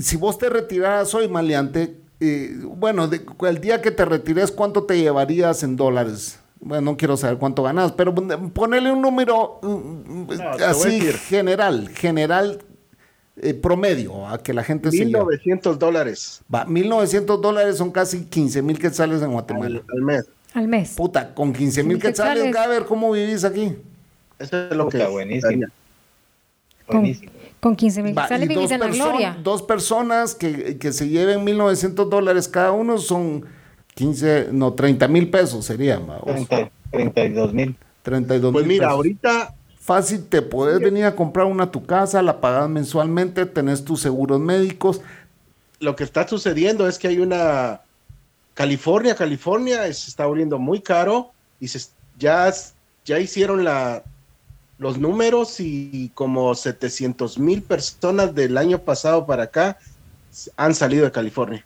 si 0.00 0.16
vos 0.16 0.38
te 0.38 0.48
retiraras 0.48 1.12
hoy, 1.12 1.26
maleante, 1.26 1.96
eh, 2.20 2.56
bueno, 2.62 3.10
el 3.48 3.60
día 3.60 3.82
que 3.82 3.90
te 3.90 4.04
retires, 4.04 4.52
¿cuánto 4.52 4.84
te 4.84 4.96
llevarías 4.96 5.64
en 5.64 5.74
dólares? 5.74 6.38
Bueno, 6.60 6.92
no 6.92 6.96
quiero 6.96 7.16
saber 7.16 7.38
cuánto 7.38 7.64
ganas, 7.64 7.90
pero 7.90 8.14
ponele 8.14 8.92
un 8.92 9.02
número 9.02 9.58
mm, 9.60 10.30
así 10.64 11.00
general, 11.00 11.88
general 11.88 12.62
eh, 13.42 13.54
promedio, 13.54 14.28
a 14.28 14.40
que 14.40 14.54
la 14.54 14.62
gente 14.62 14.88
1900 14.88 15.76
dólares. 15.76 16.40
Va, 16.54 16.64
1900 16.64 17.42
dólares 17.42 17.76
son 17.76 17.90
casi 17.90 18.26
15 18.26 18.62
mil 18.62 18.78
quetzales 18.78 19.20
en 19.20 19.32
Guatemala. 19.32 19.82
Al, 19.92 20.02
mes. 20.02 20.28
Al 20.52 20.68
mes. 20.68 20.94
Puta, 20.94 21.34
con 21.34 21.52
15 21.52 21.82
mil 21.82 21.98
quetzales, 21.98 22.54
a 22.54 22.68
ver 22.68 22.84
cómo 22.84 23.10
vivís 23.10 23.42
aquí. 23.42 23.76
Eso 24.38 24.68
es 24.68 24.76
lo 24.76 24.88
que 24.88 24.98
está 24.98 25.10
buenísimo. 25.10 25.66
Buenísimo. 26.86 27.32
Con 27.64 27.76
15 27.76 28.02
mil 28.02 28.14
sale 28.14 28.46
vivís 28.46 28.70
en 28.72 28.80
la 28.80 28.88
gloria. 28.88 29.38
Dos 29.42 29.62
personas 29.62 30.34
que, 30.34 30.76
que 30.76 30.92
se 30.92 31.08
lleven 31.08 31.46
1.900 31.46 32.10
dólares 32.10 32.46
cada 32.46 32.72
uno 32.72 32.98
son 32.98 33.46
15, 33.94 34.48
no, 34.52 34.74
30 34.74 35.08
mil 35.08 35.30
pesos 35.30 35.64
serían. 35.64 36.06
32 36.90 37.54
mil. 37.54 37.74
32 38.02 38.52
pues 38.52 38.66
mira, 38.66 38.90
ahorita... 38.90 39.54
Fácil, 39.80 40.26
te 40.26 40.42
puedes 40.42 40.78
venir 40.78 41.06
a 41.06 41.16
comprar 41.16 41.46
una 41.46 41.64
a 41.64 41.70
tu 41.70 41.86
casa, 41.86 42.20
la 42.20 42.38
pagas 42.38 42.68
mensualmente, 42.68 43.46
tenés 43.46 43.82
tus 43.82 44.02
seguros 44.02 44.40
médicos. 44.40 45.00
Lo 45.80 45.96
que 45.96 46.04
está 46.04 46.28
sucediendo 46.28 46.86
es 46.86 46.98
que 46.98 47.08
hay 47.08 47.18
una... 47.18 47.80
California, 48.52 49.14
California 49.14 49.84
se 49.84 50.10
está 50.10 50.26
volviendo 50.26 50.58
muy 50.58 50.82
caro 50.82 51.32
y 51.60 51.68
se, 51.68 51.80
ya, 52.18 52.52
ya 53.06 53.18
hicieron 53.18 53.64
la, 53.64 54.02
los 54.84 54.98
números 54.98 55.60
y 55.60 56.10
como 56.12 56.54
700 56.54 57.38
mil 57.38 57.62
personas 57.62 58.34
del 58.34 58.58
año 58.58 58.78
pasado 58.78 59.24
para 59.24 59.44
acá 59.44 59.78
han 60.58 60.74
salido 60.74 61.06
de 61.06 61.10
California. 61.10 61.64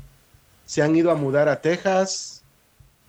Se 0.64 0.82
han 0.82 0.94
ido 0.94 1.10
a 1.10 1.16
mudar 1.16 1.48
a 1.48 1.60
Texas, 1.60 2.42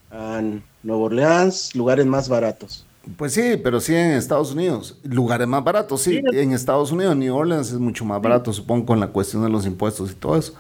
a 0.10 0.42
Nueva 0.82 1.04
Orleans, 1.04 1.76
lugares 1.76 2.08
más 2.08 2.28
baratos. 2.28 2.88
Pues 3.18 3.34
sí, 3.34 3.56
pero 3.64 3.80
sí 3.80 3.94
en 3.94 4.14
Estados 4.14 4.52
Unidos. 4.54 4.98
Lugares 5.04 5.48
más 5.48 5.64
baratos, 5.64 6.02
sí. 6.02 6.20
En 6.34 6.54
Estados 6.54 6.92
Unidos, 6.92 7.16
New 7.16 7.36
Orleans 7.36 7.68
es 7.68 7.78
mucho 7.78 8.04
más 8.04 8.20
barato, 8.20 8.52
supongo, 8.52 8.88
con 8.88 9.00
la 9.00 9.10
cuestión 9.10 9.44
de 9.44 9.50
los 9.50 9.68
impuestos 9.68 10.10
y 10.10 10.16
todo 10.16 10.38
eso. 10.38 10.56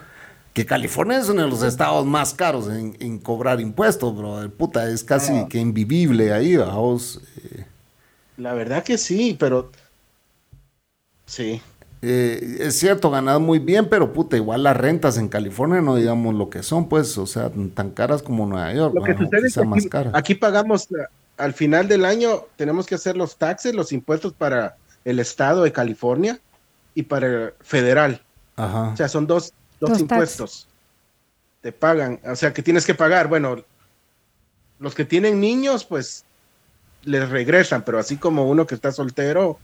Que 0.54 0.64
California 0.64 1.18
es 1.18 1.28
uno 1.28 1.42
de 1.42 1.50
los 1.50 1.64
estados 1.64 2.06
más 2.06 2.36
caros 2.36 2.70
en, 2.70 3.18
cobrar 3.18 3.60
impuestos, 3.60 4.16
bro. 4.16 4.48
Puta, 4.52 4.88
es 4.92 5.04
casi 5.04 5.34
ah. 5.34 5.48
que 5.50 5.58
invivible 5.58 6.34
ahí, 6.34 6.56
vamos. 6.56 7.20
Eh, 7.38 7.66
la 8.40 8.54
verdad 8.54 8.84
que 8.84 8.98
sí, 8.98 9.36
pero 9.40 9.72
sí. 11.26 11.62
Eh, 12.02 12.58
es 12.62 12.80
cierto, 12.80 13.12
ganas 13.12 13.42
muy 13.42 13.60
bien, 13.60 13.90
pero 13.90 14.14
puta, 14.14 14.38
igual 14.38 14.64
las 14.64 14.78
rentas 14.78 15.18
en 15.18 15.28
California 15.28 15.82
no 15.82 15.98
digamos 15.98 16.34
lo 16.34 16.50
que 16.50 16.64
son, 16.64 16.88
pues, 16.88 17.18
o 17.18 17.28
sea, 17.28 17.52
tan 17.74 17.92
caras 17.92 18.24
como 18.24 18.46
Nueva 18.46 18.74
York. 18.74 18.96
Lo 18.96 19.04
que 19.04 19.18
sucede 19.18 19.48
es 19.48 19.90
que 19.90 20.10
aquí, 20.14 20.36
pagamos, 20.36 20.90
eh, 20.92 21.06
al 21.38 21.54
final 21.54 21.90
del 21.90 22.06
año, 22.06 22.46
tenemos 22.56 22.86
que 22.86 22.96
hacer 22.96 23.18
los 23.18 23.38
taxes, 23.38 23.76
los 23.76 23.92
impuestos 23.92 24.32
para 24.32 24.78
el 25.04 25.20
estado 25.20 25.64
de 25.64 25.74
California 25.74 26.40
y 26.96 27.04
para 27.04 27.28
el 27.28 27.54
federal. 27.60 28.22
Ajá. 28.56 28.92
O 28.94 28.98
sea, 28.98 29.10
son 29.10 29.28
dos, 29.28 29.54
dos, 29.82 30.00
impuestos. 30.00 30.68
Te 31.62 31.74
pagan, 31.74 32.22
o 32.24 32.36
sea, 32.38 32.54
que 32.54 32.64
tienes 32.64 32.86
que 32.86 32.96
pagar. 32.96 33.28
Bueno, 33.28 33.58
los 34.80 34.96
que 34.96 35.04
tienen 35.04 35.42
niños, 35.42 35.84
pues 35.84 36.24
les 37.04 37.30
regresan, 37.30 37.84
pero 37.84 38.00
así 38.00 38.18
como 38.18 38.48
uno 38.48 38.66
que 38.68 38.76
está 38.76 38.92
soltero 38.92 39.60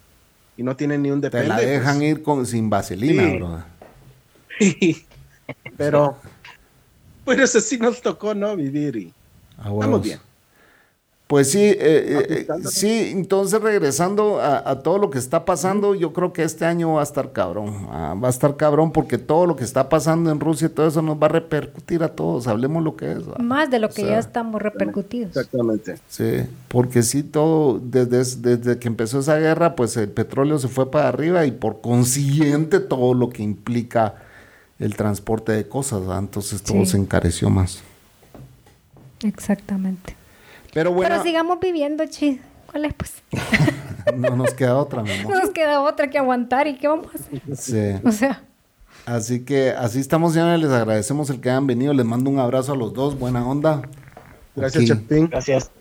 y 0.58 0.64
no 0.64 0.76
tiene 0.76 0.98
ni 0.98 1.12
un 1.12 1.22
depende. 1.22 1.48
Te 1.48 1.54
la 1.54 1.60
dejan 1.60 1.98
pues 1.98 2.10
ir 2.10 2.24
con, 2.24 2.46
sin 2.46 2.70
vaselina, 2.70 3.36
bro. 3.38 3.64
pero, 5.78 6.18
pues 7.24 7.40
eso 7.40 7.60
sí 7.60 7.78
nos 7.78 8.02
tocó, 8.02 8.34
¿no? 8.34 8.56
Vivir 8.56 8.96
y 8.96 9.14
estamos 9.58 10.02
bien. 10.02 10.20
Pues 11.28 11.50
sí, 11.50 11.60
eh, 11.60 11.76
eh, 11.80 12.48
sí, 12.70 13.10
entonces 13.12 13.60
regresando 13.60 14.40
a, 14.40 14.84
todo 14.84 15.00
lo 15.00 15.10
que 15.10 15.18
está 15.18 15.44
pasando, 15.44 15.96
yo 15.96 16.14
creo 16.14 16.34
que 16.34 16.44
este 16.44 16.66
año 16.66 16.94
va 16.94 17.00
a 17.00 17.04
estar 17.04 17.32
cabrón, 17.32 17.88
ah, 17.90 18.16
va 18.24 18.28
a 18.28 18.30
estar 18.30 18.56
cabrón 18.58 18.92
porque 18.92 19.18
todo 19.18 19.48
lo 19.48 19.56
que 19.56 19.64
está 19.64 19.90
pasando 19.90 20.30
en 20.30 20.40
Rusia 20.40 20.68
y 20.68 20.70
todo 20.70 20.88
eso 20.88 21.02
nos 21.02 21.18
va 21.18 21.26
a 21.26 21.30
repercutir 21.30 22.04
a 22.04 22.10
todos, 22.10 22.46
hablemos 22.46 22.84
lo 22.84 22.96
que 22.96 23.14
es. 23.14 23.24
Más 23.40 23.72
de 23.72 23.80
lo 23.80 23.90
que 23.90 24.04
ya 24.04 24.20
estamos 24.20 24.62
repercutidos. 24.62 25.36
Exactamente. 25.36 25.98
Sí, 26.08 26.44
porque 26.68 27.02
sí, 27.02 27.24
todo, 27.24 27.80
desde, 27.80 28.58
desde 28.58 28.78
que 28.78 28.88
empezó 28.88 29.18
esa 29.18 29.38
guerra, 29.38 29.76
pues 29.76 29.98
el 29.98 30.10
petróleo 30.10 30.60
se 30.60 30.68
fue 30.68 30.92
para 30.92 31.08
arriba 31.08 31.44
y 31.48 31.52
por 31.52 31.82
consiguiente 31.82 32.80
todo 32.80 33.16
lo 33.16 33.30
que 33.30 33.42
implica 33.42 34.14
el 34.78 34.96
transporte 34.96 35.54
de 35.54 35.68
cosas, 35.68 36.04
entonces 36.20 36.62
todo 36.62 36.86
se 36.86 36.98
encareció 36.98 37.50
más. 37.50 37.82
Exactamente. 39.24 40.16
Pero 40.76 40.92
bueno. 40.92 41.24
sigamos 41.24 41.58
viviendo, 41.62 42.06
chi. 42.06 42.42
¿Cuál 42.70 42.84
es, 42.84 42.94
pues? 42.94 43.24
no 44.18 44.36
nos 44.36 44.54
queda 44.54 44.76
otra, 44.76 45.04
mi 45.04 45.12
No 45.24 45.40
nos 45.40 45.52
queda 45.52 45.80
otra 45.80 46.10
que 46.10 46.18
aguantar. 46.18 46.68
¿Y 46.68 46.76
qué 46.76 46.90
vamos 46.90 47.08
a 47.14 47.18
hacer? 47.18 47.42
Sí. 47.56 48.06
O 48.06 48.12
sea. 48.12 48.44
Así 49.06 49.46
que 49.46 49.70
así 49.70 50.02
estamos, 50.02 50.34
señores. 50.34 50.60
Les 50.60 50.72
agradecemos 50.72 51.30
el 51.30 51.40
que 51.40 51.50
hayan 51.50 51.66
venido. 51.66 51.94
Les 51.94 52.06
mando 52.06 52.30
un 52.30 52.40
abrazo 52.40 52.74
a 52.74 52.76
los 52.76 52.94
dos. 52.94 53.18
Buena 53.18 53.48
onda. 53.48 53.84
Gracias, 54.54 54.84
Chapín. 54.84 55.30
Gracias. 55.30 55.72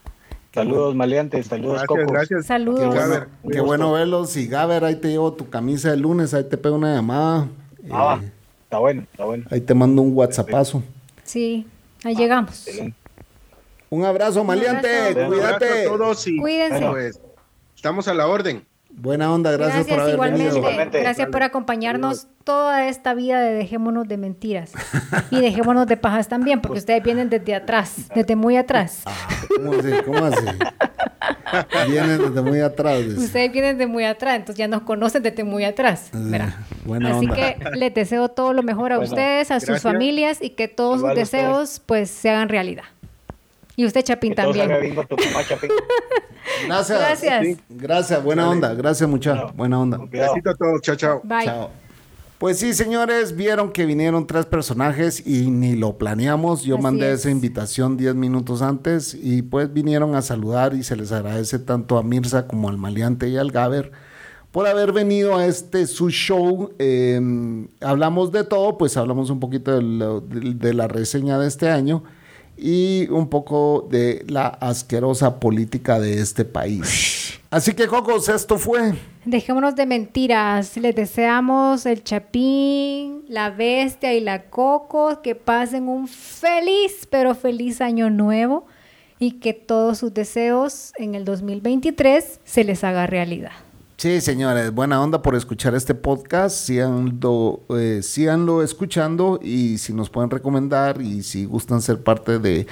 Saludos, 0.52 0.94
maleantes. 0.94 1.48
Saludos, 1.48 1.82
gracias, 1.88 2.12
Gracias. 2.12 2.46
Saludos. 2.46 3.26
Qué, 3.50 3.60
bueno 3.60 3.90
verlos. 3.90 4.36
Y 4.36 4.46
Gaber, 4.46 4.84
ahí 4.84 4.94
te 4.94 5.08
llevo 5.08 5.32
tu 5.32 5.50
camisa 5.50 5.90
de 5.90 5.96
lunes. 5.96 6.34
Ahí 6.34 6.44
te 6.44 6.56
pego 6.56 6.76
una 6.76 6.94
llamada. 6.94 7.48
Ah, 7.90 8.20
está 8.62 8.78
bueno, 8.78 9.02
está 9.10 9.24
bueno. 9.24 9.44
Ahí 9.50 9.60
te 9.60 9.74
mando 9.74 10.02
un 10.02 10.16
WhatsAppazo. 10.16 10.84
Sí, 11.24 11.66
ahí 12.04 12.14
llegamos. 12.14 12.68
Un 13.94 14.04
abrazo, 14.04 14.42
maleante. 14.42 15.14
Cuídate. 15.28 15.84
a 15.84 15.88
todos 15.88 16.26
Cuídense. 16.40 16.84
Pues, 16.84 17.20
estamos 17.76 18.08
a 18.08 18.14
la 18.14 18.26
orden. 18.26 18.66
Buena 18.90 19.32
onda, 19.32 19.52
gracias, 19.52 19.86
por 19.86 20.00
haber 20.00 20.18
venido. 20.18 20.62
Gracias 20.90 21.28
por 21.28 21.44
acompañarnos 21.44 22.26
toda 22.42 22.88
esta 22.88 23.14
vida 23.14 23.40
de 23.40 23.52
dejémonos 23.52 24.06
de 24.08 24.16
mentiras 24.16 24.72
y 25.30 25.40
dejémonos 25.40 25.86
de 25.86 25.96
pajas 25.96 26.28
también, 26.28 26.60
porque 26.60 26.78
ustedes 26.78 27.02
vienen 27.02 27.30
desde 27.30 27.54
atrás, 27.54 28.08
desde 28.14 28.36
muy 28.36 28.56
atrás. 28.56 29.02
Ah, 29.06 29.14
¿Cómo 29.56 29.72
así? 29.72 29.90
¿Cómo 30.04 30.24
así? 30.24 30.46
vienen 31.88 32.18
desde 32.18 32.42
muy 32.42 32.60
atrás. 32.60 33.00
Ustedes 33.16 33.52
vienen 33.52 33.78
de 33.78 33.86
muy 33.86 34.04
atrás, 34.04 34.36
entonces 34.36 34.58
ya 34.58 34.68
nos 34.68 34.82
conocen 34.82 35.22
desde 35.22 35.44
muy 35.44 35.64
atrás. 35.64 36.10
Eh, 36.14 36.52
Así 37.04 37.26
que 37.28 37.56
les 37.74 37.94
deseo 37.94 38.28
todo 38.28 38.52
lo 38.52 38.62
mejor 38.62 38.92
a 38.92 38.98
ustedes, 38.98 39.50
a 39.50 39.60
sus 39.60 39.80
familias 39.82 40.38
y 40.40 40.50
que 40.50 40.68
todos 40.68 41.00
sus 41.00 41.14
deseos 41.14 41.80
pues 41.84 42.10
se 42.10 42.30
hagan 42.30 42.48
realidad. 42.48 42.84
Y 43.76 43.86
usted, 43.86 44.02
Chapín, 44.02 44.34
también. 44.34 44.68
Gracias. 46.66 46.98
Gracias. 46.98 47.58
Gracias, 47.68 48.22
buena 48.22 48.48
onda. 48.48 48.74
Gracias, 48.74 49.08
muchachos. 49.08 49.54
Buena 49.56 49.80
onda. 49.80 49.98
Besito 49.98 50.50
a 50.50 50.54
todos. 50.54 50.80
Chao, 50.82 50.96
chao. 50.96 51.20
Bye. 51.24 51.44
Chao. 51.44 51.70
Pues 52.38 52.58
sí, 52.58 52.74
señores, 52.74 53.36
vieron 53.36 53.72
que 53.72 53.86
vinieron 53.86 54.26
tres 54.26 54.44
personajes 54.44 55.26
y 55.26 55.50
ni 55.50 55.76
lo 55.76 55.96
planeamos. 55.98 56.62
Yo 56.62 56.78
mandé 56.78 57.12
esa 57.12 57.30
invitación 57.30 57.96
diez 57.96 58.14
minutos 58.14 58.60
antes 58.60 59.14
y 59.14 59.42
pues 59.42 59.72
vinieron 59.72 60.14
a 60.14 60.22
saludar 60.22 60.74
y 60.74 60.82
se 60.82 60.96
les 60.96 61.10
agradece 61.12 61.58
tanto 61.58 61.96
a 61.96 62.02
Mirza 62.02 62.46
como 62.46 62.68
al 62.68 62.76
Maleante 62.76 63.28
y 63.28 63.36
al 63.36 63.50
Gaber 63.50 63.92
por 64.52 64.66
haber 64.66 64.92
venido 64.92 65.36
a 65.36 65.46
este 65.46 65.86
su 65.86 66.10
show. 66.10 66.74
Em, 66.78 67.68
hablamos 67.80 68.30
de 68.30 68.44
todo, 68.44 68.76
pues 68.78 68.96
hablamos 68.96 69.30
un 69.30 69.40
poquito 69.40 69.80
de 69.80 70.74
la 70.74 70.86
reseña 70.86 71.38
de 71.38 71.48
este 71.48 71.70
año 71.70 72.04
y 72.56 73.08
un 73.10 73.28
poco 73.28 73.86
de 73.90 74.24
la 74.28 74.46
asquerosa 74.46 75.40
política 75.40 75.98
de 75.98 76.20
este 76.20 76.44
país. 76.44 77.40
Así 77.50 77.72
que, 77.72 77.86
Cocos, 77.86 78.28
esto 78.28 78.58
fue. 78.58 78.94
Dejémonos 79.24 79.76
de 79.76 79.86
mentiras. 79.86 80.76
Les 80.76 80.94
deseamos 80.94 81.86
el 81.86 82.02
Chapín, 82.02 83.24
la 83.28 83.50
Bestia 83.50 84.12
y 84.12 84.20
la 84.20 84.50
Coco 84.50 85.22
que 85.22 85.34
pasen 85.34 85.88
un 85.88 86.08
feliz, 86.08 87.06
pero 87.08 87.34
feliz 87.34 87.80
año 87.80 88.10
nuevo 88.10 88.66
y 89.18 89.32
que 89.38 89.52
todos 89.54 89.98
sus 89.98 90.12
deseos 90.12 90.92
en 90.96 91.14
el 91.14 91.24
2023 91.24 92.40
se 92.44 92.64
les 92.64 92.84
haga 92.84 93.06
realidad. 93.06 93.52
Sí, 93.96 94.20
señores, 94.20 94.72
buena 94.72 95.00
onda 95.00 95.22
por 95.22 95.36
escuchar 95.36 95.74
este 95.74 95.94
podcast. 95.94 96.66
Síganlo, 96.66 97.60
eh, 97.70 98.00
síganlo 98.02 98.62
escuchando 98.62 99.38
y 99.42 99.78
si 99.78 99.94
nos 99.94 100.10
pueden 100.10 100.30
recomendar 100.30 101.00
y 101.00 101.22
si 101.22 101.44
gustan 101.44 101.80
ser 101.80 102.02
parte 102.02 102.38
de 102.40 102.66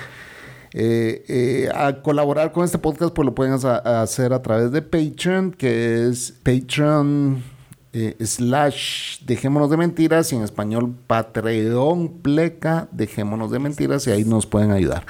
eh, 0.75 1.25
eh, 1.29 1.71
a 1.75 2.03
colaborar 2.03 2.53
con 2.53 2.65
este 2.65 2.77
podcast, 2.77 3.15
pues 3.15 3.25
lo 3.25 3.35
pueden 3.35 3.55
hacer 3.55 4.33
a 4.33 4.43
través 4.43 4.73
de 4.73 4.83
Patreon, 4.83 5.53
que 5.53 6.09
es 6.09 6.33
Patreon 6.43 7.43
slash 8.21 9.21
Dejémonos 9.25 9.71
de 9.71 9.77
Mentiras 9.77 10.33
y 10.33 10.37
en 10.37 10.43
español 10.43 10.95
Patreon 11.07 12.21
pleca 12.21 12.89
Dejémonos 12.91 13.51
de 13.51 13.59
Mentiras 13.61 14.07
y 14.07 14.11
ahí 14.11 14.25
nos 14.25 14.45
pueden 14.45 14.73
ayudar. 14.73 15.07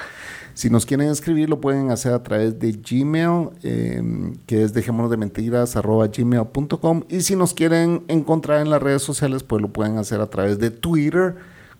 Si 0.53 0.69
nos 0.69 0.85
quieren 0.85 1.07
escribir, 1.07 1.49
lo 1.49 1.59
pueden 1.59 1.89
hacer 1.89 2.13
a 2.13 2.21
través 2.21 2.59
de 2.59 2.71
Gmail, 2.73 3.49
em, 3.63 4.35
que 4.45 4.63
es 4.63 4.73
dejémonos 4.73 5.09
de 5.09 5.17
mentiras, 5.17 5.75
gmail.com. 5.75 7.03
Y 7.09 7.21
si 7.21 7.35
nos 7.35 7.53
quieren 7.53 8.03
encontrar 8.07 8.61
en 8.61 8.69
las 8.69 8.81
redes 8.81 9.01
sociales, 9.01 9.43
pues 9.43 9.61
lo 9.61 9.69
pueden 9.69 9.97
hacer 9.97 10.21
a 10.21 10.29
través 10.29 10.59
de 10.59 10.69
Twitter 10.69 11.35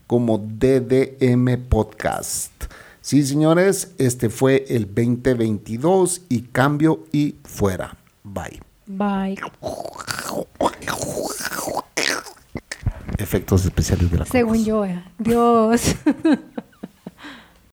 como 0.07 0.39
DDM 0.39 1.57
Podcast. 1.69 2.51
Sí, 3.01 3.23
señores, 3.23 3.93
este 3.97 4.29
fue 4.29 4.65
el 4.69 4.85
2022 4.85 6.21
y 6.29 6.41
cambio 6.43 7.05
y 7.11 7.35
fuera. 7.43 7.95
Bye. 8.23 8.61
Bye. 8.87 9.37
Efectos 13.17 13.65
especiales 13.65 14.09
de 14.09 14.17
la 14.17 14.25
Según 14.25 14.63
yo, 14.65 14.85
eh. 14.85 15.03
Dios. 15.19 15.95